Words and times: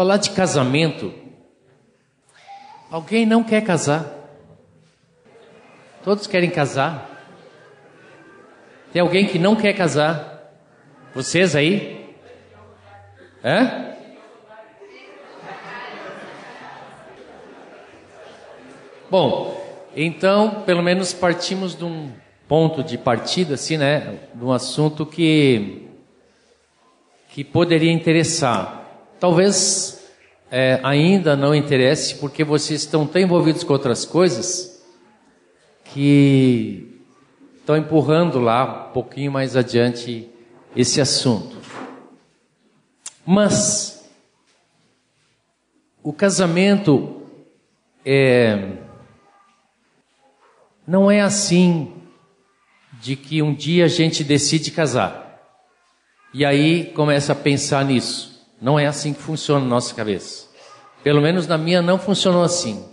Falar 0.00 0.16
de 0.16 0.30
casamento. 0.30 1.12
Alguém 2.90 3.26
não 3.26 3.44
quer 3.44 3.62
casar? 3.62 4.06
Todos 6.02 6.26
querem 6.26 6.48
casar? 6.48 7.22
Tem 8.94 9.02
alguém 9.02 9.26
que 9.26 9.38
não 9.38 9.54
quer 9.54 9.74
casar? 9.74 10.54
Vocês 11.14 11.54
aí? 11.54 12.16
Hã? 13.44 13.94
Bom, 19.10 19.62
então, 19.94 20.62
pelo 20.62 20.82
menos 20.82 21.12
partimos 21.12 21.76
de 21.76 21.84
um 21.84 22.10
ponto 22.48 22.82
de 22.82 22.96
partida, 22.96 23.52
assim, 23.52 23.76
né? 23.76 24.18
De 24.34 24.42
um 24.42 24.50
assunto 24.50 25.04
que, 25.04 25.90
que 27.28 27.44
poderia 27.44 27.92
interessar. 27.92 28.79
Talvez 29.20 30.02
é, 30.50 30.80
ainda 30.82 31.36
não 31.36 31.54
interesse, 31.54 32.14
porque 32.14 32.42
vocês 32.42 32.80
estão 32.80 33.06
tão 33.06 33.20
envolvidos 33.20 33.62
com 33.62 33.74
outras 33.74 34.06
coisas 34.06 34.82
que 35.84 36.98
estão 37.58 37.76
empurrando 37.76 38.40
lá 38.40 38.88
um 38.88 38.92
pouquinho 38.92 39.30
mais 39.30 39.56
adiante 39.56 40.26
esse 40.74 41.02
assunto. 41.02 41.58
Mas 43.26 44.10
o 46.02 46.12
casamento 46.12 47.22
é 48.04 48.78
não 50.86 51.10
é 51.10 51.20
assim 51.20 51.92
de 53.00 53.14
que 53.14 53.42
um 53.42 53.54
dia 53.54 53.84
a 53.84 53.88
gente 53.88 54.24
decide 54.24 54.70
casar 54.70 55.40
e 56.32 56.44
aí 56.44 56.86
começa 56.86 57.32
a 57.32 57.36
pensar 57.36 57.84
nisso. 57.84 58.29
Não 58.60 58.78
é 58.78 58.86
assim 58.86 59.14
que 59.14 59.22
funciona 59.22 59.60
na 59.60 59.70
nossa 59.70 59.94
cabeça. 59.94 60.48
Pelo 61.02 61.20
menos 61.20 61.46
na 61.46 61.56
minha 61.56 61.80
não 61.80 61.98
funcionou 61.98 62.42
assim. 62.42 62.84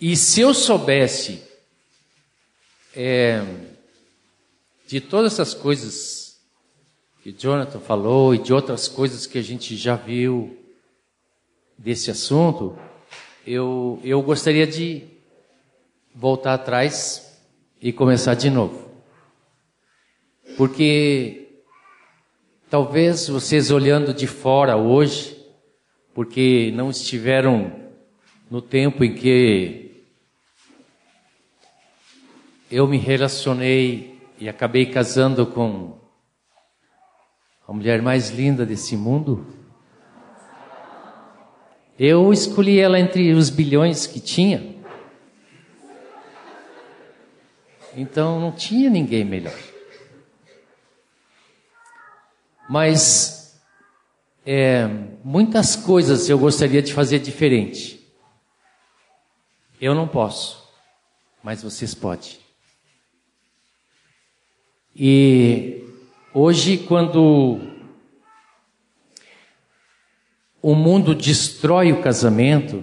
E 0.00 0.14
se 0.16 0.40
eu 0.42 0.54
soubesse 0.54 1.42
é, 2.94 3.42
de 4.86 5.00
todas 5.00 5.32
essas 5.32 5.52
coisas 5.52 6.38
que 7.22 7.32
Jonathan 7.32 7.80
falou 7.80 8.34
e 8.34 8.38
de 8.38 8.52
outras 8.52 8.86
coisas 8.86 9.26
que 9.26 9.38
a 9.38 9.42
gente 9.42 9.74
já 9.76 9.96
viu 9.96 10.56
desse 11.76 12.10
assunto, 12.10 12.78
eu, 13.46 14.00
eu 14.04 14.22
gostaria 14.22 14.66
de 14.66 15.02
voltar 16.14 16.54
atrás 16.54 17.40
e 17.80 17.92
começar 17.92 18.34
de 18.34 18.48
novo. 18.48 18.90
Porque 20.56 21.45
talvez 22.68 23.28
vocês 23.28 23.70
olhando 23.70 24.12
de 24.12 24.26
fora 24.26 24.76
hoje, 24.76 25.36
porque 26.14 26.72
não 26.74 26.90
estiveram 26.90 27.72
no 28.50 28.60
tempo 28.60 29.04
em 29.04 29.14
que 29.14 30.04
eu 32.70 32.86
me 32.86 32.98
relacionei 32.98 34.18
e 34.38 34.48
acabei 34.48 34.86
casando 34.86 35.46
com 35.46 35.98
a 37.66 37.72
mulher 37.72 38.02
mais 38.02 38.30
linda 38.30 38.64
desse 38.64 38.96
mundo, 38.96 39.46
eu 41.98 42.32
escolhi 42.32 42.78
ela 42.78 43.00
entre 43.00 43.32
os 43.32 43.48
bilhões 43.48 44.06
que 44.06 44.20
tinha. 44.20 44.76
Então 47.96 48.38
não 48.38 48.52
tinha 48.52 48.90
ninguém 48.90 49.24
melhor. 49.24 49.75
Mas 52.68 53.60
é, 54.44 54.86
muitas 55.24 55.76
coisas 55.76 56.28
eu 56.28 56.38
gostaria 56.38 56.82
de 56.82 56.92
fazer 56.92 57.18
diferente. 57.18 58.00
Eu 59.80 59.94
não 59.94 60.08
posso, 60.08 60.68
mas 61.42 61.62
vocês 61.62 61.94
podem. 61.94 62.38
E 64.94 65.84
hoje, 66.32 66.78
quando 66.78 67.60
o 70.62 70.74
mundo 70.74 71.14
destrói 71.14 71.92
o 71.92 72.02
casamento, 72.02 72.82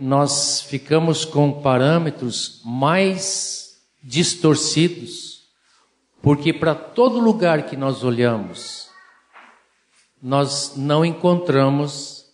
nós 0.00 0.62
ficamos 0.62 1.24
com 1.24 1.60
parâmetros 1.60 2.62
mais 2.64 3.80
distorcidos, 4.02 5.37
porque 6.20 6.52
para 6.52 6.74
todo 6.74 7.18
lugar 7.18 7.64
que 7.66 7.76
nós 7.76 8.02
olhamos, 8.02 8.90
nós 10.22 10.76
não 10.76 11.04
encontramos 11.04 12.26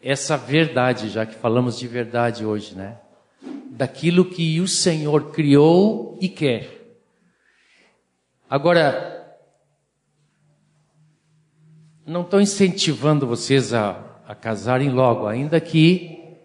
essa 0.00 0.36
verdade, 0.36 1.08
já 1.08 1.26
que 1.26 1.34
falamos 1.34 1.78
de 1.78 1.88
verdade 1.88 2.44
hoje, 2.44 2.74
né? 2.74 2.98
Daquilo 3.70 4.24
que 4.24 4.60
o 4.60 4.68
Senhor 4.68 5.32
criou 5.32 6.16
e 6.20 6.28
quer. 6.28 6.98
Agora, 8.48 9.36
não 12.06 12.22
estou 12.22 12.40
incentivando 12.40 13.26
vocês 13.26 13.74
a, 13.74 14.20
a 14.26 14.34
casarem 14.34 14.90
logo, 14.90 15.26
ainda 15.26 15.60
que 15.60 16.38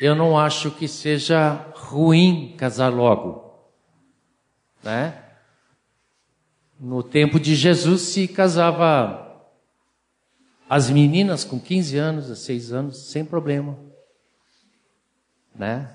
eu 0.00 0.14
não 0.14 0.38
acho 0.38 0.70
que 0.70 0.88
seja 0.88 1.66
ruim 1.74 2.54
casar 2.56 2.88
logo, 2.88 3.68
né? 4.82 5.29
No 6.80 7.02
tempo 7.02 7.38
de 7.38 7.54
Jesus 7.54 8.00
se 8.00 8.26
casava 8.26 9.44
as 10.66 10.88
meninas 10.88 11.44
com 11.44 11.60
15 11.60 11.98
anos, 11.98 12.38
6 12.38 12.72
anos, 12.72 13.10
sem 13.10 13.22
problema, 13.22 13.76
né? 15.54 15.90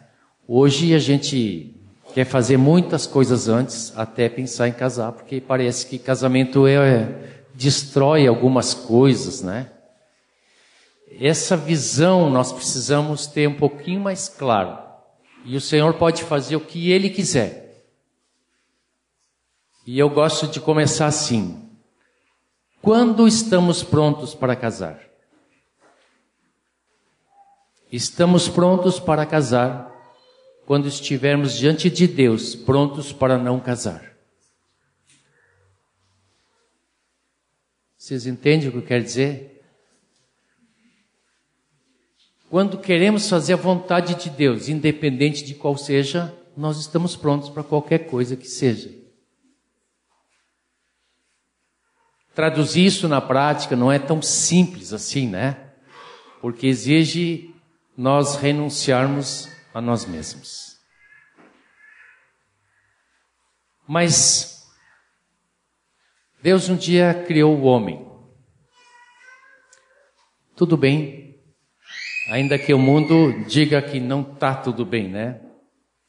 Hoje 0.47 0.94
a 0.94 1.00
gente 1.00 1.75
quer 2.13 2.25
fazer 2.25 2.57
muitas 2.57 3.07
coisas 3.07 3.47
antes 3.47 3.97
até 3.97 4.29
pensar 4.29 4.68
em 4.68 4.73
casar, 4.73 5.12
porque 5.12 5.41
parece 5.41 5.88
que 5.88 5.97
casamento 5.97 6.68
é 6.68 7.41
destrói 7.56 8.28
algumas 8.28 8.75
coisas, 8.75 9.41
né? 9.41 9.72
Essa 11.19 11.57
visão 11.57 12.29
nós 12.29 12.52
precisamos 12.52 13.25
ter 13.25 13.47
um 13.47 13.56
pouquinho 13.56 14.02
mais 14.02 14.29
claro. 14.29 14.78
E 15.46 15.57
o 15.57 15.62
Senhor 15.62 15.96
pode 15.96 16.23
fazer 16.23 16.56
o 16.56 16.62
que 16.62 16.91
Ele 16.91 17.09
quiser. 17.09 17.65
E 19.85 20.00
eu 20.00 20.09
gosto 20.09 20.47
de 20.47 20.59
começar 20.59 21.06
assim. 21.06 21.69
Quando 22.81 23.28
estamos 23.28 23.84
prontos 23.84 24.34
para 24.34 24.56
casar? 24.56 25.00
Estamos 27.91 28.50
prontos 28.50 29.00
para 29.00 29.25
casar 29.28 29.94
quando 30.66 30.88
estivermos 30.88 31.53
diante 31.53 31.88
de 31.90 32.07
Deus, 32.07 32.56
prontos 32.56 33.13
para 33.13 33.38
não 33.38 33.59
casar. 33.59 34.16
Vocês 37.96 38.25
entendem 38.25 38.69
o 38.69 38.72
que 38.72 38.78
eu 38.79 38.84
quero 38.85 39.03
dizer? 39.03 39.63
Quando 42.50 42.79
queremos 42.79 43.29
fazer 43.29 43.53
a 43.53 43.57
vontade 43.57 44.16
de 44.16 44.29
Deus, 44.31 44.67
independente 44.67 45.44
de 45.44 45.53
qual 45.53 45.78
seja, 45.78 46.34
nós 46.57 46.79
estamos 46.79 47.16
prontos 47.16 47.50
para 47.50 47.63
qualquer 47.63 48.07
coisa 48.07 48.35
que 48.35 48.47
seja. 48.47 49.05
Traduzir 52.35 52.85
isso 52.85 53.07
na 53.07 53.22
prática 53.22 53.78
não 53.78 53.90
é 53.90 53.97
tão 53.97 54.22
simples 54.22 54.91
assim, 54.91 55.25
né? 55.25 55.72
Porque 56.41 56.68
exige 56.68 57.56
nós 57.97 58.35
renunciarmos 58.35 59.50
a 59.73 59.79
nós 59.79 60.06
mesmos. 60.06 60.75
Mas 63.88 64.68
Deus 66.44 66.68
um 66.68 66.75
dia 66.75 67.23
criou 67.25 67.57
o 67.57 67.63
homem. 67.63 68.05
Tudo 70.58 70.76
bem, 70.76 71.40
ainda 72.29 72.59
que 72.59 72.73
o 72.73 72.79
mundo 72.79 73.46
diga 73.46 73.81
que 73.81 73.99
não 73.99 74.22
está 74.22 74.53
tudo 74.53 74.85
bem, 74.85 75.09
né? 75.09 75.41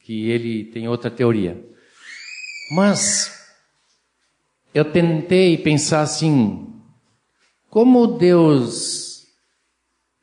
Que 0.00 0.28
ele 0.28 0.64
tem 0.72 0.88
outra 0.88 1.10
teoria. 1.10 1.64
Mas 2.72 3.35
eu 4.76 4.84
tentei 4.84 5.56
pensar 5.56 6.02
assim: 6.02 6.66
como 7.70 8.06
Deus 8.06 9.26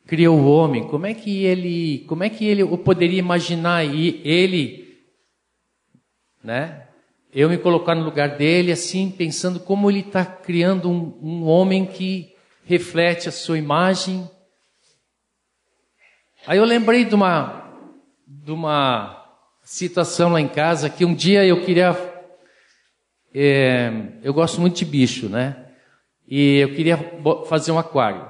criou 0.06 0.38
o 0.38 0.46
homem? 0.46 0.86
Como 0.86 1.06
é 1.06 1.12
que 1.12 1.44
ele, 1.44 2.04
como 2.08 2.22
é 2.22 2.30
que 2.30 2.44
ele 2.44 2.62
eu 2.62 2.78
poderia 2.78 3.18
imaginar 3.18 3.84
ele, 3.84 4.96
né? 6.42 6.86
eu 7.32 7.48
me 7.48 7.58
colocar 7.58 7.96
no 7.96 8.04
lugar 8.04 8.36
dele, 8.36 8.70
assim, 8.70 9.10
pensando 9.10 9.58
como 9.58 9.90
ele 9.90 10.00
está 10.00 10.24
criando 10.24 10.88
um, 10.88 11.18
um 11.20 11.44
homem 11.48 11.84
que 11.84 12.32
reflete 12.64 13.28
a 13.28 13.32
sua 13.32 13.58
imagem. 13.58 14.30
Aí 16.46 16.58
eu 16.58 16.64
lembrei 16.64 17.04
de 17.04 17.12
uma, 17.12 17.72
de 18.24 18.52
uma 18.52 19.20
situação 19.64 20.30
lá 20.30 20.40
em 20.40 20.46
casa 20.46 20.88
que 20.88 21.04
um 21.04 21.12
dia 21.12 21.44
eu 21.44 21.64
queria. 21.64 22.13
É, 23.34 23.90
eu 24.22 24.32
gosto 24.32 24.60
muito 24.60 24.76
de 24.76 24.84
bicho, 24.84 25.28
né? 25.28 25.64
e 26.26 26.58
eu 26.58 26.74
queria 26.74 26.98
fazer 27.46 27.72
um 27.72 27.78
aquário. 27.78 28.22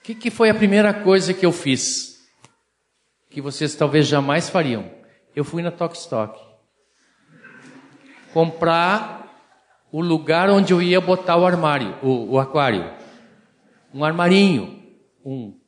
O 0.00 0.02
que, 0.02 0.14
que 0.14 0.30
foi 0.30 0.48
a 0.48 0.54
primeira 0.54 0.94
coisa 0.94 1.34
que 1.34 1.44
eu 1.44 1.52
fiz? 1.52 2.26
Que 3.28 3.42
vocês 3.42 3.74
talvez 3.74 4.06
jamais 4.06 4.48
fariam. 4.48 4.90
Eu 5.36 5.44
fui 5.44 5.62
na 5.62 5.70
Tokstok 5.70 6.40
comprar 8.32 9.18
o 9.92 10.00
lugar 10.00 10.50
onde 10.50 10.72
eu 10.72 10.80
ia 10.80 11.00
botar 11.00 11.36
o 11.36 11.46
armário, 11.46 11.96
o, 12.02 12.32
o 12.32 12.38
aquário. 12.38 12.90
Um 13.92 14.04
armarinho, 14.04 14.82
um. 15.24 15.58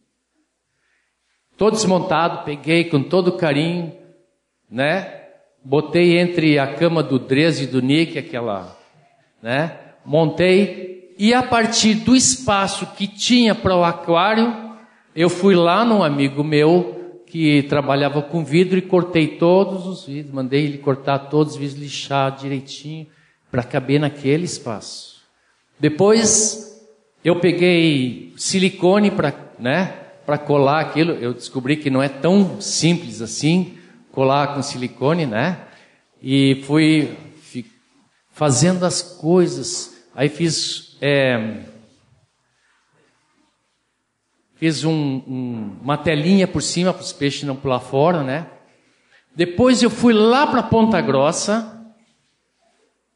Todo 1.57 1.75
desmontado, 1.75 2.45
peguei 2.45 2.89
com 2.89 3.03
todo 3.03 3.37
carinho, 3.37 3.95
né? 4.71 5.20
Botei 5.63 6.19
entre 6.19 6.59
a 6.59 6.75
cama 6.75 7.03
do 7.03 7.19
Drez 7.19 7.61
e 7.61 7.67
do 7.67 7.83
Nick, 7.83 8.19
aquela, 8.19 8.79
né? 9.43 9.77
Montei 10.05 10.91
e 11.23 11.35
a 11.35 11.43
partir 11.43 11.97
do 11.97 12.17
espaço 12.17 12.87
que 12.97 13.07
tinha 13.07 13.55
para 13.55 13.77
o 13.77 13.85
aquário, 13.85 14.57
eu 15.15 15.29
fui 15.29 15.55
lá 15.55 15.85
num 15.85 16.03
amigo 16.03 16.43
meu 16.43 17.21
que 17.27 17.63
trabalhava 17.65 18.23
com 18.23 18.43
vidro 18.43 18.79
e 18.79 18.83
cortei 18.83 19.37
todos 19.37 19.87
os 19.87 20.07
vidros, 20.07 20.33
mandei 20.33 20.65
ele 20.65 20.79
cortar 20.79 21.19
todos 21.19 21.53
os 21.53 21.59
vidros, 21.59 21.79
lixar 21.79 22.35
direitinho 22.35 23.07
para 23.51 23.63
caber 23.63 24.01
naquele 24.01 24.45
espaço. 24.45 25.21
Depois 25.79 26.81
eu 27.23 27.37
peguei 27.37 28.33
silicone 28.39 29.11
para, 29.11 29.35
né, 29.59 29.93
para 30.25 30.39
colar 30.39 30.81
aquilo. 30.81 31.13
Eu 31.13 31.35
descobri 31.35 31.77
que 31.77 31.91
não 31.91 32.03
é 32.03 32.09
tão 32.09 32.63
simples 32.63 33.21
assim 33.21 33.75
colar 34.13 34.55
com 34.55 34.63
silicone, 34.63 35.27
né? 35.27 35.67
E 36.23 36.63
fui 36.67 37.17
fazendo 38.31 38.85
as 38.87 39.03
coisas. 39.03 40.03
Aí 40.15 40.29
fiz 40.29 40.97
é, 41.01 41.61
fiz 44.57 44.85
um, 44.85 44.93
um, 44.93 45.77
uma 45.83 45.97
telinha 45.97 46.47
por 46.47 46.63
cima 46.63 46.93
para 46.93 47.03
os 47.03 47.13
peixes 47.13 47.45
não 47.45 47.57
pular 47.57 47.81
fora, 47.81 48.23
né? 48.23 48.47
Depois 49.35 49.83
eu 49.83 49.91
fui 49.91 50.13
lá 50.13 50.47
para 50.47 50.63
Ponta 50.63 51.01
Grossa 51.01 51.79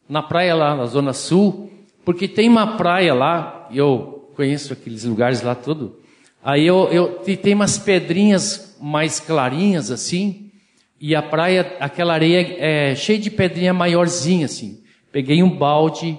na 0.09 0.23
praia 0.23 0.55
lá, 0.55 0.77
na 0.77 0.87
Zona 0.87 1.13
Sul, 1.13 1.71
porque 2.05 2.29
tem 2.29 2.49
uma 2.49 2.77
praia 2.77 3.15
lá, 3.15 3.69
eu 3.73 4.31
conheço 4.37 4.73
aqueles 4.73 5.05
lugares 5.05 5.43
lá 5.43 5.55
tudo. 5.55 6.01
Aí 6.43 6.67
eu, 6.67 6.89
eu 6.91 7.37
tem 7.37 7.55
umas 7.55 7.79
pedrinhas 7.79 8.77
mais 8.81 9.19
clarinhas 9.19 9.91
assim, 9.91 10.44
e 11.07 11.15
a 11.15 11.21
praia, 11.21 11.77
aquela 11.81 12.15
areia 12.15 12.57
é 12.59 12.95
cheia 12.95 13.19
de 13.19 13.31
pedrinha 13.31 13.75
maiorzinha 13.75 14.47
assim. 14.47 14.83
Peguei 15.13 15.43
um 15.43 15.51
balde, 15.51 16.19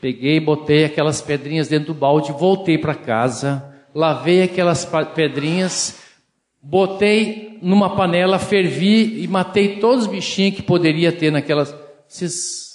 peguei, 0.00 0.40
botei 0.40 0.84
aquelas 0.84 1.22
pedrinhas 1.22 1.68
dentro 1.68 1.94
do 1.94 1.94
balde, 1.94 2.32
voltei 2.32 2.76
para 2.76 2.92
casa, 2.92 3.72
lavei 3.94 4.42
aquelas 4.42 4.84
pedrinhas, 5.14 6.02
botei 6.60 7.56
numa 7.62 7.94
panela, 7.94 8.36
fervi 8.40 9.22
e 9.22 9.28
matei 9.28 9.76
todos 9.76 10.06
os 10.06 10.10
bichinhos 10.10 10.56
que 10.56 10.62
poderia 10.62 11.12
ter 11.12 11.30
naquelas. 11.30 11.72
Esses 12.10 12.66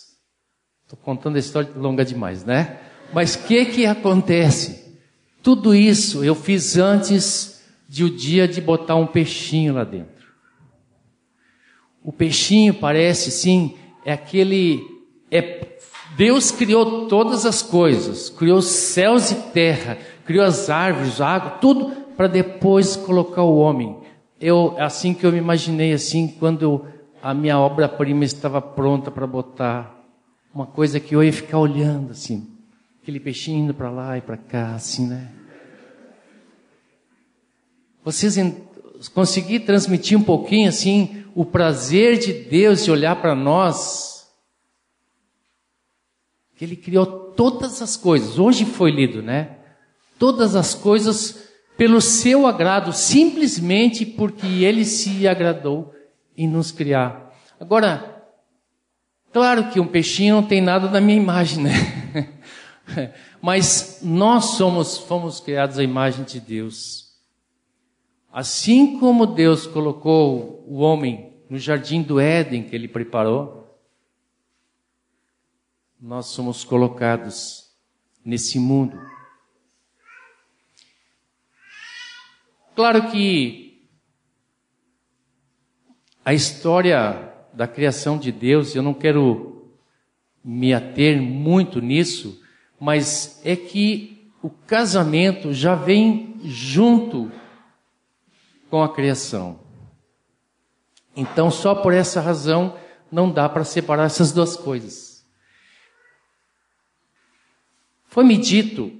Estou 0.86 0.98
contando 1.04 1.36
a 1.36 1.40
história 1.40 1.70
longa 1.76 2.06
demais, 2.06 2.46
né? 2.46 2.78
Mas 3.14 3.36
o 3.36 3.44
que 3.44 3.66
que 3.66 3.86
acontece? 3.86 4.98
Tudo 5.44 5.76
isso 5.76 6.24
eu 6.24 6.34
fiz 6.34 6.78
antes 6.78 7.62
de 7.90 8.06
o 8.06 8.10
dia 8.10 8.48
de 8.48 8.62
botar 8.62 8.96
um 8.96 9.06
peixinho 9.06 9.74
lá 9.74 9.84
dentro. 9.84 10.21
O 12.04 12.12
peixinho 12.12 12.74
parece, 12.74 13.30
sim, 13.32 13.76
é 14.04 14.14
aquele. 14.14 14.82
É, 15.30 15.78
Deus 16.18 16.52
criou 16.52 17.08
todas 17.08 17.46
as 17.46 17.62
coisas, 17.62 18.30
criou 18.30 18.62
céus 18.62 19.32
e 19.32 19.36
terra, 19.52 19.98
criou 20.26 20.44
as 20.44 20.70
árvores, 20.70 21.22
a 21.22 21.28
água, 21.28 21.52
tudo 21.52 21.92
para 22.18 22.28
depois 22.28 22.96
colocar 22.96 23.44
o 23.44 23.58
homem. 23.58 23.98
Eu, 24.40 24.76
assim 24.80 25.14
que 25.14 25.26
eu 25.26 25.32
me 25.32 25.38
imaginei 25.38 25.94
assim, 25.94 26.28
quando 26.28 26.86
a 27.22 27.34
minha 27.34 27.60
obra-prima 27.60 28.26
estava 28.26 28.60
pronta 28.62 29.12
para 29.12 29.28
botar 29.28 29.96
uma 30.54 30.66
coisa 30.66 31.00
que 31.00 31.16
eu 31.16 31.24
ia 31.24 31.32
ficar 31.32 31.60
olhando 31.60 32.12
assim, 32.12 32.48
aquele 33.02 33.20
peixinho 33.20 33.64
indo 33.64 33.74
para 33.74 33.90
lá 33.90 34.18
e 34.18 34.22
para 34.22 34.38
cá, 34.38 34.74
assim, 34.74 35.08
né? 35.08 35.30
Vocês 38.04 38.36
conseguiram 39.14 39.66
transmitir 39.66 40.18
um 40.18 40.24
pouquinho 40.24 40.68
assim 40.68 41.21
o 41.36 41.46
prazer 41.46 42.18
de 42.18 42.34
Deus 42.34 42.84
de 42.84 42.92
olhar 42.92 43.16
para 43.18 43.36
nós? 43.36 44.32
Que 46.56 46.66
Ele 46.66 46.76
criou 46.76 47.06
todas 47.06 47.82
as 47.82 47.98
coisas. 47.98 48.38
Hoje 48.40 48.66
foi 48.66 48.92
lido, 48.92 49.22
né? 49.22 49.58
Todas 50.20 50.56
as 50.56 50.74
coisas 50.74 51.50
pelo 51.78 52.00
seu 52.00 52.46
agrado, 52.46 52.94
simplesmente 52.94 54.06
porque 54.06 54.46
Ele 54.46 54.86
se 54.86 55.28
agradou 55.28 55.94
em 56.38 56.48
nos 56.48 56.72
criar. 56.72 57.34
Agora, 57.60 58.12
Claro 59.32 59.70
que 59.70 59.80
um 59.80 59.88
peixinho 59.88 60.36
não 60.36 60.44
tem 60.44 60.60
nada 60.60 60.88
da 60.88 61.00
minha 61.00 61.18
imagem, 61.18 61.64
né? 61.64 61.74
Mas 63.42 64.00
nós 64.04 64.58
somos, 64.58 64.98
fomos 64.98 65.40
criados 65.40 65.80
à 65.80 65.84
imagem 65.84 66.26
de 66.26 66.40
Deus. 66.40 67.11
Assim 68.32 68.98
como 68.98 69.26
Deus 69.26 69.68
colocou 69.68 70.64
o 70.66 70.78
homem 70.78 71.34
no 71.50 71.60
jardim 71.60 72.02
do 72.02 72.18
Éden 72.18 72.64
que 72.64 72.74
ele 72.74 72.88
preparou, 72.88 73.78
nós 76.00 76.28
somos 76.28 76.64
colocados 76.64 77.70
nesse 78.24 78.58
mundo. 78.58 78.98
Claro 82.74 83.12
que 83.12 83.86
a 86.24 86.34
história 86.34 87.34
da 87.52 87.68
criação 87.68 88.18
de 88.18 88.32
Deus, 88.32 88.74
eu 88.76 88.82
não 88.82 88.94
quero 88.94 89.76
me 90.42 90.74
ater 90.74 91.22
muito 91.22 91.82
nisso, 91.82 92.42
mas 92.80 93.42
é 93.44 93.58
que 93.58 94.32
o 94.42 94.50
casamento 94.50 95.54
já 95.54 95.76
vem 95.76 96.40
junto 96.46 97.30
com 98.72 98.82
a 98.82 98.92
criação. 98.92 99.60
Então, 101.14 101.52
só 101.52 101.76
por 101.76 101.94
essa 101.94 102.22
razão, 102.22 102.78
não 103.12 103.30
dá 103.30 103.50
para 103.50 103.66
separar 103.66 104.06
essas 104.06 104.32
duas 104.32 104.56
coisas. 104.56 105.28
Foi-me 108.08 108.38
dito 108.38 108.98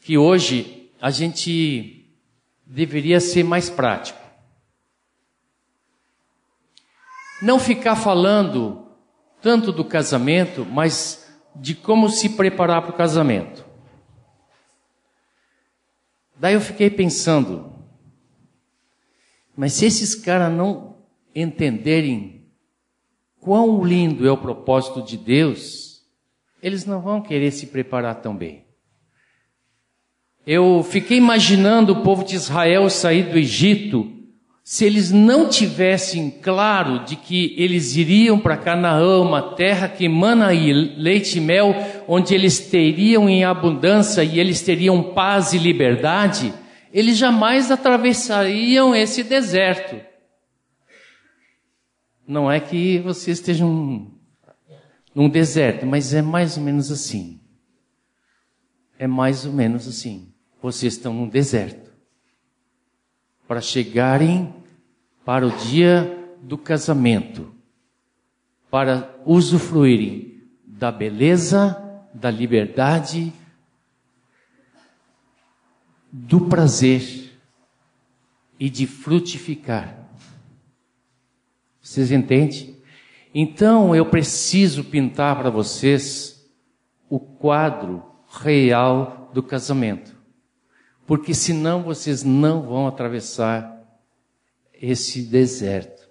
que 0.00 0.18
hoje 0.18 0.90
a 1.00 1.10
gente 1.10 2.12
deveria 2.66 3.20
ser 3.20 3.44
mais 3.44 3.70
prático. 3.70 4.18
Não 7.40 7.60
ficar 7.60 7.94
falando 7.94 8.88
tanto 9.40 9.70
do 9.70 9.84
casamento, 9.84 10.66
mas 10.66 11.32
de 11.54 11.72
como 11.72 12.08
se 12.08 12.30
preparar 12.30 12.82
para 12.82 12.90
o 12.90 12.96
casamento. 12.96 13.64
Daí 16.34 16.54
eu 16.54 16.60
fiquei 16.60 16.90
pensando, 16.90 17.67
mas 19.58 19.72
se 19.72 19.86
esses 19.86 20.14
caras 20.14 20.52
não 20.52 20.98
entenderem 21.34 22.44
quão 23.40 23.84
lindo 23.84 24.24
é 24.24 24.30
o 24.30 24.36
propósito 24.36 25.02
de 25.02 25.16
Deus, 25.16 26.04
eles 26.62 26.86
não 26.86 27.00
vão 27.00 27.20
querer 27.20 27.50
se 27.50 27.66
preparar 27.66 28.14
tão 28.22 28.36
bem. 28.36 28.62
Eu 30.46 30.86
fiquei 30.88 31.18
imaginando 31.18 31.92
o 31.92 32.02
povo 32.04 32.22
de 32.22 32.36
Israel 32.36 32.88
sair 32.88 33.24
do 33.32 33.36
Egito 33.36 34.08
se 34.62 34.84
eles 34.84 35.10
não 35.10 35.48
tivessem 35.48 36.30
claro 36.30 37.04
de 37.04 37.16
que 37.16 37.56
eles 37.58 37.96
iriam 37.96 38.38
para 38.38 38.56
Canaã, 38.56 39.20
uma 39.20 39.42
terra 39.42 39.88
que 39.88 40.04
emana 40.04 40.50
leite 40.52 41.38
e 41.38 41.40
mel, 41.40 41.74
onde 42.06 42.32
eles 42.32 42.60
teriam 42.60 43.28
em 43.28 43.42
abundância 43.42 44.22
e 44.22 44.38
eles 44.38 44.62
teriam 44.62 45.02
paz 45.02 45.52
e 45.52 45.58
liberdade, 45.58 46.54
eles 46.92 47.16
jamais 47.16 47.70
atravessariam 47.70 48.94
esse 48.94 49.22
deserto. 49.22 50.00
Não 52.26 52.50
é 52.50 52.60
que 52.60 52.98
vocês 52.98 53.38
estejam 53.38 54.10
num 55.14 55.28
deserto, 55.28 55.86
mas 55.86 56.12
é 56.12 56.22
mais 56.22 56.56
ou 56.56 56.62
menos 56.62 56.90
assim. 56.90 57.40
É 58.98 59.06
mais 59.06 59.46
ou 59.46 59.52
menos 59.52 59.88
assim. 59.88 60.32
Vocês 60.60 60.94
estão 60.94 61.14
num 61.14 61.28
deserto. 61.28 61.90
Para 63.46 63.60
chegarem 63.60 64.54
para 65.24 65.46
o 65.46 65.50
dia 65.50 66.34
do 66.42 66.56
casamento, 66.56 67.52
para 68.70 69.14
usufruírem 69.24 70.42
da 70.66 70.92
beleza, 70.92 71.76
da 72.14 72.30
liberdade, 72.30 73.32
do 76.10 76.48
prazer 76.48 77.32
e 78.58 78.68
de 78.68 78.86
frutificar. 78.86 79.96
Vocês 81.80 82.10
entendem? 82.10 82.76
Então 83.34 83.94
eu 83.94 84.06
preciso 84.06 84.84
pintar 84.84 85.36
para 85.36 85.50
vocês 85.50 86.46
o 87.08 87.18
quadro 87.18 88.02
real 88.42 89.30
do 89.32 89.42
casamento. 89.42 90.16
Porque 91.06 91.32
senão 91.32 91.82
vocês 91.82 92.22
não 92.22 92.62
vão 92.62 92.86
atravessar 92.86 93.78
esse 94.74 95.22
deserto. 95.22 96.08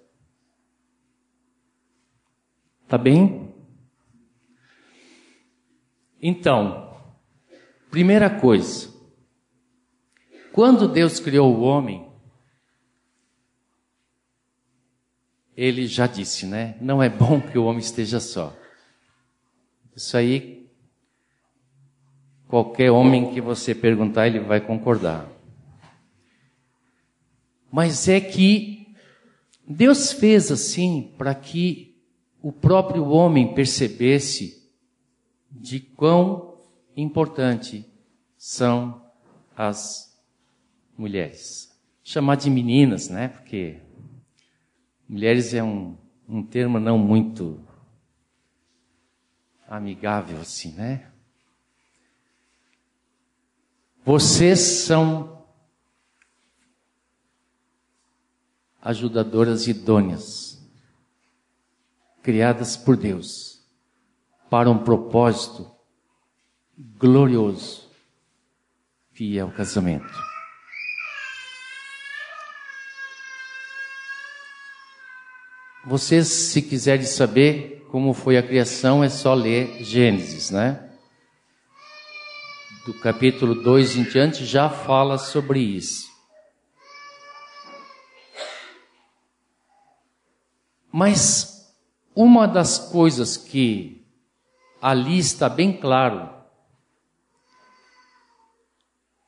Tá 2.88 2.98
bem? 2.98 3.54
Então, 6.20 6.96
primeira 7.90 8.28
coisa, 8.28 8.88
quando 10.58 10.88
Deus 10.88 11.20
criou 11.20 11.54
o 11.54 11.60
homem, 11.60 12.10
ele 15.56 15.86
já 15.86 16.08
disse, 16.08 16.46
né? 16.46 16.76
Não 16.80 17.00
é 17.00 17.08
bom 17.08 17.40
que 17.40 17.56
o 17.56 17.64
homem 17.64 17.78
esteja 17.78 18.18
só. 18.18 18.52
Isso 19.94 20.16
aí, 20.16 20.68
qualquer 22.48 22.90
homem 22.90 23.32
que 23.32 23.40
você 23.40 23.72
perguntar, 23.72 24.26
ele 24.26 24.40
vai 24.40 24.60
concordar. 24.60 25.30
Mas 27.70 28.08
é 28.08 28.20
que 28.20 28.96
Deus 29.64 30.10
fez 30.10 30.50
assim 30.50 31.14
para 31.16 31.36
que 31.36 31.96
o 32.42 32.50
próprio 32.50 33.06
homem 33.10 33.54
percebesse 33.54 34.68
de 35.52 35.78
quão 35.78 36.58
importante 36.96 37.88
são 38.36 39.00
as 39.56 40.07
mulheres. 40.98 41.72
Chamar 42.02 42.34
de 42.34 42.50
meninas, 42.50 43.08
né? 43.08 43.28
Porque 43.28 43.80
mulheres 45.08 45.54
é 45.54 45.62
um, 45.62 45.96
um 46.28 46.42
termo 46.42 46.80
não 46.80 46.98
muito 46.98 47.64
amigável 49.68 50.40
assim, 50.40 50.72
né? 50.72 51.10
Vocês 54.04 54.58
são 54.58 55.46
ajudadoras 58.80 59.68
idôneas, 59.68 60.58
criadas 62.22 62.76
por 62.76 62.96
Deus 62.96 63.62
para 64.48 64.70
um 64.70 64.78
propósito 64.78 65.70
glorioso, 66.96 67.90
que 69.12 69.38
é 69.38 69.44
o 69.44 69.52
casamento. 69.52 70.27
Vocês, 75.88 76.28
se 76.28 76.60
quiserem 76.60 77.06
saber 77.06 77.86
como 77.90 78.12
foi 78.12 78.36
a 78.36 78.42
criação, 78.42 79.02
é 79.02 79.08
só 79.08 79.32
ler 79.32 79.82
Gênesis, 79.82 80.50
né? 80.50 80.92
Do 82.84 82.92
capítulo 82.92 83.54
2 83.54 83.96
em 83.96 84.02
diante 84.02 84.44
já 84.44 84.68
fala 84.68 85.16
sobre 85.16 85.60
isso. 85.60 86.06
Mas 90.92 91.72
uma 92.14 92.46
das 92.46 92.90
coisas 92.90 93.38
que 93.38 94.06
ali 94.82 95.18
está 95.18 95.48
bem 95.48 95.72
claro, 95.72 96.28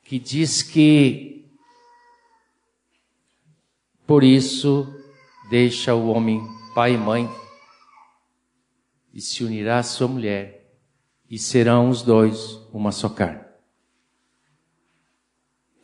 que 0.05 0.19
diz 0.19 0.63
que 0.63 1.51
por 4.07 4.23
isso 4.23 5.00
deixa 5.51 5.93
o 5.97 6.07
homem 6.07 6.41
pai 6.77 6.95
e 6.95 6.97
mãe 6.97 7.29
e 9.13 9.21
se 9.21 9.43
unirá 9.43 9.81
à 9.81 9.83
sua 9.83 10.07
mulher 10.07 10.71
e 11.29 11.37
serão 11.39 11.91
os 11.91 12.03
dois 12.03 12.61
uma 12.73 12.93
só 12.93 13.09
carne. 13.09 13.41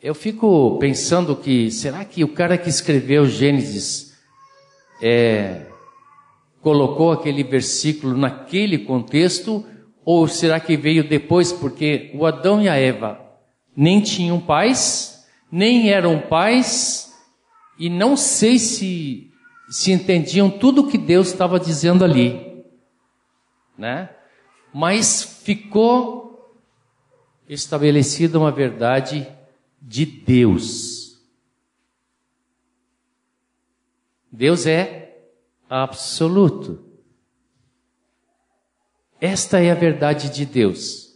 Eu 0.01 0.15
fico 0.15 0.77
pensando 0.79 1.35
que 1.35 1.69
será 1.69 2.05
que 2.05 2.23
o 2.23 2.29
cara 2.29 2.57
que 2.57 2.69
escreveu 2.69 3.27
Gênesis 3.27 4.17
é, 5.01 5.65
colocou 6.61 7.11
aquele 7.11 7.43
versículo 7.43 8.17
naquele 8.17 8.77
contexto 8.77 9.65
ou 10.05 10.29
será 10.29 10.61
que 10.61 10.77
veio 10.77 11.09
depois 11.09 11.51
porque 11.51 12.09
o 12.13 12.25
Adão 12.25 12.61
e 12.61 12.69
a 12.69 12.75
Eva 12.75 13.19
nem 13.75 13.99
tinham 13.99 14.39
pais, 14.39 15.25
nem 15.51 15.89
eram 15.89 16.21
pais 16.21 17.11
e 17.77 17.89
não 17.89 18.15
sei 18.15 18.57
se 18.57 19.26
se 19.69 19.91
entendiam 19.91 20.49
tudo 20.49 20.81
o 20.81 20.87
que 20.87 20.97
Deus 20.97 21.27
estava 21.27 21.59
dizendo 21.59 22.03
ali, 22.03 22.63
né? 23.77 24.09
Mas 24.73 25.23
ficou 25.43 26.27
estabelecida 27.47 28.37
uma 28.37 28.51
verdade 28.51 29.27
de 29.81 30.05
Deus. 30.05 31.19
Deus 34.31 34.65
é 34.65 35.17
absoluto. 35.69 36.85
Esta 39.19 39.59
é 39.59 39.71
a 39.71 39.75
verdade 39.75 40.29
de 40.29 40.45
Deus. 40.45 41.07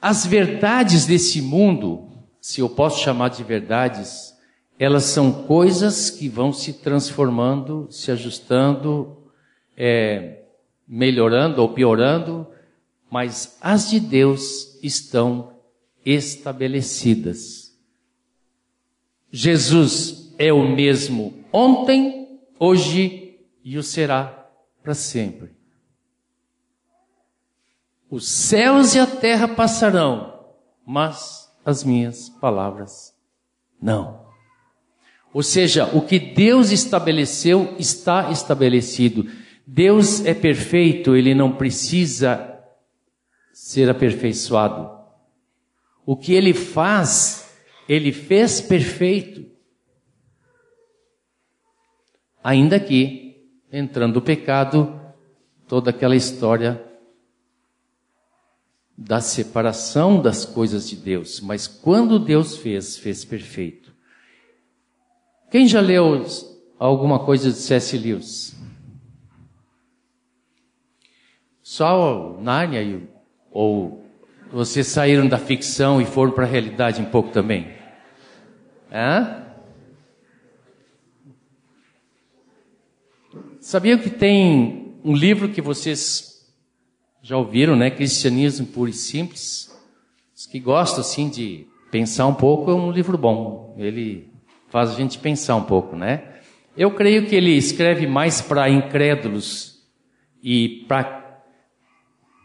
As 0.00 0.24
verdades 0.24 1.04
desse 1.04 1.42
mundo, 1.42 2.10
se 2.40 2.60
eu 2.60 2.70
posso 2.70 3.02
chamar 3.02 3.28
de 3.28 3.44
verdades, 3.44 4.29
elas 4.80 5.04
são 5.04 5.44
coisas 5.44 6.08
que 6.08 6.26
vão 6.26 6.54
se 6.54 6.72
transformando, 6.72 7.86
se 7.90 8.10
ajustando, 8.10 9.14
é, 9.76 10.44
melhorando 10.88 11.60
ou 11.60 11.74
piorando, 11.74 12.46
mas 13.10 13.58
as 13.60 13.90
de 13.90 14.00
Deus 14.00 14.78
estão 14.82 15.52
estabelecidas. 16.02 17.78
Jesus 19.30 20.34
é 20.38 20.50
o 20.50 20.66
mesmo 20.66 21.44
ontem, 21.52 22.40
hoje 22.58 23.38
e 23.62 23.76
o 23.76 23.82
será 23.82 24.50
para 24.82 24.94
sempre. 24.94 25.50
Os 28.10 28.26
céus 28.26 28.94
e 28.94 28.98
a 28.98 29.06
terra 29.06 29.46
passarão, 29.46 30.42
mas 30.86 31.52
as 31.66 31.84
minhas 31.84 32.30
palavras 32.30 33.14
não. 33.78 34.29
Ou 35.32 35.42
seja, 35.42 35.86
o 35.96 36.02
que 36.02 36.18
Deus 36.18 36.70
estabeleceu 36.70 37.74
está 37.78 38.30
estabelecido. 38.30 39.30
Deus 39.66 40.24
é 40.24 40.34
perfeito, 40.34 41.14
ele 41.14 41.34
não 41.34 41.52
precisa 41.52 42.58
ser 43.52 43.88
aperfeiçoado. 43.88 44.90
O 46.04 46.16
que 46.16 46.32
ele 46.32 46.52
faz, 46.52 47.54
ele 47.88 48.10
fez 48.10 48.60
perfeito. 48.60 49.48
Ainda 52.42 52.80
que, 52.80 53.48
entrando 53.70 54.16
o 54.16 54.22
pecado, 54.22 54.98
toda 55.68 55.90
aquela 55.90 56.16
história 56.16 56.84
da 58.98 59.20
separação 59.20 60.20
das 60.20 60.44
coisas 60.44 60.88
de 60.88 60.96
Deus. 60.96 61.40
Mas 61.40 61.68
quando 61.68 62.18
Deus 62.18 62.56
fez, 62.56 62.96
fez 62.96 63.24
perfeito. 63.24 63.89
Quem 65.50 65.66
já 65.66 65.80
leu 65.80 66.24
alguma 66.78 67.18
coisa 67.18 67.50
de 67.50 67.56
C.S. 67.56 67.98
Lewis? 67.98 68.56
Só 71.60 72.38
Nárnia 72.40 73.02
ou 73.50 74.04
vocês 74.52 74.86
saíram 74.86 75.26
da 75.26 75.38
ficção 75.38 76.00
e 76.00 76.04
foram 76.04 76.32
para 76.32 76.44
a 76.44 76.48
realidade 76.48 77.00
um 77.00 77.04
pouco 77.04 77.30
também? 77.30 77.68
Hã? 78.92 79.46
Sabiam 83.60 83.98
que 83.98 84.10
tem 84.10 84.96
um 85.04 85.14
livro 85.14 85.48
que 85.48 85.60
vocês 85.60 86.48
já 87.22 87.36
ouviram, 87.36 87.74
né? 87.74 87.90
Cristianismo 87.90 88.66
puro 88.66 88.88
e 88.88 88.94
simples. 88.94 89.76
Os 90.34 90.46
que 90.46 90.60
gostam 90.60 91.00
assim 91.00 91.28
de 91.28 91.66
pensar 91.90 92.26
um 92.26 92.34
pouco 92.34 92.70
é 92.70 92.74
um 92.74 92.90
livro 92.92 93.18
bom. 93.18 93.74
Ele 93.76 94.29
faz 94.70 94.90
a 94.90 94.94
gente 94.94 95.18
pensar 95.18 95.56
um 95.56 95.64
pouco, 95.64 95.96
né? 95.96 96.22
Eu 96.76 96.92
creio 96.92 97.26
que 97.26 97.34
ele 97.34 97.56
escreve 97.56 98.06
mais 98.06 98.40
para 98.40 98.70
incrédulos 98.70 99.82
e 100.42 100.84
para 100.88 101.42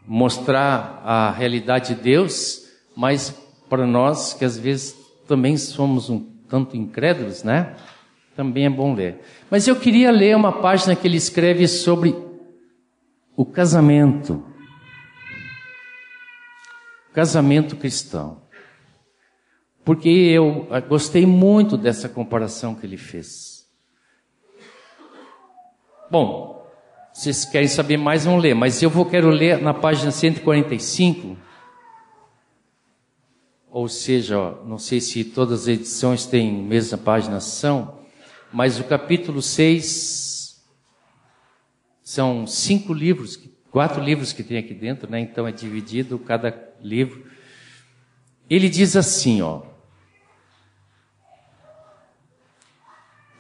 mostrar 0.06 1.02
a 1.06 1.32
realidade 1.32 1.96
de 1.96 2.02
Deus, 2.02 2.68
mas 2.96 3.30
para 3.70 3.86
nós 3.86 4.34
que 4.34 4.44
às 4.44 4.58
vezes 4.58 4.96
também 5.28 5.58
somos 5.58 6.10
um 6.10 6.20
tanto 6.50 6.76
incrédulos, 6.76 7.44
né? 7.44 7.76
Também 8.36 8.66
é 8.66 8.70
bom 8.70 8.94
ler. 8.94 9.22
Mas 9.50 9.68
eu 9.68 9.76
queria 9.76 10.12
ler 10.12 10.36
uma 10.36 10.52
página 10.52 10.96
que 10.96 11.08
ele 11.08 11.18
escreve 11.18 11.68
sobre 11.68 12.16
o 13.36 13.46
casamento. 13.46 14.44
Casamento 17.14 17.76
cristão. 17.76 18.45
Porque 19.86 20.10
eu 20.10 20.68
gostei 20.90 21.28
muito 21.28 21.78
dessa 21.78 22.10
comparação 22.10 22.74
que 22.74 22.88
ele 22.88 22.98
fez. 22.98 23.68
Bom, 26.10 26.68
vocês 27.14 27.46
querem 27.46 27.68
saber 27.68 27.96
mais, 27.96 28.26
vão 28.26 28.38
ler. 28.38 28.56
Mas 28.56 28.82
eu 28.82 28.90
vou 28.90 29.06
quero 29.06 29.30
ler 29.30 29.62
na 29.62 29.76
página 29.76 30.10
145. 30.10 31.38
Ou 33.70 33.88
seja, 33.88 34.40
ó, 34.40 34.66
não 34.66 34.80
sei 34.80 35.00
se 35.00 35.24
todas 35.24 35.62
as 35.62 35.68
edições 35.68 36.26
têm 36.26 36.52
mesma 36.52 36.98
paginação, 36.98 38.00
mas 38.52 38.80
o 38.80 38.86
capítulo 38.86 39.42
6 39.42 40.64
são 42.02 42.48
cinco 42.48 42.92
livros, 42.92 43.38
quatro 43.70 44.02
livros 44.02 44.34
que 44.34 44.44
tem 44.44 44.58
aqui 44.58 44.74
dentro, 44.74 45.12
né? 45.12 45.20
Então 45.20 45.48
é 45.48 45.52
dividido 45.52 46.18
cada 46.18 46.58
livro. 46.82 47.26
Ele 48.50 48.68
diz 48.68 48.96
assim, 48.96 49.42
ó. 49.42 49.75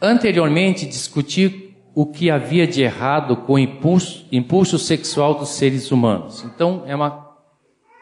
Anteriormente 0.01 0.85
discuti 0.85 1.75
o 1.93 2.05
que 2.05 2.29
havia 2.29 2.67
de 2.67 2.81
errado 2.81 3.37
com 3.37 3.53
o 3.53 3.59
impulso, 3.59 4.27
impulso 4.31 4.77
sexual 4.77 5.35
dos 5.35 5.49
seres 5.49 5.91
humanos. 5.91 6.43
Então, 6.43 6.83
é 6.85 6.93
uma, 6.93 7.35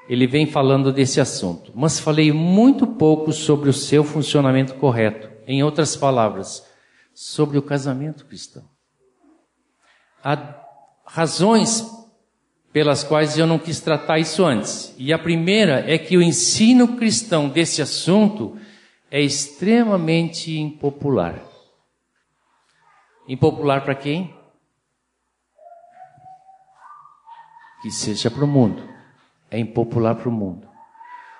ele 0.09 0.25
vem 0.25 0.47
falando 0.47 0.91
desse 0.91 1.21
assunto. 1.21 1.71
Mas 1.75 1.99
falei 1.99 2.31
muito 2.31 2.87
pouco 2.87 3.31
sobre 3.31 3.69
o 3.69 3.73
seu 3.73 4.03
funcionamento 4.03 4.73
correto. 4.75 5.29
Em 5.45 5.61
outras 5.61 5.95
palavras, 5.95 6.65
sobre 7.13 7.57
o 7.57 7.61
casamento 7.61 8.25
cristão. 8.25 8.63
Há 10.23 10.55
razões 11.05 11.85
pelas 12.71 13.03
quais 13.03 13.37
eu 13.37 13.45
não 13.45 13.59
quis 13.59 13.79
tratar 13.79 14.17
isso 14.17 14.43
antes. 14.43 14.95
E 14.97 15.13
a 15.13 15.19
primeira 15.19 15.83
é 15.87 15.99
que 15.99 16.17
o 16.17 16.21
ensino 16.23 16.95
cristão 16.97 17.47
desse 17.47 17.81
assunto 17.81 18.57
é 19.11 19.21
extremamente 19.21 20.57
impopular. 20.57 21.52
Impopular 23.27 23.83
para 23.83 23.95
quem? 23.95 24.35
Que 27.81 27.91
seja 27.91 28.29
para 28.29 28.43
o 28.43 28.47
mundo. 28.47 28.83
É 29.49 29.57
impopular 29.57 30.15
para 30.15 30.29
o 30.29 30.31
mundo. 30.31 30.67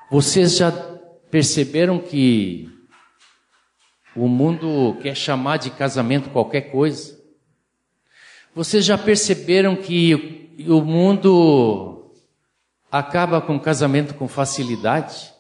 Vocês 0.10 0.56
já 0.56 0.72
perceberam 1.32 2.00
que 2.00 2.70
o 4.16 4.28
mundo 4.28 4.98
quer 5.02 5.16
chamar 5.16 5.58
de 5.58 5.72
casamento 5.72 6.30
qualquer 6.30 6.72
coisa? 6.72 7.20
Vocês 8.56 8.86
já 8.86 8.98
perceberam 8.98 9.76
que 9.76 10.54
o 10.68 10.82
mundo 10.82 12.12
acaba 12.92 13.42
com 13.42 13.60
casamento 13.60 14.14
com 14.14 14.28
facilidade? 14.28 15.34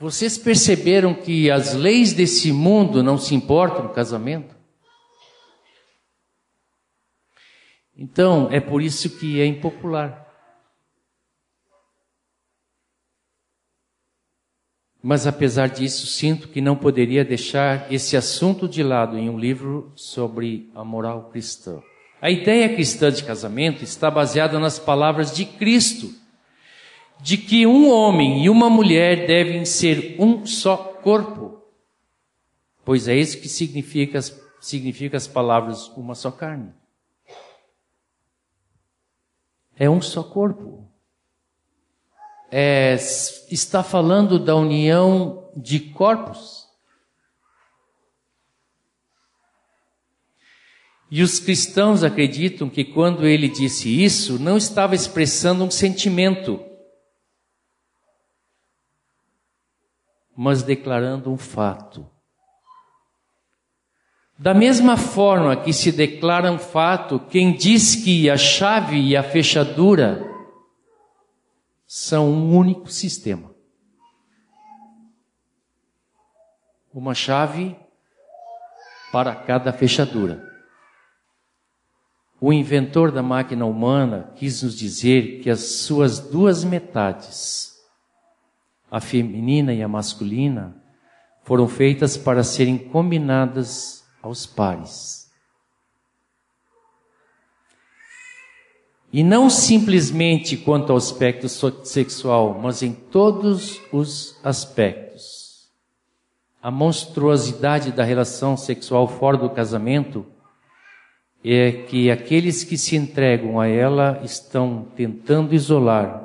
Vocês 0.00 0.38
perceberam 0.38 1.14
que 1.14 1.50
as 1.50 1.74
leis 1.74 2.12
desse 2.12 2.50
mundo 2.50 3.02
não 3.02 3.18
se 3.18 3.34
importam 3.34 3.86
com 3.86 3.94
casamento? 3.94 4.54
Então, 7.96 8.48
é 8.50 8.60
por 8.60 8.82
isso 8.82 9.18
que 9.18 9.40
é 9.40 9.46
impopular. 9.46 10.24
Mas 15.06 15.26
apesar 15.26 15.68
disso, 15.68 16.06
sinto 16.06 16.48
que 16.48 16.62
não 16.62 16.74
poderia 16.74 17.24
deixar 17.24 17.92
esse 17.92 18.16
assunto 18.16 18.66
de 18.66 18.82
lado 18.82 19.18
em 19.18 19.28
um 19.28 19.38
livro 19.38 19.92
sobre 19.94 20.70
a 20.74 20.82
moral 20.82 21.28
cristã. 21.30 21.82
A 22.22 22.30
ideia 22.30 22.74
cristã 22.74 23.12
de 23.12 23.22
casamento 23.22 23.84
está 23.84 24.10
baseada 24.10 24.58
nas 24.58 24.78
palavras 24.78 25.30
de 25.30 25.44
Cristo, 25.44 26.10
de 27.20 27.36
que 27.36 27.66
um 27.66 27.90
homem 27.90 28.44
e 28.44 28.48
uma 28.48 28.70
mulher 28.70 29.26
devem 29.26 29.66
ser 29.66 30.16
um 30.18 30.46
só 30.46 30.74
corpo, 30.74 31.62
pois 32.82 33.06
é 33.06 33.14
isso 33.14 33.38
que 33.42 33.48
significa, 33.48 34.20
significa 34.58 35.18
as 35.18 35.28
palavras 35.28 35.88
uma 35.88 36.14
só 36.14 36.30
carne. 36.30 36.72
É 39.76 39.90
um 39.90 40.00
só 40.00 40.22
corpo. 40.22 40.88
É, 42.50 42.94
está 43.50 43.82
falando 43.82 44.38
da 44.38 44.54
união 44.54 45.50
de 45.56 45.80
corpos. 45.80 46.64
E 51.10 51.22
os 51.22 51.38
cristãos 51.38 52.02
acreditam 52.02 52.68
que 52.68 52.84
quando 52.84 53.26
ele 53.26 53.48
disse 53.48 54.02
isso, 54.02 54.38
não 54.38 54.56
estava 54.56 54.94
expressando 54.94 55.62
um 55.62 55.70
sentimento, 55.70 56.60
mas 60.36 60.62
declarando 60.62 61.30
um 61.30 61.36
fato. 61.36 62.13
Da 64.36 64.52
mesma 64.52 64.96
forma 64.96 65.56
que 65.56 65.72
se 65.72 65.92
declara 65.92 66.50
um 66.50 66.58
fato, 66.58 67.20
quem 67.20 67.54
diz 67.54 67.94
que 67.94 68.28
a 68.28 68.36
chave 68.36 69.00
e 69.00 69.16
a 69.16 69.22
fechadura 69.22 70.28
são 71.86 72.28
um 72.28 72.56
único 72.56 72.90
sistema. 72.90 73.54
Uma 76.92 77.14
chave 77.14 77.76
para 79.12 79.34
cada 79.36 79.72
fechadura. 79.72 80.52
O 82.40 82.52
inventor 82.52 83.12
da 83.12 83.22
máquina 83.22 83.64
humana 83.64 84.32
quis 84.34 84.62
nos 84.64 84.76
dizer 84.76 85.40
que 85.40 85.48
as 85.48 85.60
suas 85.60 86.18
duas 86.18 86.64
metades, 86.64 87.72
a 88.90 89.00
feminina 89.00 89.72
e 89.72 89.82
a 89.82 89.88
masculina, 89.88 90.76
foram 91.44 91.68
feitas 91.68 92.16
para 92.16 92.42
serem 92.42 92.76
combinadas 92.76 94.03
aos 94.24 94.46
pares. 94.46 95.30
E 99.12 99.22
não 99.22 99.48
simplesmente 99.48 100.56
quanto 100.56 100.90
ao 100.90 100.96
aspecto 100.96 101.46
sexual, 101.84 102.58
mas 102.60 102.82
em 102.82 102.92
todos 102.92 103.80
os 103.92 104.36
aspectos. 104.42 105.68
A 106.60 106.70
monstruosidade 106.70 107.92
da 107.92 108.02
relação 108.02 108.56
sexual 108.56 109.06
fora 109.06 109.36
do 109.36 109.50
casamento 109.50 110.26
é 111.44 111.70
que 111.70 112.10
aqueles 112.10 112.64
que 112.64 112.78
se 112.78 112.96
entregam 112.96 113.60
a 113.60 113.68
ela 113.68 114.20
estão 114.24 114.88
tentando 114.96 115.54
isolar 115.54 116.24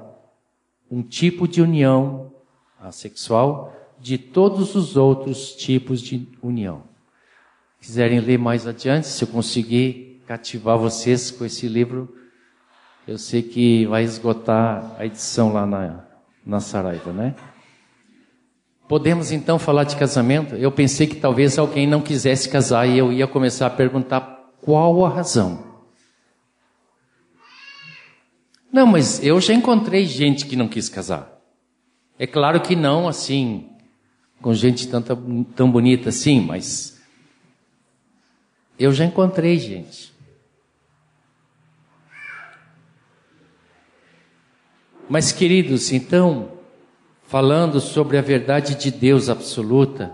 um 0.90 1.04
tipo 1.04 1.48
de 1.48 1.62
união 1.62 2.32
sexual 2.92 3.74
de 4.00 4.18
todos 4.18 4.74
os 4.76 4.96
outros 4.96 5.54
tipos 5.56 6.02
de 6.02 6.26
união 6.42 6.88
quiserem 7.82 8.20
ler 8.20 8.38
mais 8.38 8.68
adiante, 8.68 9.08
se 9.08 9.24
eu 9.24 9.28
conseguir 9.28 10.22
cativar 10.28 10.78
vocês 10.78 11.32
com 11.32 11.46
esse 11.46 11.68
livro, 11.68 12.15
eu 13.08 13.18
sei 13.18 13.42
que 13.42 13.86
vai 13.88 14.04
esgotar 14.04 14.96
a 15.00 15.06
edição 15.06 15.52
lá 15.52 15.65
na, 15.65 16.06
na 16.46 16.60
Saraiva, 16.60 17.12
né? 17.12 17.36
Podemos 18.88 19.32
então 19.32 19.58
falar 19.58 19.84
de 19.84 19.96
casamento? 19.96 20.56
Eu 20.56 20.72
pensei 20.72 21.08
que 21.08 21.15
talvez 21.15 21.58
alguém 21.58 21.88
não 21.88 22.02
quisesse 22.02 22.50
casar 22.50 22.88
e 22.88 22.98
eu 22.98 23.13
ia 23.13 23.28
começar 23.28 23.68
a 23.68 23.70
perguntar 23.70 24.52
qual 24.62 25.06
a 25.06 25.10
razão. 25.10 25.63
Não, 28.72 28.86
mas 28.86 29.24
eu 29.24 29.39
já 29.42 29.54
encontrei 29.54 30.06
gente 30.06 30.46
que 30.46 30.56
não 30.56 30.68
quis 30.68 30.89
casar. 30.89 31.39
É 32.18 32.28
claro 32.28 32.62
que 32.62 32.76
não 32.76 33.08
assim, 33.08 33.70
com 34.42 34.54
gente 34.54 34.88
tão, 34.88 35.02
tão 35.56 35.72
bonita 35.72 36.10
assim, 36.10 36.42
mas 36.42 36.99
eu 38.80 38.94
já 38.94 39.04
encontrei 39.04 39.60
gente. 39.60 40.13
Mas, 45.10 45.32
queridos, 45.34 45.92
então, 45.92 46.60
falando 47.24 47.82
sobre 47.82 48.18
a 48.18 48.22
verdade 48.22 48.76
de 48.76 48.89
Deus 48.89 49.28
absoluta, 49.28 50.13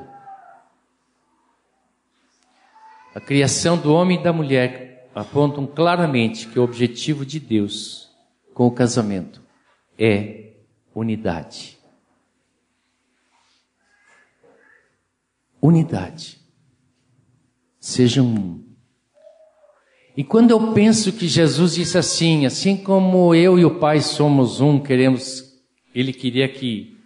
a 3.14 3.22
criação 3.22 3.78
do 3.78 3.94
homem 3.94 4.20
e 4.20 4.24
da 4.24 4.34
mulher 4.34 5.10
apontam 5.14 5.68
claramente 5.68 6.48
que 6.48 6.60
o 6.60 6.64
objetivo 6.64 7.26
de 7.26 7.40
Deus 7.40 8.10
com 8.54 8.66
o 8.66 8.72
casamento 8.72 9.44
é 9.98 10.54
unidade. 10.94 11.78
Unidade 15.62 16.45
sejam 17.86 18.26
um. 18.26 18.66
E 20.18 20.24
quando 20.24 20.50
eu 20.50 20.74
penso 20.74 21.12
que 21.12 21.28
Jesus 21.28 21.76
disse 21.76 21.98
assim, 21.98 22.46
assim 22.46 22.76
como 22.76 23.36
eu 23.36 23.60
e 23.60 23.66
o 23.66 23.76
Pai 23.80 24.02
somos 24.02 24.60
um, 24.60 24.80
queremos, 24.80 25.54
Ele 25.94 26.12
queria 26.12 26.48
que 26.50 26.98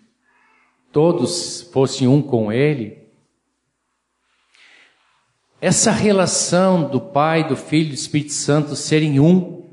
todos 0.90 1.70
fossem 1.74 2.08
um 2.08 2.22
com 2.22 2.50
Ele. 2.50 2.98
Essa 5.60 5.92
relação 5.92 6.90
do 6.90 7.02
Pai, 7.02 7.46
do 7.46 7.58
Filho 7.58 7.88
e 7.88 7.90
do 7.90 7.96
Espírito 7.96 8.32
Santo 8.32 8.74
serem 8.74 9.20
um, 9.20 9.68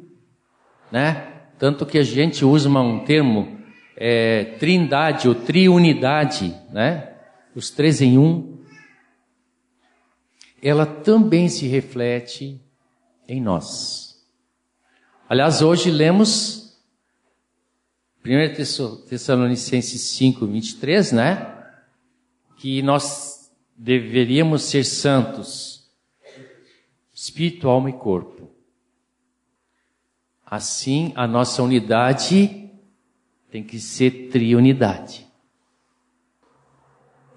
né? 0.90 1.34
Tanto 1.56 1.86
que 1.86 1.98
a 1.98 2.02
gente 2.02 2.44
usa 2.44 2.68
um 2.68 3.04
termo 3.04 3.60
é, 3.96 4.56
trindade 4.58 5.28
ou 5.28 5.36
triunidade, 5.36 6.52
né? 6.72 7.12
Os 7.54 7.70
três 7.70 8.02
em 8.02 8.18
um 8.18 8.56
ela 10.62 10.86
também 10.86 11.48
se 11.48 11.66
reflete 11.66 12.60
em 13.28 13.40
nós. 13.40 14.24
Aliás, 15.28 15.62
hoje 15.62 15.90
lemos 15.90 16.78
1 18.24 19.06
Tessalonicenses 19.08 20.00
5, 20.02 20.46
23, 20.46 21.12
né? 21.12 21.52
Que 22.56 22.82
nós 22.82 23.52
deveríamos 23.76 24.62
ser 24.62 24.84
santos, 24.84 25.88
espírito, 27.12 27.68
alma 27.68 27.90
e 27.90 27.92
corpo. 27.92 28.50
Assim, 30.44 31.12
a 31.16 31.26
nossa 31.26 31.62
unidade 31.62 32.70
tem 33.50 33.62
que 33.62 33.78
ser 33.78 34.28
triunidade. 34.30 35.26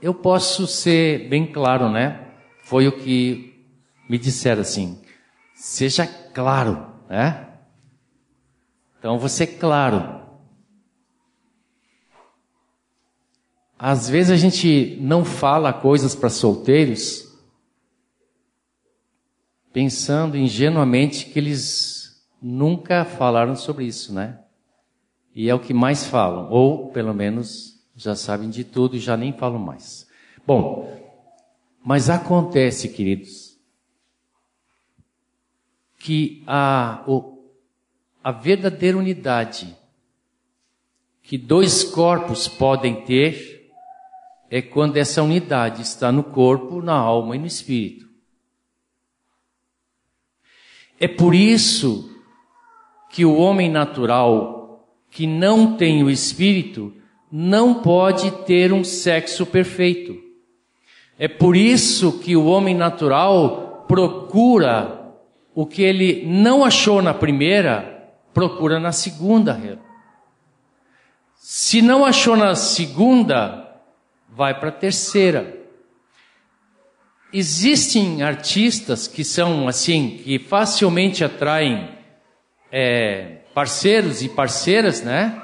Eu 0.01 0.13
posso 0.13 0.65
ser 0.65 1.27
bem 1.27 1.51
claro, 1.51 1.89
né? 1.89 2.28
Foi 2.69 2.87
o 2.87 2.91
que 2.91 3.65
me 4.07 4.19
disseram 4.19 4.61
assim. 4.61 5.01
Seja 5.55 6.05
claro, 6.05 6.87
né? 7.09 7.49
Então 8.99 9.17
você 9.17 9.45
é 9.45 9.47
claro. 9.47 10.21
Às 13.75 14.07
vezes 14.07 14.31
a 14.31 14.35
gente 14.35 14.99
não 15.01 15.25
fala 15.25 15.73
coisas 15.73 16.13
para 16.13 16.29
solteiros 16.29 17.27
pensando 19.73 20.37
ingenuamente 20.37 21.25
que 21.25 21.39
eles 21.39 22.23
nunca 22.39 23.03
falaram 23.03 23.55
sobre 23.55 23.85
isso, 23.85 24.13
né? 24.13 24.41
E 25.33 25.49
é 25.49 25.55
o 25.55 25.59
que 25.59 25.73
mais 25.73 26.05
falam, 26.05 26.51
ou 26.51 26.91
pelo 26.91 27.15
menos 27.15 27.83
já 27.95 28.15
sabem 28.15 28.47
de 28.47 28.63
tudo 28.63 28.95
e 28.95 28.99
já 28.99 29.17
nem 29.17 29.33
falam 29.33 29.57
mais. 29.57 30.07
Bom, 30.45 31.08
mas 31.83 32.09
acontece, 32.09 32.89
queridos, 32.89 33.57
que 35.97 36.43
a, 36.47 37.03
a 38.23 38.31
verdadeira 38.31 38.97
unidade 38.97 39.75
que 41.21 41.37
dois 41.37 41.83
corpos 41.83 42.47
podem 42.47 43.03
ter 43.05 43.71
é 44.49 44.61
quando 44.61 44.97
essa 44.97 45.21
unidade 45.21 45.83
está 45.83 46.11
no 46.11 46.23
corpo, 46.23 46.81
na 46.81 46.95
alma 46.95 47.35
e 47.35 47.39
no 47.39 47.45
espírito. 47.45 48.09
É 50.99 51.07
por 51.07 51.35
isso 51.35 52.09
que 53.11 53.23
o 53.23 53.35
homem 53.35 53.69
natural 53.69 54.87
que 55.11 55.27
não 55.27 55.77
tem 55.77 56.03
o 56.03 56.09
espírito 56.09 56.93
não 57.31 57.81
pode 57.81 58.31
ter 58.45 58.73
um 58.73 58.83
sexo 58.83 59.45
perfeito. 59.45 60.28
É 61.21 61.27
por 61.27 61.57
isso 61.57 62.17
que 62.19 62.37
o 62.37 62.45
homem 62.45 62.73
natural 62.73 63.83
procura 63.89 65.13
o 65.53 65.65
que 65.65 65.83
ele 65.83 66.23
não 66.25 66.63
achou 66.63 67.01
na 67.01 67.13
primeira, 67.13 68.09
procura 68.33 68.79
na 68.79 68.93
segunda. 68.93 69.59
Se 71.35 71.81
não 71.81 72.05
achou 72.05 72.37
na 72.37 72.55
segunda, 72.55 73.69
vai 74.29 74.57
para 74.57 74.69
a 74.69 74.71
terceira. 74.71 75.57
Existem 77.33 78.23
artistas 78.23 79.05
que 79.05 79.25
são 79.25 79.67
assim, 79.67 80.21
que 80.23 80.39
facilmente 80.39 81.21
atraem 81.21 81.89
é, 82.71 83.39
parceiros 83.53 84.21
e 84.21 84.29
parceiras, 84.29 85.01
né? 85.01 85.37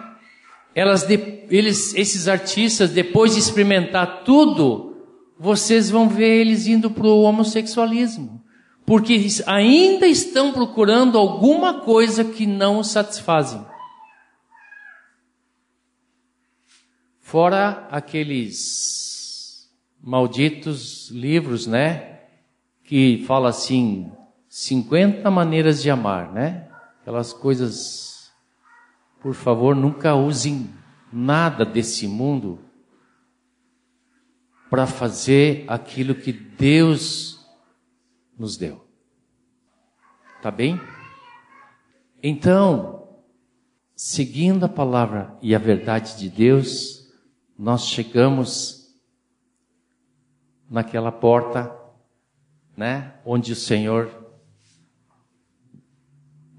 Elas, 0.74 1.06
eles, 1.10 1.94
esses 1.96 2.30
artistas, 2.30 2.92
depois 2.92 3.34
de 3.34 3.40
experimentar 3.40 4.24
tudo, 4.24 4.95
vocês 5.38 5.90
vão 5.90 6.08
ver 6.08 6.42
eles 6.42 6.68
indo 6.68 6.90
para 6.90 7.08
o 7.08 7.22
homossexualismo 7.24 8.46
porque 8.86 9.28
ainda 9.48 10.06
estão 10.06 10.54
procurando 10.54 11.18
alguma 11.18 11.82
coisa 11.82 12.24
que 12.24 12.46
não 12.46 12.80
os 12.80 12.92
satisfazem. 12.92 13.66
Fora 17.20 17.88
aqueles 17.90 19.68
malditos 20.02 21.10
livros, 21.10 21.66
né? 21.66 22.20
Que 22.84 23.24
fala 23.26 23.50
assim, 23.50 24.12
50 24.48 25.30
maneiras 25.32 25.82
de 25.82 25.90
amar, 25.90 26.32
né? 26.32 26.68
Aquelas 27.02 27.34
coisas. 27.34 28.32
Por 29.20 29.34
favor, 29.34 29.76
nunca 29.76 30.14
usem 30.14 30.70
nada 31.12 31.66
desse 31.66 32.08
mundo 32.08 32.60
para 34.76 34.86
fazer 34.86 35.64
aquilo 35.70 36.14
que 36.14 36.34
Deus 36.34 37.40
nos 38.38 38.58
deu. 38.58 38.86
Tá 40.42 40.52
bem? 40.52 40.78
Então, 42.22 43.08
seguindo 43.96 44.66
a 44.66 44.68
palavra 44.68 45.34
e 45.42 45.56
a 45.56 45.58
verdade 45.58 46.18
de 46.18 46.30
Deus, 46.30 47.10
nós 47.58 47.86
chegamos 47.86 48.94
naquela 50.70 51.10
porta, 51.10 51.74
né, 52.76 53.18
onde 53.26 53.54
o 53.54 53.56
Senhor, 53.56 54.12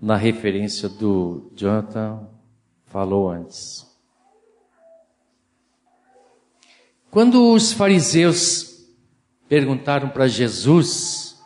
na 0.00 0.16
referência 0.16 0.88
do 0.88 1.52
Jonathan, 1.55 2.26
falou 2.87 3.29
antes. 3.29 3.86
Quando 7.16 7.55
os 7.55 7.72
fariseus 7.72 8.87
perguntaram 9.48 10.11
para 10.11 10.29
Jesus 10.29 11.42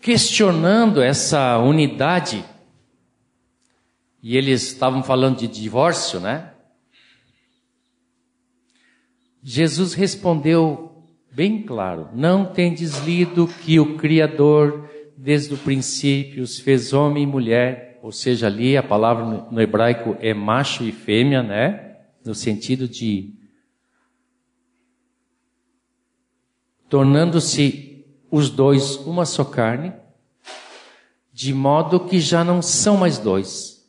questionando 0.00 1.02
essa 1.02 1.58
unidade, 1.58 2.44
e 4.22 4.36
eles 4.36 4.62
estavam 4.62 5.02
falando 5.02 5.38
de 5.38 5.48
divórcio, 5.48 6.20
né? 6.20 6.52
Jesus 9.42 9.92
respondeu 9.94 11.04
bem 11.32 11.60
claro: 11.62 12.08
Não 12.14 12.44
tendes 12.44 12.96
lido 12.98 13.48
que 13.48 13.80
o 13.80 13.96
Criador, 13.96 14.88
desde 15.16 15.54
o 15.54 15.58
princípio, 15.58 16.44
os 16.44 16.60
fez 16.60 16.92
homem 16.92 17.24
e 17.24 17.26
mulher, 17.26 17.98
ou 18.04 18.12
seja, 18.12 18.46
ali 18.46 18.76
a 18.76 18.84
palavra 18.84 19.48
no 19.50 19.60
hebraico 19.60 20.16
é 20.20 20.32
macho 20.32 20.84
e 20.84 20.92
fêmea, 20.92 21.42
né? 21.42 21.96
No 22.24 22.36
sentido 22.36 22.86
de 22.86 23.36
tornando-se 26.88 28.04
os 28.30 28.50
dois 28.50 28.96
uma 28.96 29.24
só 29.24 29.44
carne, 29.44 29.92
de 31.32 31.52
modo 31.54 32.00
que 32.00 32.20
já 32.20 32.42
não 32.42 32.60
são 32.60 32.96
mais 32.96 33.18
dois. 33.18 33.86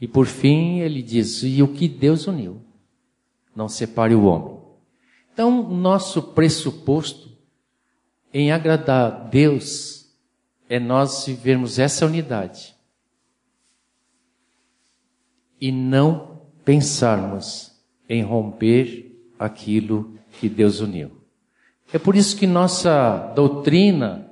E 0.00 0.08
por 0.08 0.26
fim 0.26 0.80
ele 0.80 1.02
diz: 1.02 1.42
e 1.42 1.62
o 1.62 1.68
que 1.68 1.88
Deus 1.88 2.26
uniu, 2.26 2.62
não 3.54 3.68
separe 3.68 4.14
o 4.14 4.24
homem. 4.24 4.58
Então, 5.32 5.70
nosso 5.70 6.22
pressuposto 6.22 7.30
em 8.32 8.52
agradar 8.52 9.28
Deus 9.28 10.08
é 10.68 10.78
nós 10.78 11.26
vivermos 11.26 11.78
essa 11.78 12.06
unidade 12.06 12.74
e 15.60 15.70
não 15.70 16.40
pensarmos 16.64 17.72
em 18.08 18.22
romper 18.22 19.20
aquilo 19.38 20.14
que 20.38 20.48
Deus 20.48 20.80
uniu. 20.80 21.19
É 21.92 21.98
por 21.98 22.14
isso 22.14 22.36
que 22.36 22.46
nossa 22.46 23.32
doutrina 23.34 24.30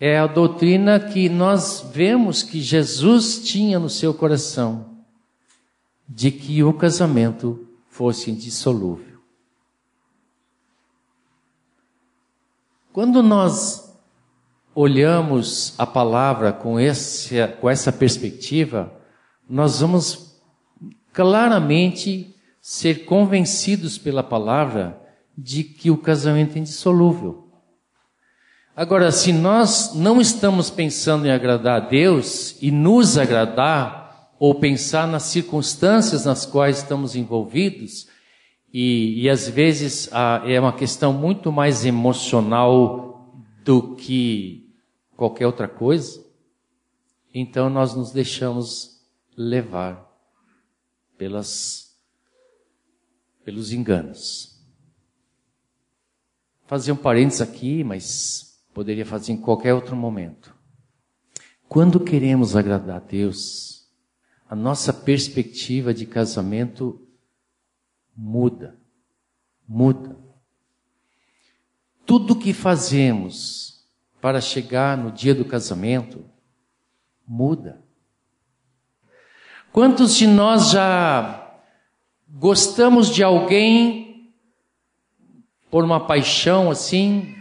é 0.00 0.18
a 0.18 0.26
doutrina 0.26 0.98
que 1.00 1.28
nós 1.28 1.88
vemos 1.92 2.42
que 2.42 2.60
Jesus 2.60 3.38
tinha 3.44 3.78
no 3.78 3.88
seu 3.88 4.12
coração, 4.12 4.96
de 6.08 6.30
que 6.30 6.62
o 6.62 6.72
casamento 6.72 7.66
fosse 7.88 8.30
indissolúvel. 8.30 9.16
Quando 12.92 13.22
nós 13.22 13.94
olhamos 14.74 15.74
a 15.78 15.86
palavra 15.86 16.52
com, 16.52 16.78
esse, 16.78 17.46
com 17.60 17.70
essa 17.70 17.92
perspectiva, 17.92 18.92
nós 19.48 19.80
vamos 19.80 20.42
claramente 21.12 22.34
ser 22.60 23.06
convencidos 23.06 23.96
pela 23.96 24.22
palavra 24.22 25.05
de 25.36 25.62
que 25.62 25.90
o 25.90 25.98
casamento 25.98 26.56
é 26.56 26.60
indissolúvel. 26.60 27.46
Agora, 28.74 29.10
se 29.10 29.32
nós 29.32 29.94
não 29.94 30.20
estamos 30.20 30.70
pensando 30.70 31.26
em 31.26 31.30
agradar 31.30 31.82
a 31.82 31.84
Deus 31.84 32.56
e 32.60 32.70
nos 32.70 33.18
agradar, 33.18 34.34
ou 34.38 34.54
pensar 34.54 35.08
nas 35.08 35.24
circunstâncias 35.24 36.26
nas 36.26 36.44
quais 36.44 36.78
estamos 36.78 37.16
envolvidos, 37.16 38.06
e, 38.72 39.22
e 39.22 39.30
às 39.30 39.48
vezes 39.48 40.12
a, 40.12 40.42
é 40.44 40.60
uma 40.60 40.74
questão 40.74 41.12
muito 41.12 41.50
mais 41.50 41.86
emocional 41.86 43.34
do 43.64 43.94
que 43.94 44.70
qualquer 45.16 45.46
outra 45.46 45.66
coisa, 45.66 46.22
então 47.32 47.70
nós 47.70 47.94
nos 47.94 48.12
deixamos 48.12 49.00
levar 49.34 50.06
pelas, 51.16 51.94
pelos 53.42 53.72
enganos 53.72 54.55
fazer 56.66 56.92
um 56.92 56.96
parênteses 56.96 57.40
aqui, 57.40 57.82
mas 57.82 58.60
poderia 58.74 59.06
fazer 59.06 59.32
em 59.32 59.36
qualquer 59.36 59.72
outro 59.72 59.96
momento. 59.96 60.54
Quando 61.68 62.00
queremos 62.00 62.54
agradar 62.54 62.96
a 62.96 63.00
Deus, 63.00 63.88
a 64.48 64.54
nossa 64.54 64.92
perspectiva 64.92 65.92
de 65.92 66.06
casamento 66.06 67.00
muda. 68.16 68.78
Muda. 69.68 70.16
Tudo 72.04 72.36
que 72.36 72.52
fazemos 72.52 73.84
para 74.20 74.40
chegar 74.40 74.96
no 74.96 75.10
dia 75.10 75.34
do 75.34 75.44
casamento 75.44 76.24
muda. 77.26 77.82
Quantos 79.72 80.14
de 80.14 80.26
nós 80.26 80.70
já 80.70 81.60
gostamos 82.28 83.08
de 83.08 83.22
alguém 83.22 84.05
por 85.70 85.84
uma 85.84 86.00
paixão 86.00 86.70
assim, 86.70 87.34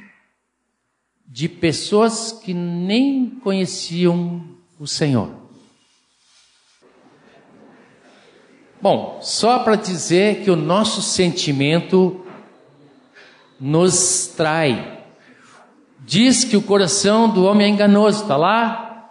de 1.28 1.48
pessoas 1.48 2.32
que 2.32 2.54
nem 2.54 3.30
conheciam 3.30 4.44
o 4.80 4.88
Senhor? 4.88 5.30
Bom, 8.82 9.20
só 9.22 9.60
para 9.60 9.76
dizer 9.76 10.44
que 10.44 10.52
o 10.52 10.56
nosso 10.56 11.02
sentimento 11.02 12.24
nos 13.60 14.28
trai. 14.28 15.04
Diz 16.02 16.44
que 16.44 16.56
o 16.56 16.62
coração 16.62 17.28
do 17.28 17.46
homem 17.46 17.66
é 17.66 17.70
enganoso, 17.70 18.22
está 18.22 18.38
lá? 18.38 19.10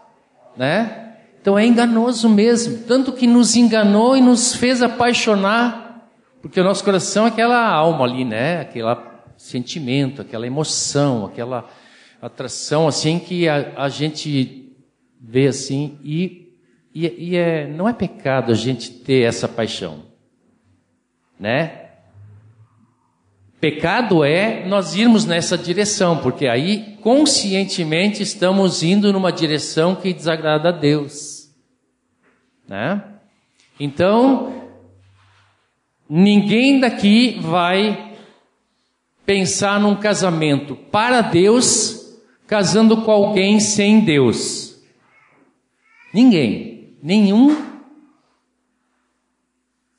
Né? 0.57 1.17
Então 1.41 1.59
é 1.59 1.67
enganoso 1.67 2.29
mesmo, 2.29 2.85
tanto 2.87 3.13
que 3.13 3.27
nos 3.27 3.57
enganou 3.57 4.17
e 4.17 4.21
nos 4.21 4.55
fez 4.55 4.81
apaixonar, 4.81 5.84
porque 6.45 6.61
o 6.61 6.65
nosso 6.65 6.85
coração 6.85 7.25
é 7.25 7.29
aquela 7.29 7.67
alma 7.67 8.05
ali, 8.05 8.23
né? 8.23 8.61
Aquele 8.61 8.95
sentimento, 9.35 10.21
aquela 10.21 10.47
emoção, 10.47 11.25
aquela 11.25 11.67
atração 12.21 12.87
assim 12.87 13.19
que 13.19 13.49
a, 13.49 13.73
a 13.79 13.89
gente 13.89 14.77
vê 15.19 15.47
assim 15.47 15.99
e, 16.05 16.53
e, 16.95 17.31
e 17.31 17.37
é, 17.39 17.67
não 17.67 17.89
é 17.89 17.95
pecado 17.95 18.53
a 18.53 18.55
gente 18.55 18.91
ter 18.91 19.23
essa 19.23 19.49
paixão, 19.49 20.05
né? 21.41 21.87
Pecado 23.59 24.23
é 24.23 24.67
nós 24.67 24.95
irmos 24.95 25.25
nessa 25.25 25.57
direção, 25.57 26.19
porque 26.19 26.47
aí 26.47 26.99
conscientemente 27.01 28.23
estamos 28.23 28.83
indo 28.83 29.11
numa 29.15 29.33
direção 29.33 29.95
que 29.95 30.13
desagrada 30.13 30.69
a 30.69 30.73
Deus. 30.73 31.49
Né? 32.69 33.03
Então, 33.81 34.64
ninguém 36.09 36.81
daqui 36.81 37.39
vai 37.41 38.17
pensar 39.25 39.81
num 39.81 39.97
casamento 39.97 40.77
para 40.77 41.21
Deus, 41.21 42.19
casando 42.47 43.03
com 43.03 43.11
alguém 43.11 43.59
sem 43.61 44.01
Deus. 44.01 44.83
Ninguém, 46.13 46.97
nenhum 47.03 47.57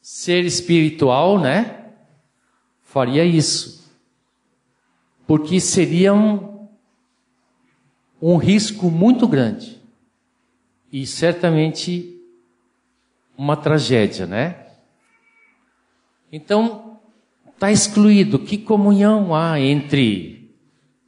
ser 0.02 0.46
espiritual, 0.46 1.40
né? 1.40 1.76
faria 2.96 3.26
isso. 3.26 3.94
Porque 5.28 5.60
seria 5.60 6.14
um, 6.14 6.70
um 8.22 8.38
risco 8.38 8.90
muito 8.90 9.28
grande. 9.28 9.82
E 10.90 11.06
certamente 11.06 12.18
uma 13.38 13.58
tragédia, 13.58 14.26
né? 14.26 14.65
Então, 16.36 17.00
está 17.54 17.72
excluído. 17.72 18.38
Que 18.38 18.58
comunhão 18.58 19.34
há 19.34 19.58
entre 19.58 20.54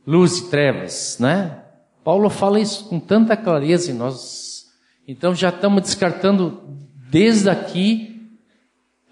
luz 0.05 0.37
e 0.37 0.49
trevas, 0.49 1.17
né? 1.19 1.65
Paulo 2.01 2.29
fala 2.29 2.61
isso 2.61 2.85
com 2.85 2.97
tanta 2.97 3.35
clareza 3.35 3.91
e 3.91 3.93
nós, 3.93 4.71
então 5.05 5.35
já 5.35 5.49
estamos 5.49 5.81
descartando 5.81 6.63
desde 7.11 7.49
aqui 7.49 8.31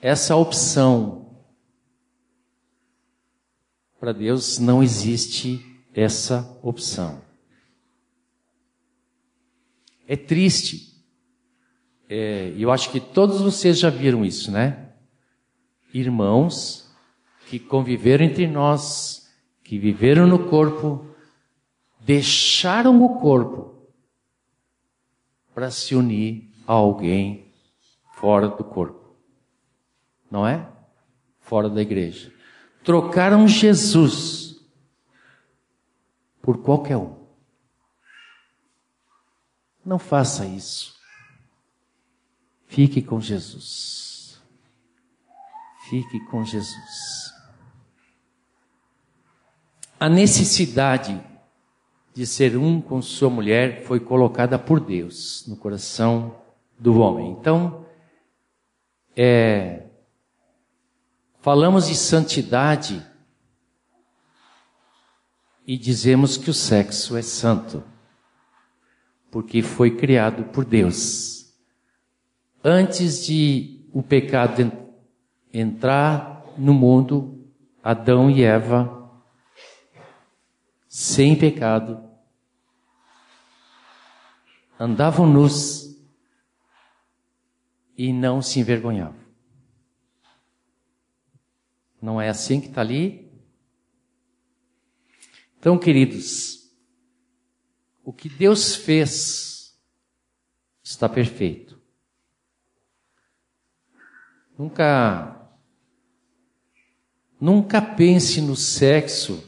essa 0.02 0.38
opção 0.38 1.26
para 4.00 4.14
Deus 4.14 4.58
não 4.58 4.82
existe 4.82 5.66
essa 5.94 6.58
opção. 6.64 7.22
É 10.08 10.16
triste. 10.16 10.96
É, 12.08 12.54
eu 12.58 12.72
acho 12.72 12.90
que 12.90 13.02
todos 13.02 13.42
vocês 13.42 13.78
já 13.78 13.90
viram 13.90 14.24
isso, 14.24 14.50
né? 14.50 14.85
Irmãos 15.98 16.94
que 17.48 17.60
conviveram 17.60 18.26
entre 18.26 18.48
nós, 18.48 19.32
que 19.64 19.78
viveram 19.78 20.28
no 20.28 20.50
corpo, 20.50 21.06
deixaram 22.00 23.04
o 23.04 23.20
corpo 23.20 23.74
para 25.54 25.72
se 25.72 25.96
unir 25.96 26.52
a 26.68 26.74
alguém 26.74 27.52
fora 28.16 28.48
do 28.50 28.64
corpo. 28.64 29.16
Não 30.30 30.46
é? 30.46 30.68
Fora 31.40 31.70
da 31.70 31.82
igreja 31.82 32.36
trocaram 32.86 33.48
Jesus 33.48 34.64
por 36.40 36.62
qualquer 36.62 36.96
um. 36.96 37.26
Não 39.84 39.98
faça 39.98 40.46
isso. 40.46 40.96
Fique 42.68 43.02
com 43.02 43.20
Jesus. 43.20 44.15
Fique 45.90 46.20
com 46.26 46.44
Jesus. 46.44 47.34
A 50.00 50.10
necessidade 50.10 51.22
de 52.14 52.26
ser 52.26 52.58
um 52.58 52.82
com 52.82 53.02
sua 53.02 53.30
mulher 53.30 53.84
foi 53.84 54.00
colocada 54.00 54.58
por 54.58 54.80
Deus 54.80 55.46
no 55.48 55.56
coração 55.56 56.36
do 56.80 57.00
homem. 57.00 57.32
Então, 57.32 57.86
é, 59.16 59.86
Falamos 61.46 61.88
de 61.88 61.94
santidade 61.94 63.06
e 65.68 65.78
dizemos 65.78 66.38
que 66.38 66.50
o 66.50 66.54
sexo 66.56 67.16
é 67.16 67.22
santo, 67.22 67.84
porque 69.30 69.62
foi 69.62 69.96
criado 69.96 70.46
por 70.46 70.66
Deus. 70.66 71.54
Antes 72.64 73.24
de 73.28 73.88
o 73.94 74.02
pecado 74.02 74.72
entrar 75.60 76.44
no 76.58 76.74
mundo, 76.74 77.50
Adão 77.84 78.30
e 78.30 78.44
Eva, 78.44 79.12
sem 80.88 81.38
pecado, 81.38 82.04
andavam 84.80 85.26
nus 85.26 85.98
e 87.98 88.12
não 88.12 88.42
se 88.42 88.60
envergonhavam. 88.60 89.24
Não 92.02 92.20
é 92.20 92.30
assim 92.30 92.60
que 92.60 92.68
está 92.68 92.82
ali? 92.82 93.32
Então, 95.58 95.80
queridos, 95.80 96.72
o 98.04 98.14
que 98.14 98.30
Deus 98.30 98.76
fez 98.76 99.76
está 100.84 101.10
perfeito. 101.10 101.82
Nunca, 104.58 105.35
nunca 107.40 107.82
pense 107.82 108.42
no 108.42 108.56
sexo 108.56 109.44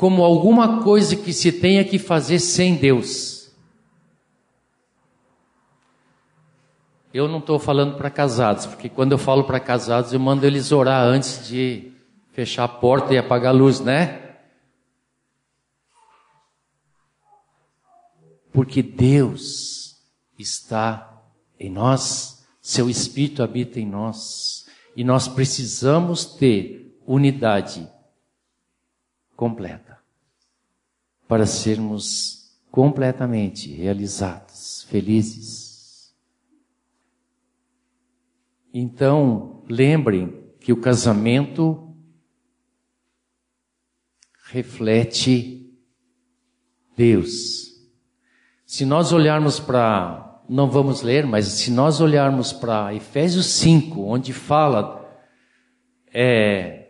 como 0.00 0.24
alguma 0.24 0.82
coisa 0.82 1.14
que 1.14 1.30
se 1.30 1.52
tenha 1.52 1.84
que 1.84 1.98
fazer 1.98 2.38
sem 2.38 2.74
Deus. 2.74 3.52
Eu 7.12 7.28
não 7.28 7.38
estou 7.38 7.58
falando 7.58 7.98
para 7.98 8.08
casados, 8.08 8.64
porque 8.64 8.88
quando 8.88 9.12
eu 9.12 9.18
falo 9.18 9.44
para 9.44 9.60
casados, 9.60 10.14
eu 10.14 10.18
mando 10.18 10.46
eles 10.46 10.72
orar 10.72 11.04
antes 11.04 11.46
de 11.46 11.92
fechar 12.32 12.64
a 12.64 12.68
porta 12.68 13.12
e 13.12 13.18
apagar 13.18 13.52
a 13.52 13.56
luz, 13.56 13.80
né? 13.80 14.38
Porque 18.50 18.82
Deus 18.82 20.00
está 20.38 21.22
em 21.58 21.68
nós, 21.68 22.39
seu 22.70 22.88
Espírito 22.88 23.42
habita 23.42 23.80
em 23.80 23.86
nós, 23.86 24.64
e 24.94 25.02
nós 25.02 25.26
precisamos 25.26 26.24
ter 26.24 26.96
unidade 27.04 27.90
completa 29.34 29.98
para 31.26 31.46
sermos 31.46 32.56
completamente 32.70 33.72
realizados, 33.72 34.84
felizes. 34.84 36.14
Então, 38.72 39.64
lembrem 39.68 40.54
que 40.60 40.72
o 40.72 40.80
casamento 40.80 41.92
reflete 44.44 45.76
Deus. 46.96 47.68
Se 48.64 48.84
nós 48.84 49.12
olharmos 49.12 49.58
para, 49.58 50.29
não 50.52 50.68
vamos 50.68 51.02
ler, 51.02 51.24
mas 51.24 51.46
se 51.46 51.70
nós 51.70 52.00
olharmos 52.00 52.52
para 52.52 52.92
Efésios 52.92 53.46
5, 53.46 54.02
onde 54.02 54.32
fala 54.32 55.08
é, 56.12 56.88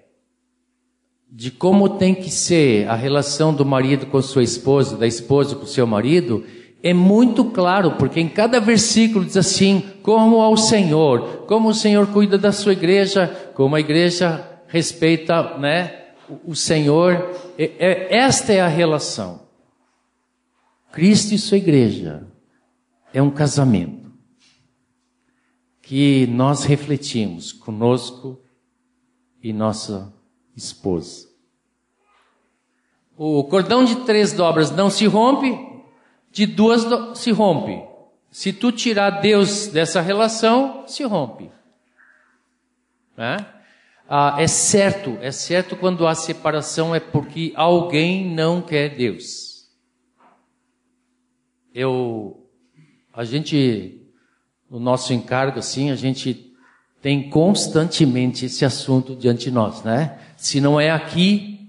de 1.31 1.51
como 1.51 1.87
tem 1.91 2.15
que 2.15 2.31
ser 2.31 2.89
a 2.89 2.95
relação 2.95 3.53
do 3.53 3.67
marido 3.67 4.07
com 4.07 4.23
sua 4.23 4.43
esposa, 4.43 4.97
da 4.97 5.07
esposa 5.07 5.55
com 5.55 5.67
seu 5.67 5.87
marido, 5.87 6.43
é 6.83 6.95
muito 6.95 7.45
claro, 7.45 7.97
porque 7.99 8.19
em 8.19 8.31
cada 8.31 8.59
versículo 8.59 9.27
diz 9.27 9.37
assim: 9.37 9.85
como 10.03 10.41
ao 10.41 10.57
Senhor, 10.57 11.45
como 11.47 11.69
o 11.69 11.75
Senhor 11.75 12.07
cuida 12.07 12.39
da 12.39 12.53
sua 12.53 12.73
igreja, 12.73 13.29
como 13.53 13.77
a 13.77 13.81
igreja 13.81 14.43
respeita, 14.69 15.59
né, 15.59 16.07
o 16.47 16.55
Senhor. 16.57 17.31
É, 17.59 17.73
é, 17.79 18.17
esta 18.17 18.55
é 18.55 18.61
a 18.63 18.69
relação. 18.69 19.43
Cristo 20.91 21.35
e 21.35 21.39
sua 21.39 21.59
igreja 21.59 22.30
é 23.13 23.21
um 23.21 23.31
casamento 23.31 24.11
que 25.83 26.27
nós 26.29 26.65
refletimos 26.65 27.53
conosco 27.53 28.41
e 29.43 29.53
nossa 29.53 30.13
esposa. 30.57 31.29
O 33.17 33.45
cordão 33.45 33.85
de 33.85 33.97
três 34.05 34.33
dobras 34.33 34.71
não 34.71 34.89
se 34.89 35.07
rompe, 35.07 35.59
de 36.31 36.47
duas 36.47 36.85
do... 36.85 37.15
se 37.15 37.31
rompe. 37.31 37.85
Se 38.31 38.53
tu 38.53 38.71
tirar 38.71 39.21
Deus 39.21 39.67
dessa 39.67 40.01
relação, 40.01 40.85
se 40.87 41.03
rompe. 41.03 41.51
É? 43.19 43.45
Ah, 44.09 44.37
é 44.39 44.47
certo, 44.47 45.19
é 45.21 45.31
certo 45.31 45.77
quando 45.77 46.07
há 46.07 46.15
separação 46.15 46.95
é 46.95 47.01
porque 47.01 47.53
alguém 47.55 48.33
não 48.35 48.63
quer 48.63 48.97
Deus. 48.97 49.69
Eu, 51.75 52.40
a 53.21 53.25
gente, 53.25 54.01
no 54.71 54.81
nosso 54.81 55.13
encargo, 55.13 55.59
assim, 55.59 55.91
a 55.91 55.95
gente 55.95 56.55
tem 57.03 57.29
constantemente 57.29 58.47
esse 58.47 58.65
assunto 58.65 59.15
diante 59.15 59.45
de 59.45 59.51
nós, 59.51 59.83
né? 59.83 60.17
Se 60.39 60.59
não 60.59 60.81
é 60.81 60.91
aqui, 60.91 61.69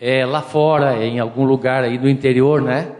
é 0.00 0.26
lá 0.26 0.42
fora, 0.42 0.96
é 0.96 1.06
em 1.06 1.20
algum 1.20 1.44
lugar 1.44 1.84
aí 1.84 1.96
no 1.96 2.08
interior, 2.08 2.60
né? 2.60 2.96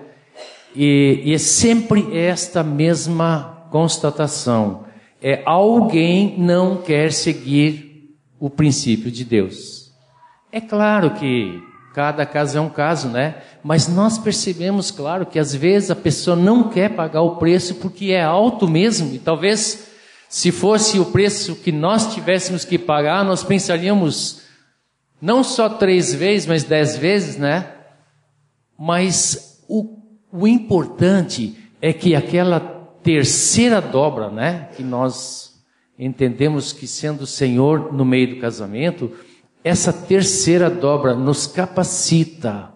E, 0.76 1.22
e 1.24 1.34
é 1.34 1.38
sempre 1.38 2.16
esta 2.16 2.62
mesma 2.62 3.66
constatação. 3.68 4.84
É 5.20 5.42
alguém 5.44 6.38
não 6.38 6.76
quer 6.76 7.12
seguir 7.12 8.16
o 8.38 8.48
princípio 8.48 9.10
de 9.10 9.24
Deus. 9.24 9.92
É 10.52 10.60
claro 10.60 11.14
que 11.14 11.60
cada 11.98 12.24
caso 12.24 12.56
é 12.56 12.60
um 12.60 12.68
caso, 12.68 13.08
né? 13.08 13.38
Mas 13.60 13.88
nós 13.88 14.18
percebemos, 14.18 14.92
claro, 14.92 15.26
que 15.26 15.36
às 15.36 15.52
vezes 15.52 15.90
a 15.90 15.96
pessoa 15.96 16.36
não 16.36 16.68
quer 16.68 16.94
pagar 16.94 17.22
o 17.22 17.34
preço 17.36 17.74
porque 17.74 18.12
é 18.12 18.22
alto 18.22 18.68
mesmo, 18.68 19.12
e 19.12 19.18
talvez 19.18 19.88
se 20.28 20.52
fosse 20.52 21.00
o 21.00 21.06
preço 21.06 21.56
que 21.56 21.72
nós 21.72 22.14
tivéssemos 22.14 22.64
que 22.64 22.78
pagar, 22.78 23.24
nós 23.24 23.42
pensaríamos 23.42 24.42
não 25.20 25.42
só 25.42 25.68
três 25.68 26.14
vezes, 26.14 26.46
mas 26.46 26.62
dez 26.62 26.96
vezes, 26.96 27.36
né? 27.36 27.66
Mas 28.78 29.64
o 29.68 29.98
o 30.30 30.46
importante 30.46 31.56
é 31.80 31.92
que 31.92 32.14
aquela 32.14 32.60
terceira 33.02 33.80
dobra, 33.80 34.28
né, 34.30 34.68
que 34.76 34.82
nós 34.82 35.54
entendemos 35.98 36.72
que 36.72 36.86
sendo 36.86 37.22
o 37.22 37.26
Senhor 37.26 37.92
no 37.92 38.04
meio 38.04 38.34
do 38.34 38.40
casamento, 38.40 39.10
essa 39.62 39.92
terceira 39.92 40.70
dobra 40.70 41.14
nos 41.14 41.46
capacita 41.46 42.74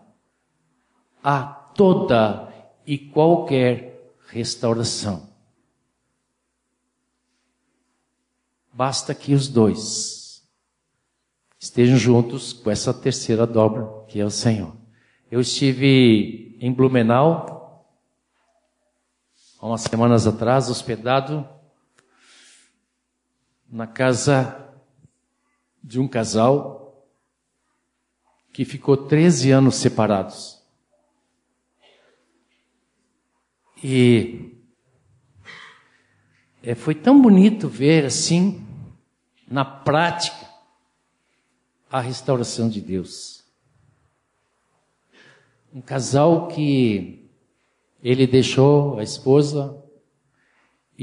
a 1.23 1.42
toda 1.42 2.53
e 2.87 2.99
qualquer 2.99 4.12
restauração. 4.29 5.31
Basta 8.73 9.14
que 9.14 9.35
os 9.35 9.49
dois 9.49 10.42
estejam 11.59 11.97
juntos 11.97 12.53
com 12.53 12.71
essa 12.71 12.92
terceira 12.92 13.47
dobra, 13.47 14.05
que 14.09 14.18
é 14.18 14.25
o 14.25 14.31
Senhor. 14.31 14.77
Eu 15.31 15.40
estive 15.40 16.59
em 16.61 16.73
Blumenau, 16.73 17.87
há 19.61 19.66
umas 19.66 19.83
semanas 19.83 20.27
atrás, 20.27 20.68
hospedado 20.68 21.49
na 23.71 23.87
casa 23.87 24.62
de 25.83 26.01
um 26.01 26.07
casal 26.07 27.07
que 28.53 28.64
ficou 28.64 28.97
13 28.97 29.51
anos 29.51 29.77
separados. 29.77 30.62
E 33.83 34.53
é, 36.62 36.75
foi 36.75 36.95
tão 36.95 37.21
bonito 37.21 37.68
ver 37.68 38.05
assim, 38.05 38.64
na 39.49 39.64
prática, 39.64 40.51
a 41.90 42.01
restauração 42.01 42.68
de 42.68 42.81
Deus 42.81 43.42
um 45.75 45.81
casal 45.81 46.49
que 46.49 47.31
ele 48.03 48.27
deixou 48.27 48.99
a 48.99 49.03
esposa 49.03 49.82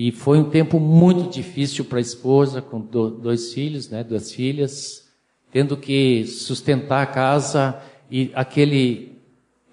e 0.02 0.14
foi 0.14 0.40
um 0.40 0.50
tempo 0.50 0.80
muito 0.80 1.30
difícil 1.30 1.84
para 1.84 1.98
a 1.98 2.02
esposa 2.02 2.62
com 2.62 2.80
dois 2.80 3.54
filhos, 3.54 3.90
né, 3.90 4.02
duas 4.02 4.32
filhas, 4.32 5.12
tendo 5.52 5.76
que 5.76 6.26
sustentar 6.26 7.02
a 7.04 7.06
casa 7.06 7.78
e 8.10 8.32
aquele 8.34 9.20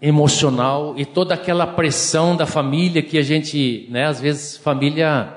emocional 0.03 0.95
e 0.99 1.05
toda 1.07 1.33
aquela 1.33 1.65
pressão 1.65 2.37
da 2.37 2.45
família 2.45 3.05
que 3.05 3.17
a 3.19 3.23
gente, 3.23 3.87
né, 3.89 4.07
às 4.07 4.21
vezes 4.21 4.57
família 4.57 5.33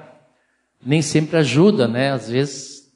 nem 0.83 1.03
sempre 1.03 1.37
ajuda, 1.37 1.87
né, 1.87 2.11
às 2.11 2.27
vezes, 2.27 2.91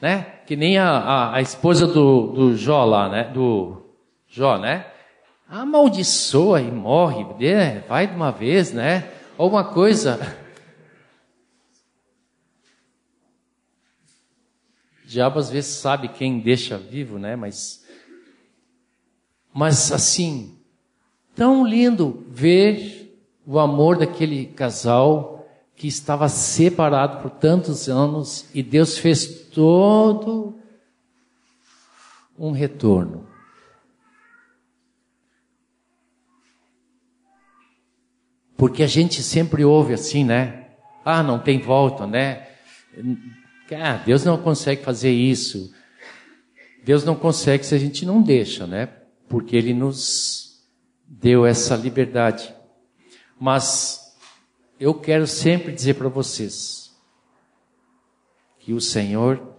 né, 0.00 0.26
que 0.46 0.54
nem 0.54 0.78
a, 0.78 0.90
a, 0.90 1.36
a 1.38 1.40
esposa 1.40 1.88
do, 1.88 2.28
do 2.28 2.56
Jó 2.56 2.84
lá, 2.84 3.08
né, 3.08 3.24
do 3.34 3.82
Jó, 4.28 4.58
né, 4.58 4.86
amaldiçoa 5.48 6.60
e 6.60 6.70
morre, 6.70 7.26
né? 7.40 7.82
vai 7.88 8.06
de 8.06 8.14
uma 8.14 8.30
vez, 8.30 8.72
né? 8.72 9.08
Alguma 9.36 9.64
coisa. 9.64 10.38
Diabo 15.10 15.40
às 15.40 15.50
vezes 15.50 15.72
sabe 15.72 16.06
quem 16.08 16.38
deixa 16.38 16.78
vivo, 16.78 17.18
né? 17.18 17.34
Mas, 17.34 17.84
mas 19.52 19.90
assim, 19.90 20.56
tão 21.34 21.66
lindo 21.66 22.24
ver 22.28 23.20
o 23.44 23.58
amor 23.58 23.98
daquele 23.98 24.46
casal 24.46 25.48
que 25.74 25.88
estava 25.88 26.28
separado 26.28 27.20
por 27.20 27.30
tantos 27.30 27.88
anos 27.88 28.48
e 28.54 28.62
Deus 28.62 28.98
fez 28.98 29.48
todo 29.48 30.56
um 32.38 32.52
retorno. 32.52 33.26
Porque 38.56 38.84
a 38.84 38.86
gente 38.86 39.24
sempre 39.24 39.64
ouve 39.64 39.92
assim, 39.92 40.22
né? 40.22 40.68
Ah, 41.04 41.22
não 41.22 41.38
tem 41.38 41.58
volta, 41.58 42.06
né? 42.06 42.46
Ah, 43.74 44.02
Deus 44.04 44.24
não 44.24 44.38
consegue 44.38 44.82
fazer 44.82 45.10
isso. 45.10 45.72
Deus 46.82 47.04
não 47.04 47.14
consegue 47.14 47.64
se 47.64 47.74
a 47.74 47.78
gente 47.78 48.04
não 48.06 48.22
deixa, 48.22 48.66
né? 48.66 48.86
Porque 49.28 49.56
Ele 49.56 49.74
nos 49.74 50.66
deu 51.06 51.44
essa 51.44 51.76
liberdade. 51.76 52.54
Mas 53.38 54.16
eu 54.78 54.94
quero 54.94 55.26
sempre 55.26 55.72
dizer 55.72 55.94
para 55.94 56.08
vocês 56.08 56.94
que 58.58 58.72
o 58.72 58.80
Senhor 58.80 59.54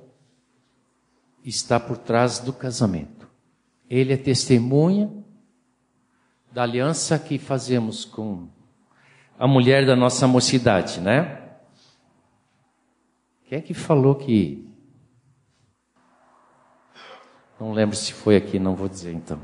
está 1.43 1.79
por 1.79 1.97
trás 1.97 2.39
do 2.39 2.53
casamento. 2.53 3.27
Ele 3.89 4.13
é 4.13 4.17
testemunha 4.17 5.11
da 6.51 6.63
aliança 6.63 7.17
que 7.17 7.37
fazemos 7.37 8.05
com 8.05 8.47
a 9.39 9.47
mulher 9.47 9.85
da 9.85 9.95
nossa 9.95 10.27
mocidade, 10.27 10.99
né? 10.99 11.40
Quem 13.51 13.57
é 13.57 13.61
que 13.61 13.73
falou 13.73 14.15
que. 14.15 14.65
Não 17.59 17.73
lembro 17.73 17.97
se 17.97 18.13
foi 18.13 18.37
aqui, 18.37 18.57
não 18.57 18.77
vou 18.77 18.87
dizer 18.87 19.11
então. 19.11 19.41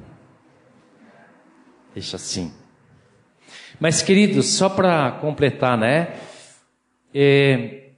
Deixa 1.93 2.15
assim. 2.15 2.53
Mas, 3.77 4.01
queridos, 4.01 4.45
só 4.45 4.69
para 4.69 5.11
completar, 5.19 5.77
né? 5.77 6.21
É, 7.13 7.89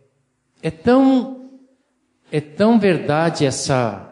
é, 0.63 0.71
tão, 0.71 1.61
é 2.31 2.41
tão 2.41 2.79
verdade 2.79 3.45
essa 3.45 4.07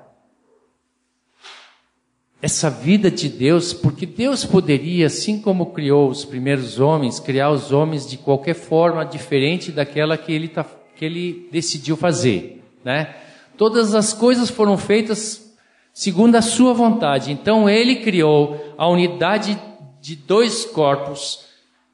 essa 2.39 2.69
vida 2.69 3.09
de 3.09 3.27
Deus, 3.27 3.73
porque 3.73 4.05
Deus 4.05 4.45
poderia, 4.45 5.07
assim 5.07 5.41
como 5.41 5.73
criou 5.73 6.09
os 6.09 6.23
primeiros 6.23 6.79
homens, 6.79 7.19
criar 7.19 7.49
os 7.49 7.71
homens 7.71 8.07
de 8.07 8.17
qualquer 8.17 8.53
forma 8.53 9.03
diferente 9.03 9.71
daquela 9.71 10.15
que 10.15 10.31
ele, 10.31 10.47
tá, 10.47 10.63
que 10.97 11.05
ele 11.05 11.47
decidiu 11.51 11.95
fazer, 11.95 12.63
né? 12.83 13.15
Todas 13.57 13.95
as 13.95 14.13
coisas 14.13 14.49
foram 14.49 14.77
feitas 14.77 15.55
segundo 15.93 16.35
a 16.35 16.41
sua 16.41 16.73
vontade. 16.73 17.31
Então 17.31 17.69
ele 17.69 17.97
criou 17.97 18.75
a 18.77 18.87
unidade 18.87 19.59
de 19.99 20.15
dois 20.15 20.63
corpos, 20.63 21.45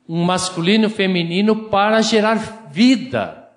um 0.07 0.23
masculino 0.23 0.83
e 0.83 0.87
um 0.87 0.89
feminino, 0.89 1.55
para 1.69 2.01
gerar 2.01 2.67
vida. 2.71 3.49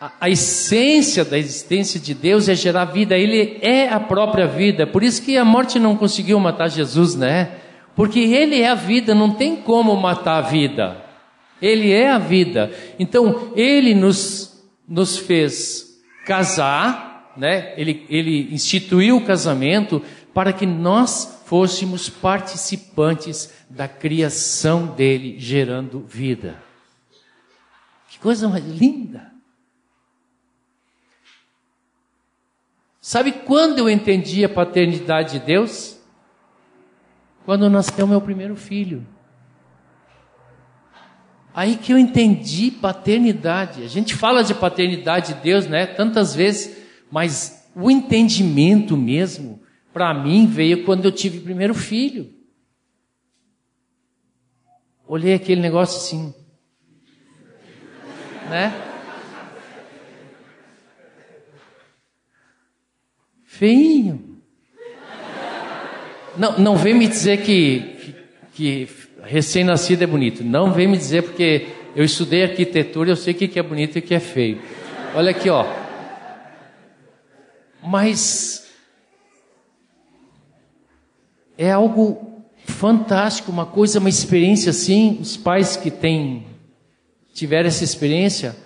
a, 0.00 0.12
a, 0.22 0.30
essência 0.30 1.24
da 1.24 1.38
existência 1.38 2.00
de 2.00 2.14
Deus 2.14 2.48
é 2.48 2.54
gerar 2.54 2.86
vida, 2.86 3.16
Ele 3.16 3.58
é 3.60 3.88
a 3.88 4.00
própria 4.00 4.46
vida. 4.46 4.86
Por 4.86 5.02
isso 5.02 5.22
que 5.22 5.36
a 5.36 5.44
morte 5.44 5.78
não 5.78 5.96
conseguiu 5.96 6.40
matar 6.40 6.68
Jesus, 6.68 7.14
né? 7.14 7.52
Porque 7.94 8.20
Ele 8.20 8.60
é 8.60 8.68
a 8.68 8.74
vida, 8.74 9.14
não 9.14 9.30
tem 9.30 9.56
como 9.56 9.94
matar 9.96 10.38
a 10.38 10.48
vida. 10.48 11.05
Ele 11.60 11.92
é 11.92 12.10
a 12.10 12.18
vida. 12.18 12.70
Então, 12.98 13.52
Ele 13.56 13.94
nos, 13.94 14.62
nos 14.86 15.16
fez 15.16 16.00
casar, 16.24 17.32
né? 17.36 17.74
Ele, 17.76 18.04
ele 18.08 18.52
instituiu 18.52 19.16
o 19.16 19.24
casamento 19.24 20.02
para 20.34 20.52
que 20.52 20.66
nós 20.66 21.42
fôssemos 21.46 22.08
participantes 22.08 23.52
da 23.70 23.86
criação 23.86 24.86
dele, 24.86 25.38
gerando 25.38 26.00
vida. 26.00 26.62
Que 28.08 28.18
coisa 28.18 28.48
mais 28.48 28.64
linda! 28.64 29.32
Sabe 33.00 33.30
quando 33.30 33.78
eu 33.78 33.88
entendi 33.88 34.44
a 34.44 34.48
paternidade 34.48 35.38
de 35.38 35.46
Deus? 35.46 35.96
Quando 37.44 37.70
nasceu 37.70 38.04
meu 38.04 38.20
primeiro 38.20 38.56
filho. 38.56 39.06
Aí 41.56 41.78
que 41.78 41.90
eu 41.90 41.96
entendi 41.96 42.70
paternidade. 42.70 43.82
A 43.82 43.88
gente 43.88 44.14
fala 44.14 44.44
de 44.44 44.52
paternidade 44.52 45.32
de 45.32 45.40
Deus, 45.40 45.66
né? 45.66 45.86
Tantas 45.86 46.34
vezes, 46.34 46.76
mas 47.10 47.66
o 47.74 47.90
entendimento 47.90 48.94
mesmo, 48.94 49.58
para 49.90 50.12
mim, 50.12 50.46
veio 50.46 50.84
quando 50.84 51.06
eu 51.06 51.12
tive 51.12 51.38
o 51.38 51.42
primeiro 51.42 51.72
filho. 51.72 52.30
Olhei 55.08 55.32
aquele 55.32 55.62
negócio 55.62 55.96
assim, 55.96 56.34
né? 58.50 58.70
Feinho. 63.44 64.42
Não, 66.36 66.58
não 66.58 66.76
vem 66.76 66.92
me 66.92 67.08
dizer 67.08 67.42
que, 67.42 68.14
que, 68.52 68.84
que 68.84 69.05
recém-nascido 69.26 70.04
é 70.04 70.06
bonito. 70.06 70.44
Não 70.44 70.72
vem 70.72 70.86
me 70.86 70.96
dizer 70.96 71.22
porque 71.22 71.68
eu 71.94 72.04
estudei 72.04 72.44
arquitetura, 72.44 73.10
eu 73.10 73.16
sei 73.16 73.34
o 73.34 73.36
que 73.36 73.58
é 73.58 73.62
bonito 73.62 73.96
e 73.96 73.98
o 73.98 74.02
que 74.02 74.14
é 74.14 74.20
feio. 74.20 74.60
Olha 75.14 75.30
aqui, 75.30 75.50
ó. 75.50 75.66
Mas 77.82 78.66
é 81.56 81.70
algo 81.70 82.42
fantástico, 82.64 83.50
uma 83.50 83.66
coisa, 83.66 83.98
uma 83.98 84.08
experiência 84.08 84.70
assim. 84.70 85.18
Os 85.20 85.36
pais 85.36 85.76
que 85.76 85.90
têm 85.90 86.46
tiveram 87.32 87.68
essa 87.68 87.84
experiência 87.84 88.56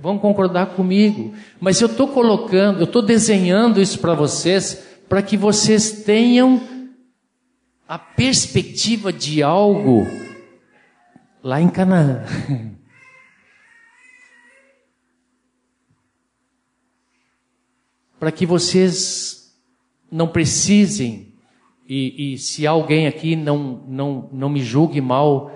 vão 0.00 0.18
concordar 0.18 0.66
comigo. 0.66 1.34
Mas 1.60 1.80
eu 1.80 1.86
estou 1.86 2.08
colocando, 2.08 2.80
eu 2.80 2.84
estou 2.84 3.02
desenhando 3.02 3.80
isso 3.80 3.98
para 3.98 4.14
vocês, 4.14 4.82
para 5.08 5.20
que 5.20 5.36
vocês 5.36 6.02
tenham 6.04 6.79
a 7.90 7.98
perspectiva 7.98 9.12
de 9.12 9.42
algo 9.42 10.06
lá 11.42 11.60
em 11.60 11.68
Canaã. 11.68 12.24
para 18.16 18.30
que 18.30 18.46
vocês 18.46 19.52
não 20.08 20.28
precisem, 20.28 21.34
e, 21.88 22.34
e, 22.34 22.38
se 22.38 22.64
alguém 22.64 23.08
aqui 23.08 23.34
não, 23.34 23.84
não, 23.88 24.30
não 24.32 24.48
me 24.48 24.62
julgue 24.62 25.00
mal, 25.00 25.50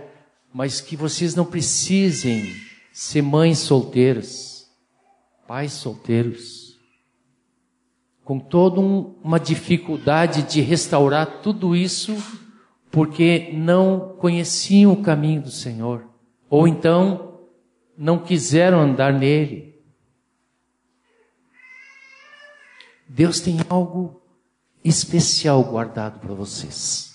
mas 0.53 0.80
que 0.80 0.97
vocês 0.97 1.37
não 1.37 1.45
precisem 1.45 2.53
ser 2.93 3.22
mães 3.22 3.59
solteiras, 3.59 4.68
pais 5.47 5.72
solteiros, 5.74 6.63
com 8.25 8.39
toda 8.41 8.81
um, 8.81 9.14
uma 9.22 9.39
dificuldade 9.39 10.43
de 10.45 10.61
restaurar 10.62 11.41
tudo 11.43 11.77
isso, 11.77 12.16
porque 12.91 13.51
não 13.53 14.16
conheciam 14.18 14.93
o 14.93 15.03
caminho 15.03 15.43
do 15.43 15.51
Senhor, 15.51 16.07
ou 16.49 16.66
então 16.66 17.41
não 17.97 18.18
quiseram 18.18 18.81
andar 18.81 19.12
nele. 19.12 19.75
Deus 23.07 23.41
tem 23.41 23.59
algo 23.68 24.22
especial 24.83 25.62
guardado 25.62 26.18
para 26.18 26.35
vocês. 26.35 27.14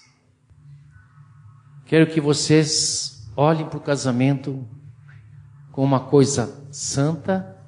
Quero 1.86 2.08
que 2.08 2.22
vocês 2.22 3.28
olhem 3.36 3.66
para 3.66 3.78
o 3.78 3.82
casamento 3.82 4.66
com 5.72 5.84
uma 5.84 6.00
coisa 6.00 6.68
santa 6.72 7.59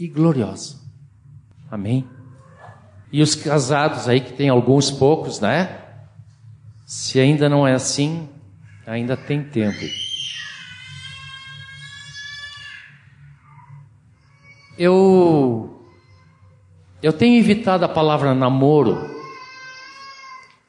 e 0.00 0.08
gloriosa. 0.08 0.80
Amém? 1.70 2.08
E 3.12 3.22
os 3.22 3.34
casados 3.34 4.08
aí, 4.08 4.20
que 4.20 4.32
tem 4.32 4.48
alguns 4.48 4.90
poucos, 4.90 5.40
né? 5.40 5.78
Se 6.86 7.20
ainda 7.20 7.48
não 7.48 7.68
é 7.68 7.74
assim, 7.74 8.28
ainda 8.86 9.16
tem 9.16 9.44
tempo. 9.44 9.78
Eu 14.78 15.84
eu 17.02 17.12
tenho 17.12 17.38
evitado 17.38 17.84
a 17.84 17.88
palavra 17.88 18.34
namoro 18.34 19.20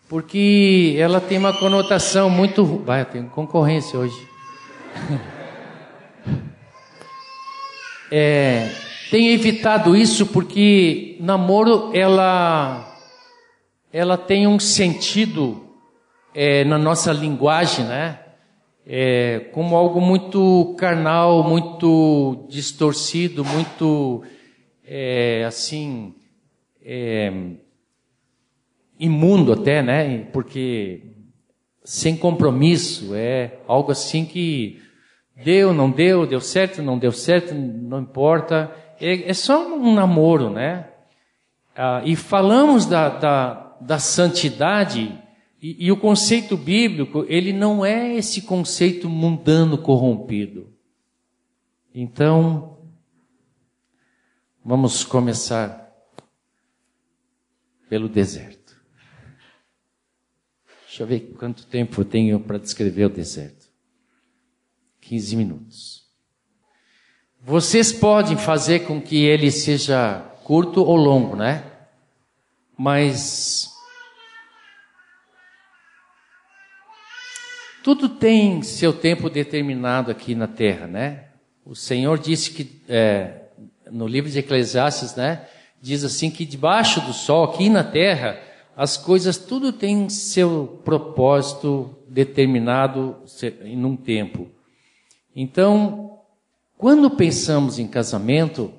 porque 0.09 0.95
ela 0.99 1.21
tem 1.21 1.37
uma 1.37 1.53
conotação 1.53 2.29
muito, 2.29 2.65
vai, 2.65 3.05
tem 3.05 3.25
concorrência 3.27 3.97
hoje. 3.97 4.27
É, 8.13 8.69
tenho 9.11 9.33
evitado 9.33 9.93
isso 9.93 10.25
porque 10.27 11.17
namoro 11.19 11.91
ela 11.93 12.97
ela 13.91 14.17
tem 14.17 14.47
um 14.47 14.57
sentido 14.57 15.67
é, 16.33 16.63
na 16.63 16.77
nossa 16.77 17.11
linguagem, 17.11 17.83
né? 17.83 18.19
É, 18.87 19.49
como 19.51 19.75
algo 19.75 19.99
muito 19.99 20.73
carnal, 20.77 21.43
muito 21.43 22.47
distorcido, 22.49 23.43
muito 23.43 24.23
é, 24.85 25.43
assim 25.45 26.15
é, 26.81 27.33
imundo 28.97 29.51
até, 29.51 29.83
né? 29.83 30.19
Porque 30.31 31.01
sem 31.83 32.15
compromisso, 32.15 33.13
é 33.13 33.57
algo 33.67 33.91
assim 33.91 34.23
que 34.23 34.81
deu, 35.43 35.73
não 35.73 35.91
deu, 35.91 36.25
deu 36.25 36.39
certo, 36.39 36.81
não 36.81 36.97
deu 36.97 37.11
certo, 37.11 37.53
não 37.53 37.99
importa. 37.99 38.73
É, 39.01 39.31
é 39.31 39.33
só 39.33 39.67
um 39.67 39.95
namoro, 39.95 40.51
né? 40.51 40.87
Ah, 41.75 42.03
e 42.05 42.15
falamos 42.15 42.85
da, 42.85 43.09
da, 43.09 43.77
da 43.81 43.97
santidade, 43.97 45.19
e, 45.59 45.87
e 45.87 45.91
o 45.91 45.97
conceito 45.97 46.55
bíblico, 46.55 47.25
ele 47.27 47.51
não 47.51 47.83
é 47.83 48.15
esse 48.15 48.43
conceito 48.43 49.09
mundano 49.09 49.77
corrompido. 49.77 50.71
Então, 51.93 52.77
vamos 54.63 55.03
começar 55.03 55.91
pelo 57.89 58.07
deserto. 58.07 58.79
Deixa 60.85 61.03
eu 61.03 61.07
ver 61.07 61.21
quanto 61.37 61.65
tempo 61.65 62.01
eu 62.01 62.05
tenho 62.05 62.39
para 62.39 62.59
descrever 62.59 63.05
o 63.05 63.09
deserto. 63.09 63.67
15 64.99 65.35
minutos. 65.35 66.10
Vocês 67.43 67.91
podem 67.91 68.37
fazer 68.37 68.81
com 68.81 69.01
que 69.01 69.25
ele 69.25 69.49
seja 69.49 70.19
curto 70.43 70.83
ou 70.83 70.95
longo, 70.95 71.35
né? 71.35 71.63
Mas 72.77 73.71
tudo 77.83 78.07
tem 78.07 78.61
seu 78.61 78.93
tempo 78.93 79.27
determinado 79.27 80.11
aqui 80.11 80.35
na 80.35 80.47
terra, 80.47 80.85
né? 80.85 81.29
O 81.65 81.75
Senhor 81.75 82.19
disse 82.19 82.51
que 82.51 82.79
é, 82.87 83.45
no 83.89 84.05
livro 84.05 84.29
de 84.29 84.37
Eclesiastes, 84.37 85.15
né? 85.15 85.47
Diz 85.81 86.03
assim 86.03 86.29
que 86.29 86.45
debaixo 86.45 87.01
do 87.01 87.11
sol, 87.11 87.45
aqui 87.45 87.69
na 87.69 87.83
terra, 87.83 88.39
as 88.77 88.97
coisas 88.97 89.39
tudo 89.39 89.73
tem 89.73 90.09
seu 90.09 90.79
propósito 90.85 91.97
determinado 92.07 93.15
em 93.63 93.83
um 93.83 93.95
tempo. 93.95 94.47
Então, 95.35 96.10
quando 96.81 97.11
pensamos 97.11 97.77
em 97.77 97.87
casamento, 97.87 98.73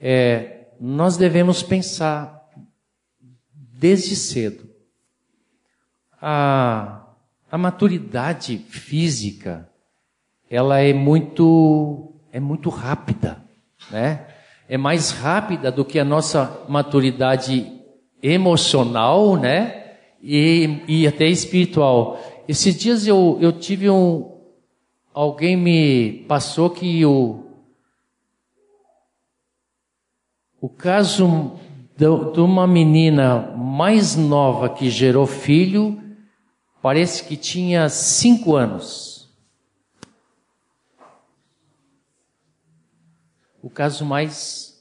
é, 0.00 0.68
nós 0.80 1.18
devemos 1.18 1.62
pensar 1.62 2.42
desde 3.52 4.16
cedo. 4.16 4.66
A, 6.22 7.06
a 7.52 7.58
maturidade 7.58 8.56
física, 8.56 9.68
ela 10.48 10.80
é 10.80 10.94
muito, 10.94 12.14
é 12.32 12.40
muito 12.40 12.70
rápida, 12.70 13.44
né? 13.90 14.26
É 14.66 14.78
mais 14.78 15.10
rápida 15.10 15.70
do 15.70 15.84
que 15.84 15.98
a 15.98 16.06
nossa 16.06 16.64
maturidade 16.66 17.70
emocional, 18.22 19.36
né? 19.36 19.96
E, 20.22 20.82
e 20.88 21.06
até 21.06 21.26
espiritual. 21.26 22.18
Esses 22.48 22.74
dias 22.74 23.06
eu, 23.06 23.36
eu 23.38 23.52
tive 23.52 23.90
um, 23.90 24.37
alguém 25.20 25.56
me 25.56 26.24
passou 26.28 26.70
que 26.70 27.04
o, 27.04 27.44
o 30.60 30.68
caso 30.68 31.58
de 31.96 32.40
uma 32.40 32.68
menina 32.68 33.40
mais 33.56 34.14
nova 34.14 34.70
que 34.70 34.88
gerou 34.88 35.26
filho, 35.26 36.00
parece 36.80 37.24
que 37.24 37.36
tinha 37.36 37.88
cinco 37.88 38.54
anos. 38.54 39.28
O 43.60 43.68
caso 43.68 44.04
mais 44.04 44.80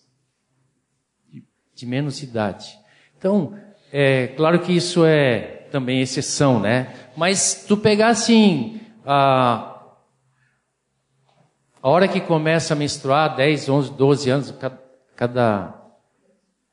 de, 1.27 1.43
de 1.73 1.85
menos 1.87 2.21
idade. 2.21 2.77
Então, 3.17 3.59
é 3.91 4.27
claro 4.27 4.59
que 4.59 4.71
isso 4.71 5.03
é 5.03 5.67
também 5.71 5.99
exceção, 5.99 6.59
né? 6.59 6.93
Mas 7.17 7.65
tu 7.67 7.75
pegar 7.75 8.09
assim, 8.09 8.79
a, 9.03 9.76
a 11.81 11.89
hora 11.89 12.07
que 12.07 12.19
começa 12.19 12.73
a 12.73 12.77
menstruar, 12.77 13.35
10, 13.35 13.69
11, 13.69 13.93
12 13.93 14.29
anos, 14.29 14.53
cada, 15.15 15.73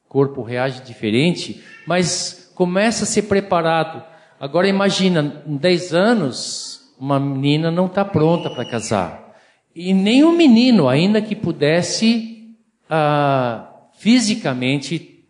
corpo 0.08 0.42
reage 0.42 0.82
diferente, 0.82 1.62
mas 1.86 2.52
começa 2.54 3.04
a 3.04 3.06
ser 3.06 3.22
preparado. 3.22 4.02
Agora 4.38 4.68
imagina, 4.68 5.42
em 5.46 5.56
10 5.56 5.92
anos, 5.92 6.94
uma 6.98 7.18
menina 7.18 7.70
não 7.70 7.86
está 7.86 8.04
pronta 8.04 8.48
para 8.48 8.64
casar. 8.64 9.34
E 9.74 9.92
nem 9.92 10.22
um 10.22 10.36
menino, 10.36 10.88
ainda 10.88 11.20
que 11.20 11.34
pudesse 11.34 12.54
ah, 12.88 13.68
fisicamente 13.94 15.26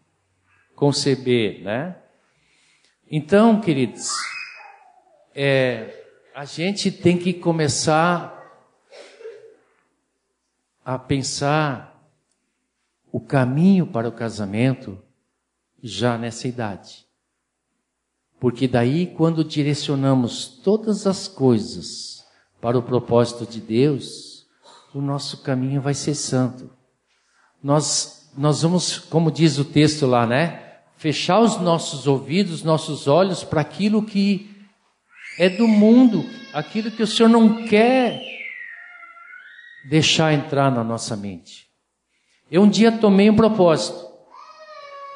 conceber, 0.75 1.62
né? 1.62 1.97
Então, 3.11 3.61
queridos, 3.61 4.11
é, 5.35 6.05
a 6.35 6.45
gente 6.45 6.91
tem 6.91 7.16
que 7.16 7.33
começar 7.33 8.43
a 10.85 10.99
pensar 10.99 11.95
o 13.11 13.20
caminho 13.20 13.87
para 13.87 14.09
o 14.09 14.12
casamento 14.12 14.99
já 15.82 16.18
nessa 16.18 16.49
idade. 16.49 17.07
Porque 18.41 18.68
daí, 18.68 19.07
quando 19.07 19.45
direcionamos 19.45 20.47
todas 20.47 21.07
as 21.07 21.28
coisas 21.28 22.24
para 22.61 22.78
o 22.78 22.82
propósito 22.82 23.47
de 23.47 23.61
Deus, 23.61 24.47
o 24.93 25.01
nosso 25.01 25.43
caminho 25.43 25.80
vai 25.80 25.95
ser 25.95 26.14
santo. 26.14 26.70
Nós, 27.62 28.30
nós 28.37 28.62
vamos, 28.62 28.99
como 28.99 29.30
diz 29.30 29.59
o 29.59 29.64
texto 29.64 30.07
lá, 30.07 30.26
né? 30.26 30.64
fechar 30.97 31.41
os 31.41 31.61
nossos 31.61 32.07
ouvidos, 32.07 32.62
nossos 32.62 33.07
olhos 33.07 33.45
para 33.45 33.61
aquilo 33.61 34.03
que 34.03 34.51
é 35.39 35.51
do 35.51 35.68
mundo, 35.68 36.24
aquilo 36.53 36.91
que 36.91 37.03
o 37.03 37.07
Senhor 37.07 37.28
não 37.28 37.66
quer 37.66 38.22
deixar 39.85 40.32
entrar 40.32 40.70
na 40.70 40.82
nossa 40.82 41.16
mente. 41.16 41.68
Eu 42.51 42.62
um 42.62 42.68
dia 42.68 42.93
tomei 42.93 43.28
um 43.28 43.37
propósito. 43.37 44.05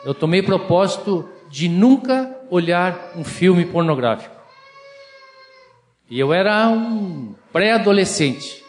Eu 0.05 0.14
tomei 0.14 0.43
propósito 0.43 1.29
de 1.51 1.69
nunca 1.69 2.39
olhar 2.51 3.12
um 3.16 3.25
filme 3.25 3.64
pornográfico. 3.66 4.37
E 6.11 6.19
eu 6.19 6.33
era 6.33 6.69
um 6.69 7.35
pré-adolescente. 7.53 8.64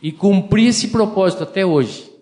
E 0.00 0.12
cumpri 0.12 0.66
esse 0.66 0.88
propósito 0.88 1.42
até 1.42 1.64
hoje. 1.64 2.12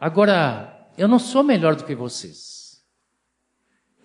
Agora, 0.00 0.88
eu 0.98 1.08
não 1.08 1.18
sou 1.18 1.42
melhor 1.42 1.74
do 1.74 1.84
que 1.84 1.94
vocês. 1.94 2.82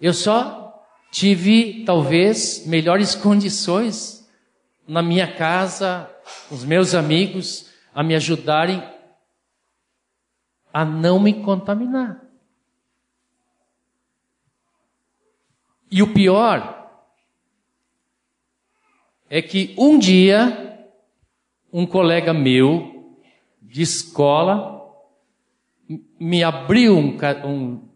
Eu 0.02 0.14
só 0.14 0.74
tive, 1.12 1.84
talvez, 1.84 2.66
melhores 2.66 3.16
condições 3.16 4.19
na 4.90 5.04
minha 5.04 5.32
casa, 5.32 6.10
os 6.50 6.66
meus 6.66 6.96
amigos, 6.96 7.72
a 7.94 8.02
me 8.02 8.16
ajudarem 8.16 8.82
a 10.74 10.84
não 10.84 11.20
me 11.20 11.44
contaminar. 11.44 12.26
E 15.92 16.02
o 16.02 16.12
pior 16.12 16.92
é 19.30 19.44
que 19.44 19.76
um 19.78 20.00
dia, 20.00 20.90
um 21.72 21.86
colega 21.86 22.34
meu 22.34 23.16
de 23.62 23.84
escola, 23.84 24.92
me 26.20 26.44
abriu 26.44 26.98
um, 26.98 27.16
um 27.46 27.90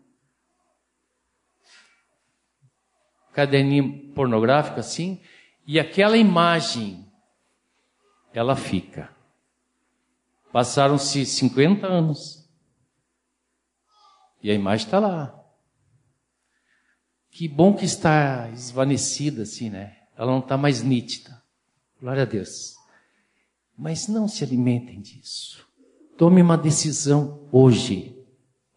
caderninho 3.34 4.12
pornográfico 4.14 4.80
assim, 4.80 5.20
e 5.66 5.80
aquela 5.80 6.18
imagem, 6.18 7.10
ela 8.34 8.56
fica. 8.56 9.10
Passaram-se 10.52 11.26
50 11.26 11.88
anos. 11.88 12.48
E 14.42 14.52
a 14.52 14.54
imagem 14.54 14.86
está 14.86 15.00
lá. 15.00 15.40
Que 17.32 17.48
bom 17.48 17.74
que 17.74 17.86
está 17.86 18.50
esvanecida 18.52 19.44
assim, 19.44 19.70
né? 19.70 19.98
Ela 20.16 20.32
não 20.32 20.40
está 20.40 20.58
mais 20.58 20.84
nítida. 20.84 21.42
Glória 22.00 22.24
a 22.24 22.26
Deus. 22.26 22.76
Mas 23.76 24.08
não 24.08 24.28
se 24.28 24.44
alimentem 24.44 25.02
disso. 25.02 25.66
Tome 26.18 26.42
uma 26.42 26.58
decisão 26.58 27.48
hoje 27.52 28.16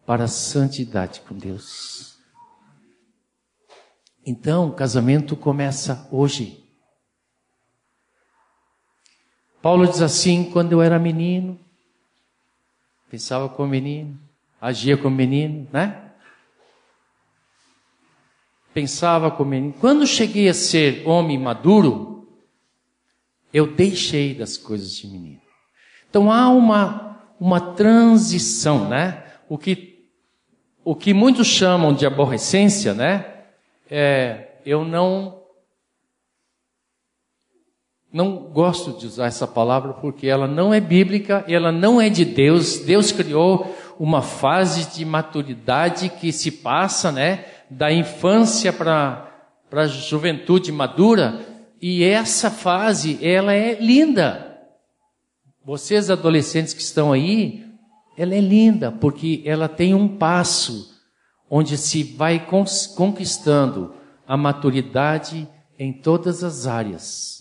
para 0.05 0.23
a 0.23 0.27
santidade 0.29 1.21
com 1.21 1.35
Deus. 1.35 2.17
Então, 4.25 4.69
o 4.69 4.73
casamento 4.73 5.35
começa 5.35 6.07
hoje. 6.11 6.66
Paulo 9.67 9.85
diz 9.85 10.01
assim: 10.01 10.45
quando 10.45 10.71
eu 10.71 10.81
era 10.81 10.97
menino, 10.97 11.59
pensava 13.11 13.49
como 13.49 13.67
menino, 13.67 14.17
agia 14.61 14.95
como 14.95 15.13
menino, 15.13 15.67
né? 15.73 16.03
Pensava 18.73 19.29
como 19.29 19.49
menino. 19.49 19.73
Quando 19.73 20.07
cheguei 20.07 20.47
a 20.47 20.53
ser 20.53 21.05
homem 21.05 21.37
maduro, 21.37 22.29
eu 23.53 23.67
deixei 23.67 24.33
das 24.33 24.55
coisas 24.55 24.95
de 24.95 25.05
menino. 25.05 25.41
Então 26.09 26.31
há 26.31 26.47
uma 26.47 27.19
uma 27.37 27.59
transição, 27.59 28.87
né? 28.87 29.21
O 29.49 29.57
que, 29.57 30.07
o 30.81 30.95
que 30.95 31.13
muitos 31.13 31.45
chamam 31.45 31.93
de 31.93 32.05
aborrecência, 32.05 32.93
né? 32.93 33.43
É, 33.91 34.59
eu 34.65 34.85
não, 34.85 35.43
não 38.11 38.37
gosto 38.37 38.97
de 38.97 39.05
usar 39.05 39.27
essa 39.27 39.45
palavra 39.45 39.93
porque 39.93 40.27
ela 40.27 40.47
não 40.47 40.73
é 40.73 40.79
bíblica, 40.79 41.43
ela 41.47 41.71
não 41.71 41.99
é 42.01 42.09
de 42.09 42.25
Deus. 42.25 42.79
Deus 42.79 43.11
criou 43.11 43.75
uma 43.99 44.21
fase 44.21 44.95
de 44.95 45.03
maturidade 45.03 46.09
que 46.09 46.31
se 46.31 46.51
passa, 46.51 47.11
né? 47.11 47.45
Da 47.69 47.91
infância 47.91 48.71
para 48.71 49.27
para 49.69 49.83
a 49.83 49.87
juventude 49.87 50.71
madura, 50.71 51.45
e 51.81 52.03
essa 52.03 52.49
fase, 52.49 53.19
ela 53.21 53.53
é 53.53 53.75
linda. 53.79 54.57
Vocês 55.63 56.09
adolescentes 56.09 56.73
que 56.73 56.81
estão 56.81 57.11
aí, 57.11 57.65
ela 58.17 58.33
é 58.33 58.39
linda 58.39 58.91
porque 58.91 59.43
ela 59.45 59.67
tem 59.67 59.93
um 59.93 60.17
passo 60.17 60.95
onde 61.49 61.77
se 61.77 62.03
vai 62.03 62.45
conquistando 62.95 63.93
a 64.27 64.35
maturidade 64.35 65.47
em 65.77 65.93
todas 65.93 66.43
as 66.43 66.65
áreas. 66.65 67.36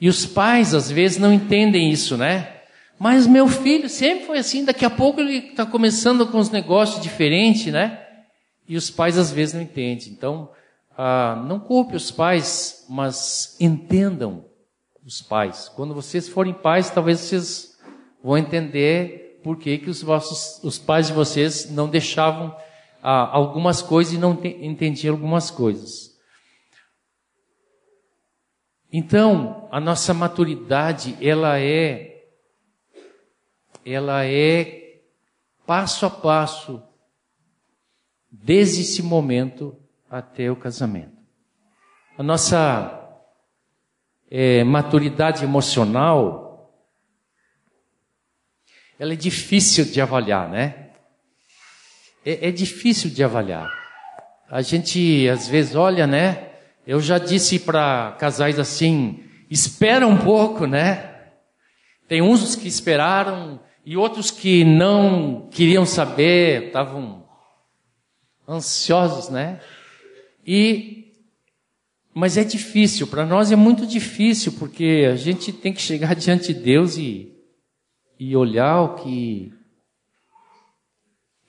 E 0.00 0.08
os 0.08 0.24
pais 0.24 0.74
às 0.74 0.90
vezes 0.90 1.18
não 1.18 1.32
entendem 1.32 1.90
isso, 1.90 2.16
né? 2.16 2.60
Mas 2.98 3.26
meu 3.26 3.48
filho 3.48 3.88
sempre 3.88 4.26
foi 4.26 4.38
assim, 4.38 4.64
daqui 4.64 4.84
a 4.84 4.90
pouco 4.90 5.20
ele 5.20 5.48
está 5.48 5.64
começando 5.66 6.26
com 6.26 6.38
os 6.38 6.50
negócios 6.50 7.02
diferentes, 7.02 7.72
né? 7.72 7.98
E 8.68 8.76
os 8.76 8.90
pais 8.90 9.18
às 9.18 9.30
vezes 9.30 9.54
não 9.54 9.62
entendem. 9.62 10.08
Então, 10.08 10.50
ah, 10.96 11.42
não 11.46 11.58
culpe 11.58 11.96
os 11.96 12.10
pais, 12.10 12.84
mas 12.88 13.56
entendam 13.58 14.44
os 15.04 15.22
pais. 15.22 15.70
Quando 15.74 15.94
vocês 15.94 16.28
forem 16.28 16.52
pais, 16.52 16.90
talvez 16.90 17.20
vocês 17.20 17.78
vão 18.22 18.36
entender 18.36 19.40
por 19.42 19.56
que, 19.56 19.78
que 19.78 19.90
os, 19.90 20.02
vossos, 20.02 20.62
os 20.62 20.78
pais 20.78 21.06
de 21.06 21.12
vocês 21.12 21.70
não 21.70 21.88
deixavam 21.88 22.54
ah, 23.02 23.28
algumas 23.32 23.80
coisas 23.80 24.12
e 24.12 24.18
não 24.18 24.38
entendiam 24.42 25.14
algumas 25.14 25.50
coisas. 25.50 26.09
Então, 28.92 29.68
a 29.70 29.78
nossa 29.78 30.12
maturidade, 30.12 31.16
ela 31.20 31.60
é, 31.60 32.24
ela 33.84 34.24
é 34.24 35.02
passo 35.64 36.04
a 36.06 36.10
passo, 36.10 36.82
desde 38.30 38.80
esse 38.80 39.02
momento 39.02 39.76
até 40.10 40.50
o 40.50 40.56
casamento. 40.56 41.16
A 42.18 42.22
nossa 42.22 43.00
é, 44.28 44.64
maturidade 44.64 45.44
emocional, 45.44 46.74
ela 48.98 49.12
é 49.12 49.16
difícil 49.16 49.84
de 49.84 50.00
avaliar, 50.00 50.48
né? 50.48 50.90
É, 52.24 52.48
é, 52.48 52.50
difícil 52.50 53.08
de 53.08 53.22
avaliar. 53.22 53.70
A 54.50 54.60
gente 54.62 55.28
às 55.28 55.48
vezes 55.48 55.74
olha, 55.74 56.06
né? 56.06 56.49
Eu 56.90 57.00
já 57.00 57.18
disse 57.18 57.60
para 57.60 58.16
casais 58.18 58.58
assim, 58.58 59.22
espera 59.48 60.08
um 60.08 60.16
pouco, 60.18 60.66
né? 60.66 61.20
Tem 62.08 62.20
uns 62.20 62.56
que 62.56 62.66
esperaram 62.66 63.60
e 63.86 63.96
outros 63.96 64.32
que 64.32 64.64
não 64.64 65.48
queriam 65.52 65.86
saber, 65.86 66.66
estavam 66.66 67.24
ansiosos, 68.48 69.28
né? 69.28 69.60
E 70.44 71.12
mas 72.12 72.36
é 72.36 72.42
difícil, 72.42 73.06
para 73.06 73.24
nós 73.24 73.52
é 73.52 73.56
muito 73.56 73.86
difícil, 73.86 74.54
porque 74.58 75.06
a 75.08 75.14
gente 75.14 75.52
tem 75.52 75.72
que 75.72 75.80
chegar 75.80 76.12
diante 76.18 76.52
de 76.52 76.60
Deus 76.60 76.96
e, 76.96 77.32
e 78.18 78.36
olhar 78.36 78.80
o 78.80 78.94
que 78.96 79.54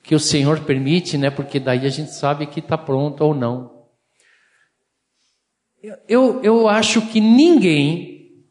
que 0.04 0.14
o 0.14 0.20
Senhor 0.20 0.60
permite, 0.60 1.18
né? 1.18 1.30
Porque 1.30 1.58
daí 1.58 1.84
a 1.84 1.90
gente 1.90 2.12
sabe 2.12 2.46
que 2.46 2.60
está 2.60 2.78
pronto 2.78 3.24
ou 3.24 3.34
não. 3.34 3.71
Eu, 6.08 6.40
eu 6.44 6.68
acho 6.68 7.08
que 7.08 7.20
ninguém, 7.20 8.44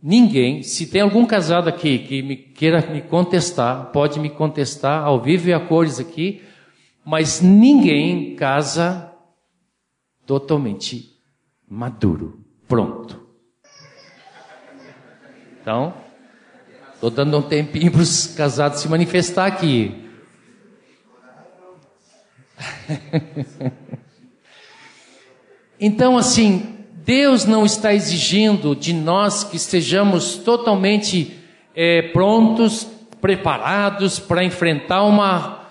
ninguém, 0.00 0.62
se 0.62 0.86
tem 0.86 1.00
algum 1.00 1.26
casado 1.26 1.68
aqui 1.68 1.98
que 1.98 2.22
me 2.22 2.36
queira 2.36 2.80
me 2.92 3.02
contestar, 3.02 3.86
pode 3.86 4.20
me 4.20 4.30
contestar 4.30 5.02
ao 5.02 5.20
vivo 5.20 5.48
e 5.48 5.52
a 5.52 5.58
cores 5.58 5.98
aqui, 5.98 6.44
mas 7.04 7.40
ninguém 7.40 8.36
casa 8.36 9.12
totalmente 10.24 11.18
maduro, 11.68 12.38
pronto. 12.68 13.20
Então, 15.60 15.92
estou 16.94 17.10
dando 17.10 17.36
um 17.36 17.42
tempinho 17.42 17.90
para 17.90 18.02
os 18.02 18.28
casados 18.28 18.78
se 18.80 18.88
manifestar 18.88 19.46
aqui. 19.46 20.08
então, 25.80 26.16
assim, 26.16 26.74
Deus 27.04 27.44
não 27.44 27.66
está 27.66 27.92
exigindo 27.92 28.74
de 28.74 28.92
nós 28.92 29.44
que 29.44 29.56
estejamos 29.56 30.36
totalmente 30.36 31.38
é, 31.74 32.02
prontos, 32.02 32.86
preparados 33.20 34.18
para 34.18 34.44
enfrentar 34.44 35.02
uma, 35.02 35.66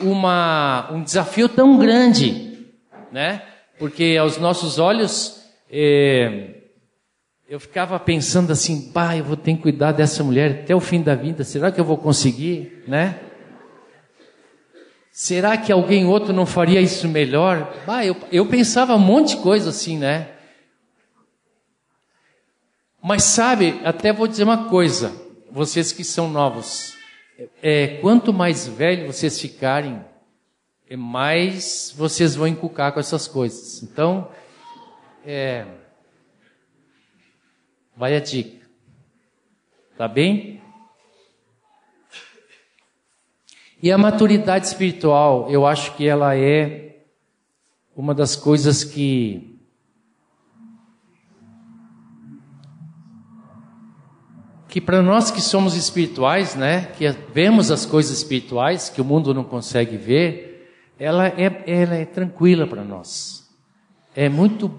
uma, 0.00 0.90
um 0.92 1.02
desafio 1.02 1.48
tão 1.48 1.78
grande, 1.78 2.66
né? 3.12 3.42
Porque 3.78 4.16
aos 4.20 4.38
nossos 4.38 4.78
olhos, 4.78 5.42
é, 5.70 6.54
eu 7.48 7.60
ficava 7.60 7.98
pensando 7.98 8.52
assim, 8.52 8.90
pai, 8.92 9.20
eu 9.20 9.24
vou 9.24 9.36
ter 9.36 9.54
que 9.54 9.62
cuidar 9.62 9.92
dessa 9.92 10.24
mulher 10.24 10.62
até 10.62 10.74
o 10.74 10.80
fim 10.80 11.02
da 11.02 11.14
vida, 11.14 11.44
será 11.44 11.70
que 11.70 11.80
eu 11.80 11.84
vou 11.84 11.96
conseguir, 11.96 12.82
né? 12.86 13.18
Será 15.16 15.56
que 15.56 15.70
alguém 15.70 16.04
outro 16.04 16.32
não 16.32 16.44
faria 16.44 16.80
isso 16.80 17.06
melhor? 17.06 17.72
Ah, 17.86 18.04
eu, 18.04 18.16
eu 18.32 18.46
pensava 18.46 18.96
um 18.96 18.98
monte 18.98 19.36
de 19.36 19.42
coisa 19.42 19.70
assim, 19.70 19.96
né? 19.96 20.32
Mas 23.00 23.22
sabe, 23.22 23.80
até 23.84 24.12
vou 24.12 24.26
dizer 24.26 24.42
uma 24.42 24.68
coisa, 24.68 25.14
vocês 25.52 25.92
que 25.92 26.02
são 26.02 26.28
novos, 26.28 26.96
é, 27.62 27.98
quanto 27.98 28.32
mais 28.32 28.66
velho 28.66 29.06
vocês 29.06 29.40
ficarem, 29.40 30.04
é 30.90 30.96
mais 30.96 31.94
vocês 31.96 32.34
vão 32.34 32.48
encucar 32.48 32.92
com 32.92 32.98
essas 32.98 33.28
coisas. 33.28 33.84
Então, 33.84 34.28
é, 35.24 35.64
vai 37.96 38.16
a 38.16 38.20
dica. 38.20 38.66
Tá 39.96 40.08
bem? 40.08 40.60
E 43.84 43.92
a 43.92 43.98
maturidade 43.98 44.66
espiritual, 44.66 45.46
eu 45.50 45.66
acho 45.66 45.94
que 45.94 46.08
ela 46.08 46.34
é 46.34 47.02
uma 47.94 48.14
das 48.14 48.34
coisas 48.34 48.82
que 48.82 49.60
que 54.68 54.80
para 54.80 55.02
nós 55.02 55.30
que 55.30 55.42
somos 55.42 55.76
espirituais, 55.76 56.54
né, 56.54 56.86
que 56.96 57.06
vemos 57.34 57.70
as 57.70 57.84
coisas 57.84 58.16
espirituais 58.16 58.88
que 58.88 59.02
o 59.02 59.04
mundo 59.04 59.34
não 59.34 59.44
consegue 59.44 59.98
ver, 59.98 60.66
ela 60.98 61.28
é, 61.28 61.62
ela 61.66 61.94
é 61.94 62.06
tranquila 62.06 62.66
para 62.66 62.82
nós. 62.82 63.54
É 64.16 64.30
muito 64.30 64.74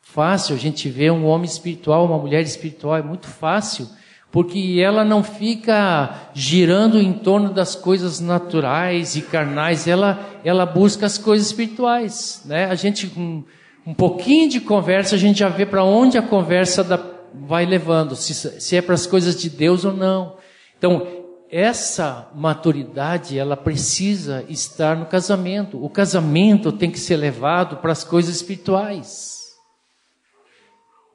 fácil 0.00 0.54
a 0.54 0.58
gente 0.58 0.88
ver 0.88 1.12
um 1.12 1.26
homem 1.26 1.44
espiritual, 1.44 2.06
uma 2.06 2.16
mulher 2.16 2.40
espiritual, 2.40 2.96
é 2.96 3.02
muito 3.02 3.26
fácil 3.26 3.86
porque 4.32 4.80
ela 4.82 5.04
não 5.04 5.22
fica 5.22 6.30
girando 6.32 6.98
em 6.98 7.12
torno 7.12 7.50
das 7.50 7.76
coisas 7.76 8.18
naturais 8.18 9.14
e 9.14 9.20
carnais, 9.20 9.86
ela, 9.86 10.18
ela 10.42 10.64
busca 10.64 11.04
as 11.04 11.18
coisas 11.18 11.48
espirituais. 11.48 12.40
Né? 12.46 12.64
A 12.64 12.74
gente, 12.74 13.08
com 13.08 13.44
um 13.86 13.92
pouquinho 13.92 14.48
de 14.48 14.58
conversa, 14.58 15.16
a 15.16 15.18
gente 15.18 15.40
já 15.40 15.50
vê 15.50 15.66
para 15.66 15.84
onde 15.84 16.16
a 16.16 16.22
conversa 16.22 16.82
da, 16.82 16.98
vai 17.34 17.66
levando, 17.66 18.16
se, 18.16 18.32
se 18.34 18.74
é 18.74 18.80
para 18.80 18.94
as 18.94 19.06
coisas 19.06 19.38
de 19.38 19.50
Deus 19.50 19.84
ou 19.84 19.92
não. 19.92 20.36
Então, 20.78 21.06
essa 21.50 22.30
maturidade, 22.34 23.38
ela 23.38 23.54
precisa 23.54 24.46
estar 24.48 24.96
no 24.96 25.04
casamento. 25.04 25.84
O 25.84 25.90
casamento 25.90 26.72
tem 26.72 26.90
que 26.90 26.98
ser 26.98 27.16
levado 27.16 27.76
para 27.76 27.92
as 27.92 28.02
coisas 28.02 28.36
espirituais. 28.36 29.41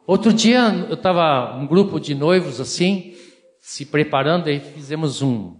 Outro 0.08 0.32
dia 0.32 0.70
eu 0.88 0.94
estava 0.94 1.58
um 1.58 1.68
grupo 1.68 2.00
de 2.00 2.16
noivos 2.16 2.62
assim, 2.62 3.14
se 3.60 3.86
preparando, 3.86 4.48
aí 4.48 4.62
fizemos 4.62 5.22
um, 5.22 5.58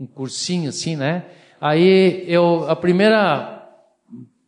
um 0.00 0.06
cursinho 0.06 0.70
assim, 0.70 0.96
né? 0.96 1.26
Aí 1.60 2.24
eu, 2.26 2.64
a 2.70 2.74
primeira, 2.74 3.70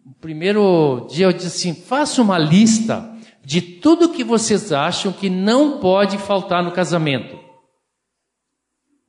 o 0.06 0.14
primeiro 0.18 1.06
dia 1.10 1.26
eu 1.26 1.32
disse 1.32 1.46
assim, 1.46 1.74
faça 1.74 2.22
uma 2.22 2.38
lista 2.38 3.14
de 3.44 3.60
tudo 3.60 4.08
que 4.08 4.24
vocês 4.24 4.72
acham 4.72 5.12
que 5.12 5.28
não 5.28 5.78
pode 5.78 6.16
faltar 6.16 6.64
no 6.64 6.72
casamento. 6.72 7.38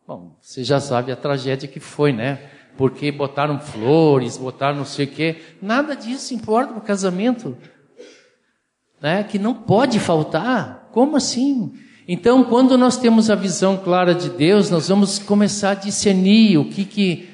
Bom, 0.05 0.35
você 0.41 0.65
já 0.65 0.81
sabe 0.81 1.13
a 1.13 1.15
tragédia 1.15 1.69
que 1.69 1.79
foi, 1.79 2.11
né? 2.11 2.49
Porque 2.75 3.09
botaram 3.09 3.57
flores, 3.57 4.37
botaram 4.37 4.79
não 4.79 4.85
sei 4.85 5.05
o 5.05 5.11
quê. 5.11 5.41
Nada 5.61 5.95
disso 5.95 6.33
importa 6.33 6.73
para 6.73 6.79
o 6.79 6.85
casamento 6.85 7.57
né, 9.03 9.21
que 9.21 9.37
não 9.37 9.53
pode 9.53 9.99
faltar. 9.99 10.87
Como 10.93 11.17
assim? 11.17 11.73
Então, 12.07 12.41
quando 12.45 12.77
nós 12.77 12.95
temos 12.95 13.29
a 13.29 13.35
visão 13.35 13.75
clara 13.75 14.15
de 14.15 14.29
Deus, 14.29 14.69
nós 14.69 14.87
vamos 14.87 15.19
começar 15.19 15.71
a 15.71 15.75
discernir 15.75 16.57
o 16.57 16.65
que 16.65 16.85
que, 16.85 17.29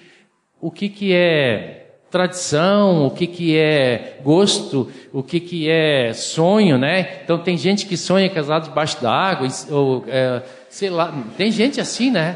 o 0.59 0.71
que, 0.71 0.89
que 0.89 1.13
é 1.13 1.75
tradição, 2.09 3.05
o 3.05 3.11
que, 3.11 3.27
que 3.27 3.55
é 3.55 4.17
gosto, 4.23 4.91
o 5.13 5.21
que, 5.21 5.39
que 5.39 5.69
é 5.69 6.11
sonho, 6.11 6.75
né? 6.79 7.19
Então, 7.23 7.37
tem 7.37 7.55
gente 7.55 7.85
que 7.85 7.95
sonha 7.95 8.27
casado 8.29 8.63
debaixo 8.69 8.99
d'água, 8.99 9.47
ou 9.69 10.05
é, 10.07 10.41
sei 10.69 10.89
lá, 10.89 11.13
tem 11.37 11.51
gente 11.51 11.79
assim, 11.79 12.09
né? 12.09 12.35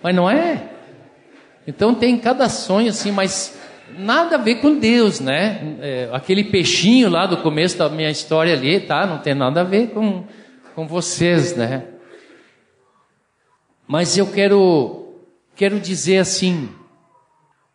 Mas 0.00 0.14
não 0.14 0.30
é. 0.30 0.70
Então, 1.66 1.92
tem 1.92 2.16
cada 2.18 2.48
sonho 2.48 2.90
assim, 2.90 3.10
mas 3.10 3.58
nada 3.98 4.36
a 4.36 4.38
ver 4.38 4.56
com 4.56 4.78
Deus, 4.78 5.20
né? 5.20 5.78
É, 5.80 6.10
aquele 6.12 6.44
peixinho 6.44 7.08
lá 7.08 7.26
do 7.26 7.38
começo 7.38 7.78
da 7.78 7.88
minha 7.88 8.10
história 8.10 8.54
ali, 8.54 8.80
tá? 8.80 9.06
Não 9.06 9.18
tem 9.18 9.34
nada 9.34 9.60
a 9.60 9.64
ver 9.64 9.90
com, 9.90 10.26
com 10.74 10.86
vocês, 10.86 11.56
né? 11.56 11.88
Mas 13.86 14.16
eu 14.16 14.30
quero, 14.30 15.16
quero 15.54 15.78
dizer 15.78 16.18
assim, 16.18 16.68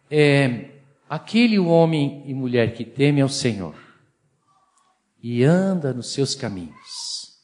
é, 0.10 0.72
aquele 1.10 1.60
homem 1.60 2.24
e 2.26 2.34
mulher 2.34 2.74
que 2.74 2.84
teme 2.84 3.22
ao 3.22 3.30
Senhor 3.30 3.76
e 5.22 5.44
anda 5.44 5.94
nos 5.94 6.14
seus 6.14 6.34
caminhos, 6.36 7.38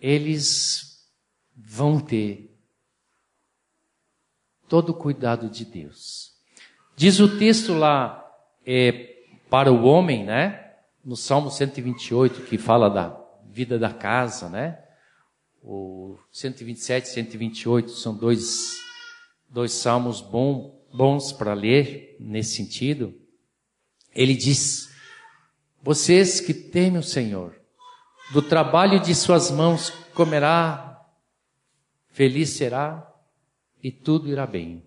eles 0.00 1.08
vão 1.56 2.00
ter 2.00 2.50
todo 4.68 4.90
o 4.90 4.94
cuidado 4.94 5.48
de 5.48 5.64
Deus. 5.64 6.31
Diz 6.94 7.20
o 7.20 7.38
texto 7.38 7.72
lá 7.72 8.22
é, 8.66 9.24
para 9.48 9.72
o 9.72 9.84
homem, 9.84 10.24
né? 10.24 10.72
No 11.04 11.16
Salmo 11.16 11.50
128, 11.50 12.42
que 12.42 12.58
fala 12.58 12.88
da 12.88 13.18
vida 13.50 13.78
da 13.78 13.92
casa, 13.92 14.48
né? 14.48 14.78
O 15.62 16.18
127 16.30 17.04
e 17.04 17.08
128 17.08 17.90
são 17.90 18.14
dois, 18.14 18.80
dois 19.48 19.72
salmos 19.72 20.20
bom, 20.20 20.80
bons 20.92 21.32
para 21.32 21.54
ler 21.54 22.16
nesse 22.20 22.56
sentido. 22.56 23.14
Ele 24.14 24.34
diz: 24.34 24.92
Vocês 25.82 26.40
que 26.40 26.52
temem 26.52 26.98
o 26.98 27.02
Senhor, 27.02 27.54
do 28.32 28.42
trabalho 28.42 29.00
de 29.00 29.14
suas 29.14 29.50
mãos 29.50 29.90
comerá, 30.14 31.04
feliz 32.08 32.50
será 32.50 33.10
e 33.82 33.90
tudo 33.90 34.28
irá 34.28 34.46
bem. 34.46 34.86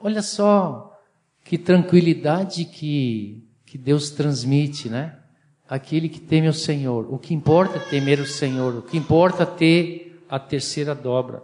Olha 0.00 0.22
só 0.22 0.91
que 1.44 1.58
tranquilidade 1.58 2.64
que, 2.64 3.42
que 3.66 3.76
Deus 3.76 4.10
transmite, 4.10 4.88
né? 4.88 5.18
Aquele 5.68 6.08
que 6.08 6.20
teme 6.20 6.48
o 6.48 6.52
Senhor. 6.54 7.12
O 7.12 7.18
que 7.18 7.34
importa 7.34 7.78
é 7.78 7.80
temer 7.80 8.20
o 8.20 8.26
Senhor. 8.26 8.76
O 8.76 8.82
que 8.82 8.96
importa 8.96 9.42
é 9.42 9.46
ter 9.46 10.24
a 10.28 10.38
terceira 10.38 10.94
dobra. 10.94 11.42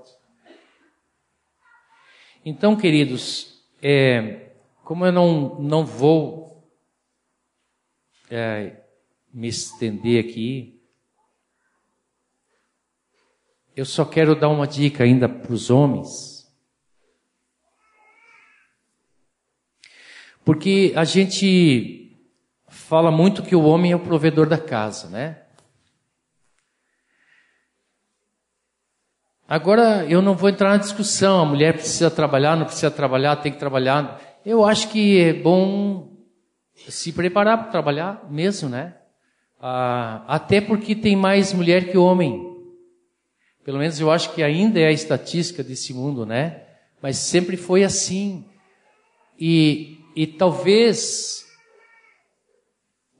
Então, 2.44 2.76
queridos, 2.76 3.62
é, 3.82 4.52
como 4.84 5.04
eu 5.04 5.12
não, 5.12 5.60
não 5.60 5.84
vou 5.84 6.48
é, 8.30 8.82
me 9.32 9.48
estender 9.48 10.24
aqui. 10.24 10.80
Eu 13.76 13.84
só 13.84 14.04
quero 14.04 14.34
dar 14.34 14.48
uma 14.48 14.66
dica 14.66 15.04
ainda 15.04 15.28
para 15.28 15.52
os 15.52 15.70
homens. 15.70 16.37
Porque 20.48 20.94
a 20.96 21.04
gente 21.04 22.16
fala 22.70 23.10
muito 23.10 23.42
que 23.42 23.54
o 23.54 23.64
homem 23.64 23.92
é 23.92 23.96
o 23.96 24.00
provedor 24.00 24.48
da 24.48 24.56
casa, 24.56 25.06
né? 25.10 25.42
Agora, 29.46 30.06
eu 30.06 30.22
não 30.22 30.34
vou 30.34 30.48
entrar 30.48 30.70
na 30.70 30.78
discussão, 30.78 31.42
a 31.42 31.44
mulher 31.44 31.74
precisa 31.74 32.10
trabalhar, 32.10 32.56
não 32.56 32.64
precisa 32.64 32.90
trabalhar, 32.90 33.36
tem 33.36 33.52
que 33.52 33.58
trabalhar. 33.58 34.18
Eu 34.42 34.64
acho 34.64 34.88
que 34.88 35.20
é 35.20 35.34
bom 35.34 36.16
se 36.88 37.12
preparar 37.12 37.58
para 37.58 37.70
trabalhar 37.70 38.26
mesmo, 38.30 38.70
né? 38.70 38.96
Ah, 39.60 40.24
até 40.26 40.62
porque 40.62 40.94
tem 40.94 41.14
mais 41.14 41.52
mulher 41.52 41.90
que 41.90 41.98
homem. 41.98 42.56
Pelo 43.66 43.76
menos 43.76 44.00
eu 44.00 44.10
acho 44.10 44.32
que 44.32 44.42
ainda 44.42 44.80
é 44.80 44.86
a 44.86 44.92
estatística 44.92 45.62
desse 45.62 45.92
mundo, 45.92 46.24
né? 46.24 46.62
Mas 47.02 47.18
sempre 47.18 47.58
foi 47.58 47.84
assim. 47.84 48.46
E, 49.38 49.97
e 50.18 50.26
talvez 50.26 51.46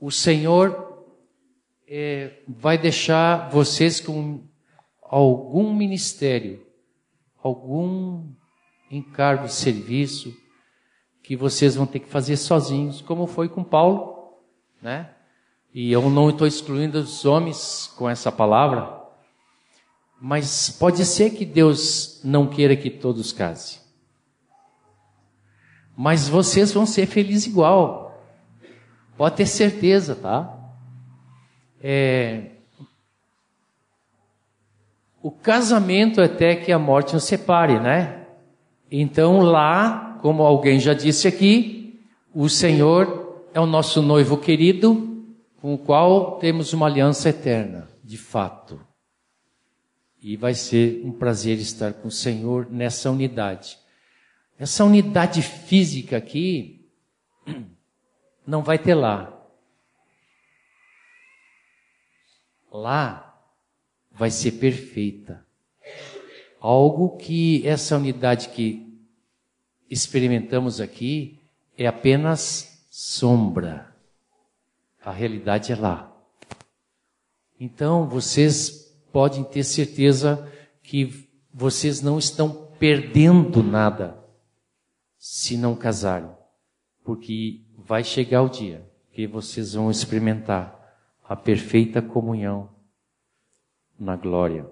o 0.01 0.11
Senhor 0.11 1.07
é, 1.87 2.43
vai 2.49 2.77
deixar 2.77 3.49
vocês 3.51 4.01
com 4.01 4.43
algum 5.01 5.73
ministério, 5.73 6.67
algum 7.41 8.29
encargo 8.91 9.47
de 9.47 9.53
serviço 9.53 10.37
que 11.23 11.37
vocês 11.37 11.77
vão 11.77 11.87
ter 11.87 12.01
que 12.01 12.09
fazer 12.09 12.37
sozinhos, 12.37 13.01
como 13.01 13.29
foi 13.29 13.49
com 13.49 13.63
Paulo, 13.63 14.37
né? 14.83 15.15
E 15.73 15.93
eu 15.93 16.11
não 16.11 16.31
estou 16.31 16.49
excluindo 16.49 16.99
os 16.99 17.25
homens 17.25 17.87
com 17.97 18.11
essa 18.11 18.33
palavra, 18.33 19.01
mas 20.21 20.69
pode 20.69 21.05
ser 21.05 21.31
que 21.31 21.45
Deus 21.45 22.21
não 22.25 22.49
queira 22.49 22.75
que 22.75 22.91
todos 22.91 23.31
casem. 23.31 23.88
Mas 25.99 26.29
vocês 26.29 26.71
vão 26.71 26.87
ser 26.87 27.07
felizes 27.07 27.49
igual. 27.49 28.23
Pode 29.17 29.35
ter 29.35 29.47
certeza, 29.47 30.15
tá? 30.15 30.57
É, 31.83 32.53
o 35.21 35.33
casamento 35.33 36.21
até 36.21 36.55
que 36.55 36.71
a 36.71 36.79
morte 36.79 37.15
nos 37.15 37.25
separe, 37.25 37.81
né? 37.81 38.27
Então 38.89 39.41
lá, 39.41 40.21
como 40.23 40.45
alguém 40.45 40.79
já 40.79 40.95
disse 40.95 41.27
aqui, 41.27 42.01
o 42.33 42.49
Senhor 42.49 43.43
é 43.53 43.59
o 43.59 43.67
nosso 43.67 44.01
noivo 44.01 44.37
querido, 44.37 45.27
com 45.61 45.75
o 45.75 45.79
qual 45.79 46.39
temos 46.39 46.73
uma 46.73 46.87
aliança 46.87 47.31
eterna, 47.31 47.89
de 48.05 48.17
fato. 48.17 48.81
E 50.23 50.37
vai 50.37 50.55
ser 50.55 51.03
um 51.05 51.11
prazer 51.11 51.59
estar 51.59 51.93
com 51.93 52.07
o 52.07 52.13
Senhor 52.13 52.69
nessa 52.71 53.11
unidade. 53.11 53.77
Essa 54.59 54.85
unidade 54.85 55.41
física 55.41 56.17
aqui 56.17 56.85
não 58.45 58.61
vai 58.61 58.77
ter 58.77 58.95
lá. 58.95 59.33
Lá 62.73 63.41
vai 64.11 64.31
ser 64.31 64.53
perfeita. 64.53 65.47
Algo 66.61 67.17
que 67.17 67.67
essa 67.67 67.97
unidade 67.97 68.49
que 68.49 68.99
experimentamos 69.89 70.81
aqui 70.81 71.39
é 71.77 71.87
apenas 71.87 72.85
sombra. 72.91 73.95
A 75.05 75.13
realidade 75.13 75.73
é 75.73 75.77
lá. 75.77 76.13
Então, 77.61 78.09
vocês 78.09 78.93
podem 79.13 79.45
ter 79.45 79.63
certeza 79.63 80.53
que 80.83 81.29
vocês 81.55 82.03
não 82.03 82.19
estão 82.19 82.69
perdendo 82.79 83.63
nada 83.63 84.28
se 85.19 85.57
não 85.57 85.75
casarem, 85.75 86.31
porque 87.05 87.63
vai 87.77 88.05
chegar 88.05 88.43
o 88.43 88.49
dia 88.49 88.87
que 89.13 89.27
vocês 89.27 89.75
vão 89.75 89.91
experimentar 89.91 90.79
a 91.29 91.35
perfeita 91.35 92.01
comunhão 92.01 92.71
na 93.99 94.15
glória. 94.15 94.65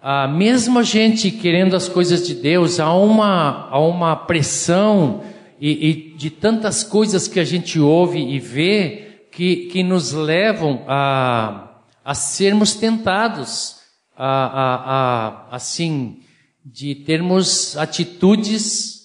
Ah, 0.00 0.28
mesmo 0.28 0.78
a 0.78 0.82
gente 0.82 1.30
querendo 1.30 1.74
as 1.74 1.88
coisas 1.88 2.26
de 2.26 2.34
Deus, 2.34 2.78
há 2.78 2.94
uma, 2.94 3.68
há 3.68 3.78
uma 3.80 4.16
pressão 4.16 5.22
e, 5.60 5.88
e 5.90 6.14
de 6.16 6.30
tantas 6.30 6.82
coisas 6.84 7.28
que 7.28 7.40
a 7.40 7.44
gente 7.44 7.78
ouve 7.78 8.18
e 8.18 8.38
vê 8.38 9.26
que, 9.30 9.66
que 9.66 9.82
nos 9.82 10.12
levam 10.12 10.84
a, 10.86 11.82
a 12.04 12.14
sermos 12.14 12.74
tentados, 12.74 13.80
a, 14.16 14.26
a, 14.26 14.74
a, 15.28 15.56
assim, 15.56 16.20
de 16.64 16.94
termos 16.94 17.76
atitudes 17.76 18.99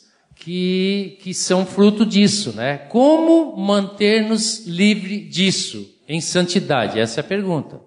que, 0.46 1.18
que 1.24 1.34
são 1.34 1.66
fruto 1.66 2.06
disso, 2.06 2.54
né? 2.54 2.78
Como 2.78 3.58
manter-nos 3.58 4.68
livre 4.68 5.20
disso 5.22 5.92
em 6.08 6.22
santidade? 6.22 7.00
Essa 7.00 7.20
é 7.20 7.22
a 7.22 7.24
pergunta. 7.24 7.82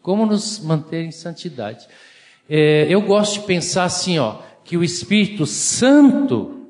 Como 0.00 0.24
nos 0.24 0.60
manter 0.60 1.04
em 1.04 1.10
santidade? 1.10 1.88
É, 2.48 2.86
eu 2.88 3.02
gosto 3.02 3.40
de 3.40 3.46
pensar 3.46 3.82
assim, 3.82 4.16
ó, 4.20 4.38
que 4.62 4.76
o 4.76 4.84
Espírito 4.84 5.44
Santo 5.44 6.68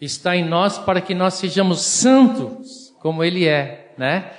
está 0.00 0.34
em 0.34 0.44
nós 0.44 0.76
para 0.76 1.00
que 1.00 1.14
nós 1.14 1.34
sejamos 1.34 1.82
santos, 1.82 2.92
como 2.98 3.22
Ele 3.22 3.46
é, 3.46 3.94
né? 3.96 4.32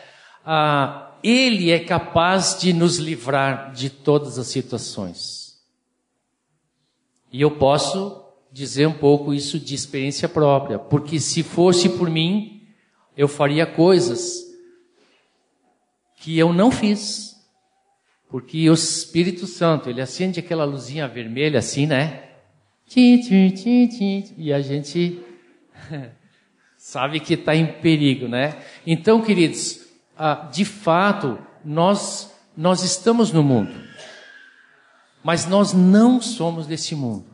Ah, 0.46 1.14
ele 1.24 1.72
é 1.72 1.80
capaz 1.80 2.58
de 2.60 2.74
nos 2.74 2.98
livrar 2.98 3.72
de 3.72 3.90
todas 3.90 4.38
as 4.38 4.48
situações. 4.48 5.62
E 7.32 7.40
eu 7.40 7.52
posso 7.52 8.21
dizer 8.52 8.88
um 8.88 8.94
pouco 8.94 9.34
isso 9.34 9.60
de 9.60 9.74
experiência 9.74 10.28
própria, 10.28 10.78
porque 10.78 11.20
se 11.20 11.42
fosse 11.42 11.90
por 11.90 12.10
mim, 12.10 12.68
eu 13.16 13.28
faria 13.28 13.66
coisas 13.66 14.46
que 16.18 16.38
eu 16.38 16.52
não 16.52 16.72
fiz. 16.72 17.32
Porque 18.30 18.70
o 18.70 18.74
Espírito 18.74 19.46
Santo, 19.46 19.90
ele 19.90 20.02
acende 20.02 20.40
aquela 20.40 20.64
luzinha 20.64 21.08
vermelha 21.08 21.60
assim, 21.60 21.86
né? 21.86 22.30
E 24.38 24.54
a 24.54 24.62
gente 24.62 25.20
sabe 26.78 27.20
que 27.20 27.34
está 27.34 27.56
em 27.56 27.66
perigo, 27.66 28.28
né? 28.28 28.58
Então, 28.86 29.22
queridos, 29.22 29.82
ah, 30.18 30.50
de 30.52 30.66
fato, 30.66 31.38
nós, 31.64 32.34
nós 32.56 32.84
estamos 32.84 33.32
no 33.32 33.44
mundo, 33.44 33.74
mas 35.24 35.46
nós 35.46 35.74
não 35.74 36.22
somos 36.22 36.68
desse 36.68 36.96
mundo. 36.96 37.31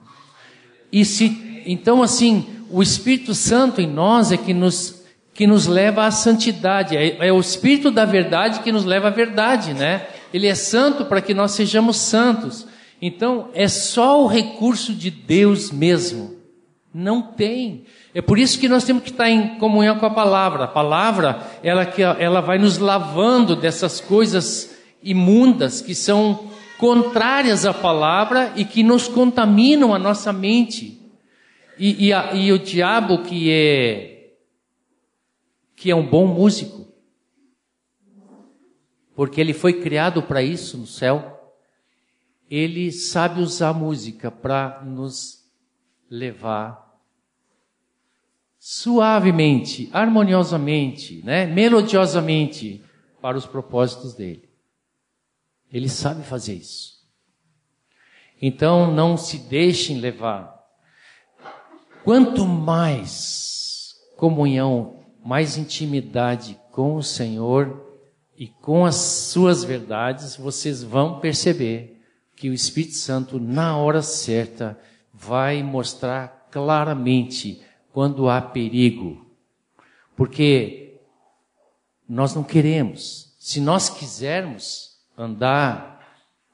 E 0.91 1.03
se, 1.03 1.63
então, 1.65 2.01
assim, 2.01 2.45
o 2.69 2.81
Espírito 2.81 3.33
Santo 3.33 3.81
em 3.81 3.87
nós 3.87 4.31
é 4.31 4.37
que 4.37 4.53
nos, 4.53 5.03
que 5.33 5.45
nos 5.45 5.67
leva 5.67 6.05
à 6.05 6.11
santidade, 6.11 6.95
é, 6.95 7.27
é 7.27 7.31
o 7.31 7.39
Espírito 7.39 7.91
da 7.91 8.05
verdade 8.05 8.61
que 8.61 8.71
nos 8.71 8.85
leva 8.85 9.07
à 9.07 9.11
verdade, 9.11 9.73
né? 9.73 10.07
Ele 10.33 10.47
é 10.47 10.55
santo 10.55 11.05
para 11.05 11.21
que 11.21 11.33
nós 11.33 11.51
sejamos 11.51 11.97
santos. 11.97 12.67
Então, 13.01 13.49
é 13.53 13.67
só 13.67 14.23
o 14.23 14.27
recurso 14.27 14.93
de 14.93 15.09
Deus 15.09 15.71
mesmo. 15.71 16.35
Não 16.93 17.21
tem. 17.21 17.83
É 18.13 18.21
por 18.21 18.39
isso 18.39 18.59
que 18.59 18.67
nós 18.67 18.83
temos 18.83 19.03
que 19.03 19.11
estar 19.11 19.29
em 19.29 19.59
comunhão 19.59 19.99
com 19.99 20.05
a 20.05 20.09
palavra. 20.09 20.63
A 20.63 20.67
palavra, 20.67 21.39
ela, 21.61 21.83
ela 22.19 22.41
vai 22.41 22.57
nos 22.57 22.77
lavando 22.77 23.55
dessas 23.55 24.01
coisas 24.01 24.75
imundas 25.03 25.79
que 25.79 25.93
são 25.93 26.49
contrárias 26.77 27.65
à 27.65 27.73
palavra 27.73 28.53
e 28.55 28.63
que 28.63 28.83
nos 28.83 29.07
contaminam 29.07 29.93
a 29.93 29.99
nossa 29.99 30.31
mente. 30.31 31.01
E, 31.77 32.07
e, 32.07 32.13
a, 32.13 32.33
e 32.33 32.51
o 32.51 32.59
diabo 32.59 33.23
que 33.23 33.51
é 33.51 34.13
que 35.75 35.91
é 35.91 35.95
um 35.95 36.05
bom 36.05 36.25
músico, 36.25 36.91
porque 39.15 39.39
ele 39.39 39.53
foi 39.53 39.79
criado 39.79 40.23
para 40.23 40.41
isso 40.41 40.75
no 40.75 40.87
céu. 40.87 41.55
Ele 42.49 42.91
sabe 42.91 43.41
usar 43.41 43.73
música 43.73 44.31
para 44.31 44.81
nos 44.83 45.45
levar 46.09 46.99
suavemente, 48.57 49.87
harmoniosamente, 49.93 51.23
né, 51.23 51.45
melodiosamente 51.45 52.83
para 53.21 53.37
os 53.37 53.45
propósitos 53.45 54.15
dele. 54.15 54.46
Ele 55.71 55.89
sabe 55.89 56.23
fazer 56.23 56.55
isso. 56.55 56.97
Então 58.41 58.91
não 58.91 59.17
se 59.17 59.37
deixem 59.37 59.99
levar. 59.99 60.55
Quanto 62.03 62.45
mais 62.45 63.95
comunhão, 64.15 65.03
mais 65.23 65.57
intimidade 65.57 66.59
com 66.71 66.95
o 66.95 67.03
Senhor, 67.03 67.87
e 68.37 68.47
com 68.47 68.85
as 68.85 68.95
suas 68.95 69.63
verdades, 69.63 70.35
vocês 70.35 70.83
vão 70.83 71.19
perceber 71.19 71.99
que 72.35 72.49
o 72.49 72.53
Espírito 72.53 72.93
Santo, 72.93 73.39
na 73.39 73.75
hora 73.75 74.03
certa, 74.03 74.79
vai 75.11 75.63
mostrar 75.63 76.47
claramente 76.51 77.59
quando 77.91 78.29
há 78.29 78.39
perigo. 78.39 79.25
Porque 80.15 81.01
nós 82.07 82.33
não 82.33 82.43
queremos 82.43 83.35
Se 83.39 83.59
nós 83.59 83.89
quisermos 83.89 84.86
andar 85.17 85.97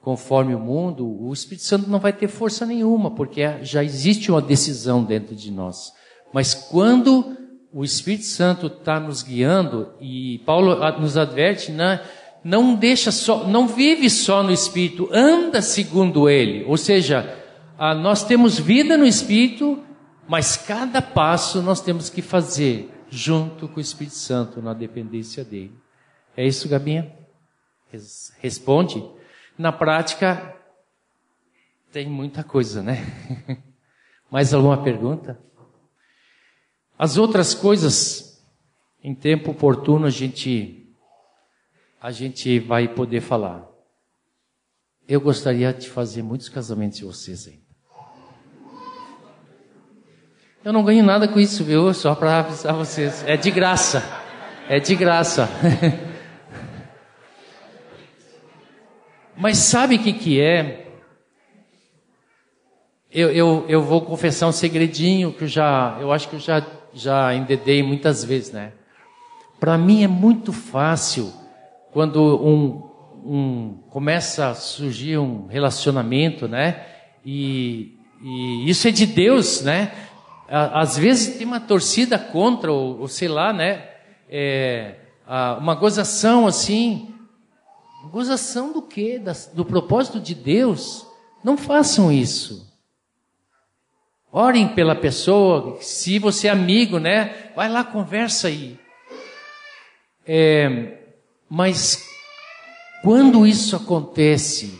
conforme 0.01 0.53
o 0.53 0.59
mundo, 0.59 1.05
o 1.05 1.31
Espírito 1.31 1.63
Santo 1.63 1.89
não 1.89 1.99
vai 1.99 2.11
ter 2.11 2.27
força 2.27 2.65
nenhuma, 2.65 3.11
porque 3.11 3.63
já 3.63 3.83
existe 3.83 4.29
uma 4.31 4.41
decisão 4.41 5.03
dentro 5.03 5.35
de 5.35 5.49
nós. 5.49 5.93
Mas 6.33 6.53
quando 6.53 7.37
o 7.71 7.83
Espírito 7.83 8.25
Santo 8.25 8.67
está 8.67 8.99
nos 8.99 9.23
guiando, 9.23 9.93
e 10.01 10.39
Paulo 10.45 10.75
nos 10.99 11.17
adverte, 11.17 11.71
né, 11.71 12.01
não 12.43 12.75
deixa 12.75 13.11
só, 13.11 13.47
não 13.47 13.67
vive 13.67 14.09
só 14.09 14.43
no 14.43 14.51
Espírito, 14.51 15.09
anda 15.11 15.61
segundo 15.61 16.29
Ele. 16.29 16.65
Ou 16.65 16.77
seja, 16.77 17.37
nós 18.01 18.25
temos 18.25 18.59
vida 18.59 18.97
no 18.97 19.05
Espírito, 19.05 19.81
mas 20.27 20.57
cada 20.57 21.01
passo 21.01 21.61
nós 21.61 21.79
temos 21.79 22.09
que 22.09 22.21
fazer 22.21 22.89
junto 23.09 23.67
com 23.69 23.77
o 23.77 23.81
Espírito 23.81 24.15
Santo, 24.15 24.61
na 24.61 24.73
dependência 24.73 25.45
dele. 25.45 25.71
É 26.35 26.45
isso, 26.45 26.67
Gabinha? 26.67 27.22
Responde. 28.39 29.03
Na 29.57 29.71
prática, 29.71 30.55
tem 31.91 32.09
muita 32.09 32.43
coisa, 32.43 32.81
né? 32.81 32.97
Mais 34.31 34.53
alguma 34.53 34.81
pergunta? 34.81 35.39
As 36.97 37.17
outras 37.17 37.53
coisas, 37.53 38.43
em 39.03 39.13
tempo 39.13 39.51
oportuno, 39.51 40.07
a 40.07 40.09
gente 40.09 40.79
a 42.01 42.11
gente 42.11 42.59
vai 42.59 42.87
poder 42.87 43.21
falar. 43.21 43.65
Eu 45.07 45.21
gostaria 45.21 45.71
de 45.73 45.89
fazer 45.89 46.21
muitos 46.21 46.49
casamentos 46.49 46.97
de 46.97 47.05
vocês 47.05 47.47
ainda. 47.47 47.63
Eu 50.65 50.73
não 50.73 50.83
ganho 50.83 51.03
nada 51.03 51.27
com 51.27 51.39
isso, 51.39 51.63
viu? 51.63 51.93
Só 51.93 52.15
para 52.15 52.39
avisar 52.39 52.73
vocês. 52.73 53.23
É 53.25 53.37
de 53.37 53.51
graça. 53.51 54.03
É 54.67 54.79
de 54.79 54.95
graça. 54.95 55.47
Mas 59.35 59.57
sabe 59.57 59.95
o 59.95 59.99
que, 59.99 60.13
que 60.13 60.39
é? 60.39 60.87
Eu, 63.11 63.31
eu, 63.31 63.65
eu 63.67 63.81
vou 63.81 64.01
confessar 64.01 64.47
um 64.47 64.51
segredinho 64.51 65.33
que 65.33 65.43
eu 65.43 65.47
já, 65.47 65.97
eu 66.01 66.11
acho 66.11 66.27
que 66.27 66.35
eu 66.35 66.39
já, 66.39 66.65
já 66.93 67.33
endedei 67.33 67.83
muitas 67.83 68.23
vezes, 68.23 68.51
né? 68.51 68.73
Para 69.59 69.77
mim 69.77 70.03
é 70.03 70.07
muito 70.07 70.51
fácil 70.51 71.31
quando 71.91 72.21
um, 72.43 72.89
um, 73.23 73.77
começa 73.89 74.49
a 74.49 74.55
surgir 74.55 75.17
um 75.17 75.47
relacionamento, 75.47 76.47
né? 76.47 76.85
E, 77.25 77.95
e, 78.21 78.69
isso 78.69 78.87
é 78.87 78.91
de 78.91 79.05
Deus, 79.05 79.61
né? 79.61 79.91
Às 80.47 80.97
vezes 80.97 81.37
tem 81.37 81.47
uma 81.47 81.59
torcida 81.59 82.19
contra, 82.19 82.71
ou, 82.71 83.01
ou 83.01 83.07
sei 83.07 83.27
lá, 83.27 83.53
né? 83.53 83.89
É, 84.29 84.95
uma 85.59 85.75
gozação 85.75 86.45
assim. 86.45 87.12
Gozação 88.09 88.71
do 88.71 88.81
quê? 88.81 89.21
do 89.53 89.63
propósito 89.65 90.19
de 90.19 90.35
Deus? 90.35 91.05
Não 91.43 91.57
façam 91.57 92.11
isso. 92.11 92.71
Orem 94.31 94.67
pela 94.67 94.95
pessoa, 94.95 95.77
se 95.81 96.17
você 96.17 96.47
é 96.47 96.51
amigo, 96.51 96.99
né? 96.99 97.51
Vai 97.55 97.69
lá, 97.69 97.83
conversa 97.83 98.47
aí. 98.47 98.79
É, 100.25 100.99
mas 101.49 102.03
quando 103.03 103.45
isso 103.45 103.75
acontece 103.75 104.79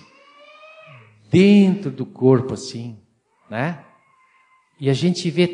dentro 1.30 1.91
do 1.91 2.05
corpo 2.05 2.53
assim, 2.53 2.97
né? 3.49 3.84
E 4.80 4.89
a 4.89 4.93
gente 4.93 5.30
vê 5.30 5.47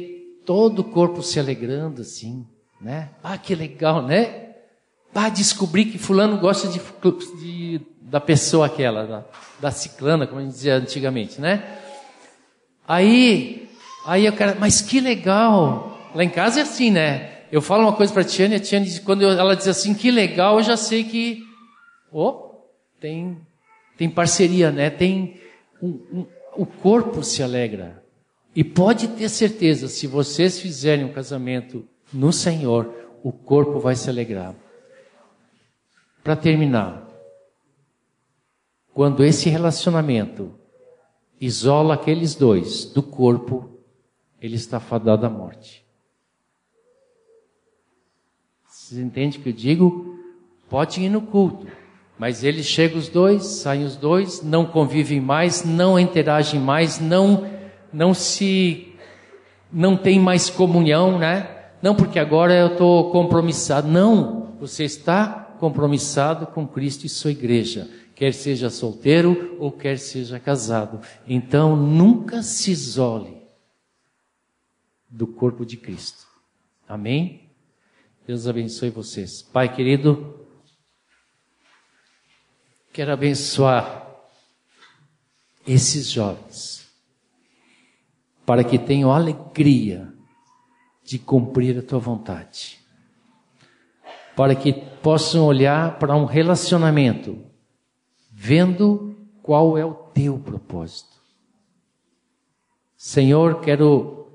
todo 0.46 0.80
o 0.80 0.84
corpo 0.84 1.22
se 1.22 1.40
alegrando 1.40 2.02
assim, 2.02 2.48
né? 2.80 3.12
Ah, 3.22 3.38
que 3.38 3.54
legal, 3.54 4.02
né? 4.02 4.49
Ah, 5.14 5.30
descobri 5.30 5.86
que 5.86 5.98
fulano 5.98 6.38
gosta 6.38 6.68
de, 6.68 6.80
de 7.42 7.82
da 8.02 8.22
pessoa 8.22 8.68
aquela, 8.68 9.06
da, 9.06 9.26
da 9.60 9.72
ciclana, 9.72 10.26
como 10.26 10.40
a 10.40 10.44
gente 10.44 10.54
dizia 10.54 10.76
antigamente, 10.76 11.42
né? 11.42 11.78
Aí, 12.88 13.70
aí 14.06 14.26
eu 14.26 14.34
quero, 14.34 14.60
mas 14.60 14.82
que 14.82 15.00
legal. 15.00 16.00
Lá 16.16 16.24
em 16.24 16.30
casa 16.30 16.60
é 16.60 16.64
assim, 16.64 16.90
né? 16.90 17.40
eu 17.52 17.62
falo 17.62 17.84
uma 17.84 17.94
coisa 17.94 18.14
para 18.14 18.22
a 18.22 18.26
Tiane, 18.26 18.56
a 18.56 18.60
Tiane, 18.60 19.00
quando 19.00 19.26
ela 19.26 19.56
diz 19.56 19.68
assim, 19.68 19.94
que 19.94 20.12
legal, 20.12 20.58
eu 20.58 20.64
já 20.64 20.78
sei 20.78 21.04
que, 21.04 21.44
oh, 22.12 22.52
tem, 23.00 23.38
tem 23.98 24.10
parceria, 24.10 24.72
né? 24.72 24.90
Tem, 24.90 25.40
um, 25.82 25.88
um, 25.88 26.26
o 26.56 26.66
corpo 26.66 27.24
se 27.24 27.42
alegra. 27.42 28.04
E 28.56 28.64
pode 28.64 29.08
ter 29.10 29.30
certeza, 29.30 29.88
se 29.88 30.06
vocês 30.06 30.60
fizerem 30.60 31.06
um 31.06 31.14
casamento 31.14 31.88
no 32.14 32.32
Senhor, 32.32 32.94
o 33.24 33.32
corpo 33.32 33.80
vai 33.80 33.96
se 33.96 34.10
alegrar. 34.10 34.54
Para 36.30 36.36
terminar, 36.36 37.10
quando 38.94 39.26
esse 39.26 39.50
relacionamento 39.50 40.54
isola 41.42 41.96
aqueles 41.96 42.36
dois 42.36 42.86
do 42.86 43.02
corpo, 43.02 43.68
ele 44.40 44.56
está 44.56 44.80
fadado 44.80 45.26
à 45.26 45.30
morte. 45.32 45.84
Vocês 48.64 49.02
entendem 49.02 49.40
o 49.40 49.42
que 49.42 49.50
eu 49.50 49.54
digo? 49.54 50.20
Pode 50.70 51.02
ir 51.02 51.10
no 51.10 51.24
culto, 51.24 51.66
mas 52.16 52.44
eles 52.44 52.68
chegam 52.68 53.00
os 53.00 53.10
dois, 53.10 53.44
saem 53.46 53.84
os 53.84 53.96
dois, 53.96 54.44
não 54.44 54.68
convivem 54.68 55.20
mais, 55.20 55.66
não 55.66 56.00
interagem 56.00 56.60
mais, 56.60 57.00
não, 57.00 57.50
não 57.92 58.14
se, 58.14 58.94
não 59.74 59.98
tem 59.98 60.20
mais 60.20 60.48
comunhão, 60.48 61.18
né? 61.18 61.72
Não 61.82 61.96
porque 61.96 62.20
agora 62.20 62.54
eu 62.54 62.74
estou 62.74 63.10
compromissado. 63.10 63.88
Não, 63.88 64.54
você 64.60 64.84
está 64.84 65.49
compromissado 65.60 66.48
com 66.48 66.68
Cristo 66.68 67.06
e 67.06 67.10
sua 67.10 67.32
igreja, 67.32 67.90
quer 68.16 68.34
seja 68.34 68.70
solteiro 68.70 69.58
ou 69.60 69.72
quer 69.72 70.00
seja 70.00 70.40
casado. 70.40 71.02
Então 71.28 71.76
nunca 71.76 72.42
se 72.42 72.72
isole 72.72 73.38
do 75.10 75.28
corpo 75.28 75.66
de 75.66 75.78
Cristo. 75.78 76.28
Amém? 76.88 77.50
Deus 78.26 78.48
abençoe 78.48 78.90
vocês. 78.90 79.42
Pai 79.42 79.74
querido, 79.76 80.48
quero 82.94 83.12
abençoar 83.12 84.08
esses 85.66 86.08
jovens, 86.08 86.88
para 88.46 88.64
que 88.64 88.80
tenham 88.80 89.12
alegria 89.12 90.12
de 91.04 91.20
cumprir 91.20 91.78
a 91.78 91.82
tua 91.82 92.00
vontade, 92.00 92.79
para 94.40 94.56
que 94.56 94.72
possam 94.72 95.44
olhar 95.44 96.00
para 96.00 96.16
um 96.16 96.24
relacionamento, 96.24 97.44
vendo 98.32 99.18
qual 99.44 99.78
é 99.78 99.84
o 99.84 99.94
teu 99.94 100.40
propósito. 100.40 101.18
Senhor, 102.96 103.60
quero 103.60 104.32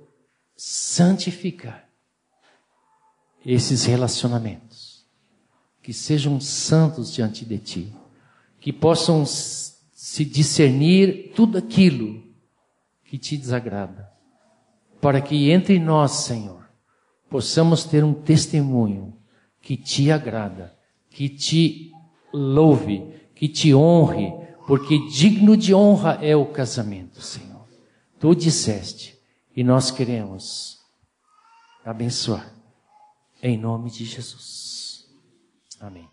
santificar 0.55 1.89
esses 3.47 3.87
relacionamentos, 3.87 5.07
que 5.81 5.95
sejam 5.95 6.39
santos 6.39 7.11
diante 7.11 7.43
de 7.43 7.57
Ti, 7.57 7.97
que 8.61 8.75
possam 8.75 9.25
se 9.25 10.23
discernir 10.23 11.33
tudo 11.35 11.57
aquilo 11.57 12.23
que 13.07 13.17
Te 13.17 13.39
desagrada, 13.39 14.13
para 15.01 15.23
que 15.23 15.51
entre 15.51 15.79
nós, 15.79 16.11
Senhor, 16.27 16.69
possamos 17.31 17.85
ter 17.85 18.05
um 18.05 18.13
testemunho 18.13 19.24
que 19.65 19.79
Te 19.79 20.13
agrada, 20.13 20.79
que 21.11 21.29
Te 21.29 21.91
louve, 22.33 23.03
que 23.35 23.49
Te 23.49 23.75
honre, 23.75 24.33
porque 24.67 24.99
digno 25.09 25.57
de 25.57 25.75
honra 25.75 26.19
é 26.23 26.37
o 26.37 26.47
casamento, 26.47 27.21
Senhor. 27.23 27.67
Tu 28.21 28.35
disseste, 28.35 29.19
e 29.57 29.65
nós 29.65 29.91
queremos 29.91 30.81
abençoar 31.85 32.55
em 33.43 33.57
nome 33.59 33.91
de 33.91 34.05
Jesus. 34.05 35.07
Amém. 35.81 36.09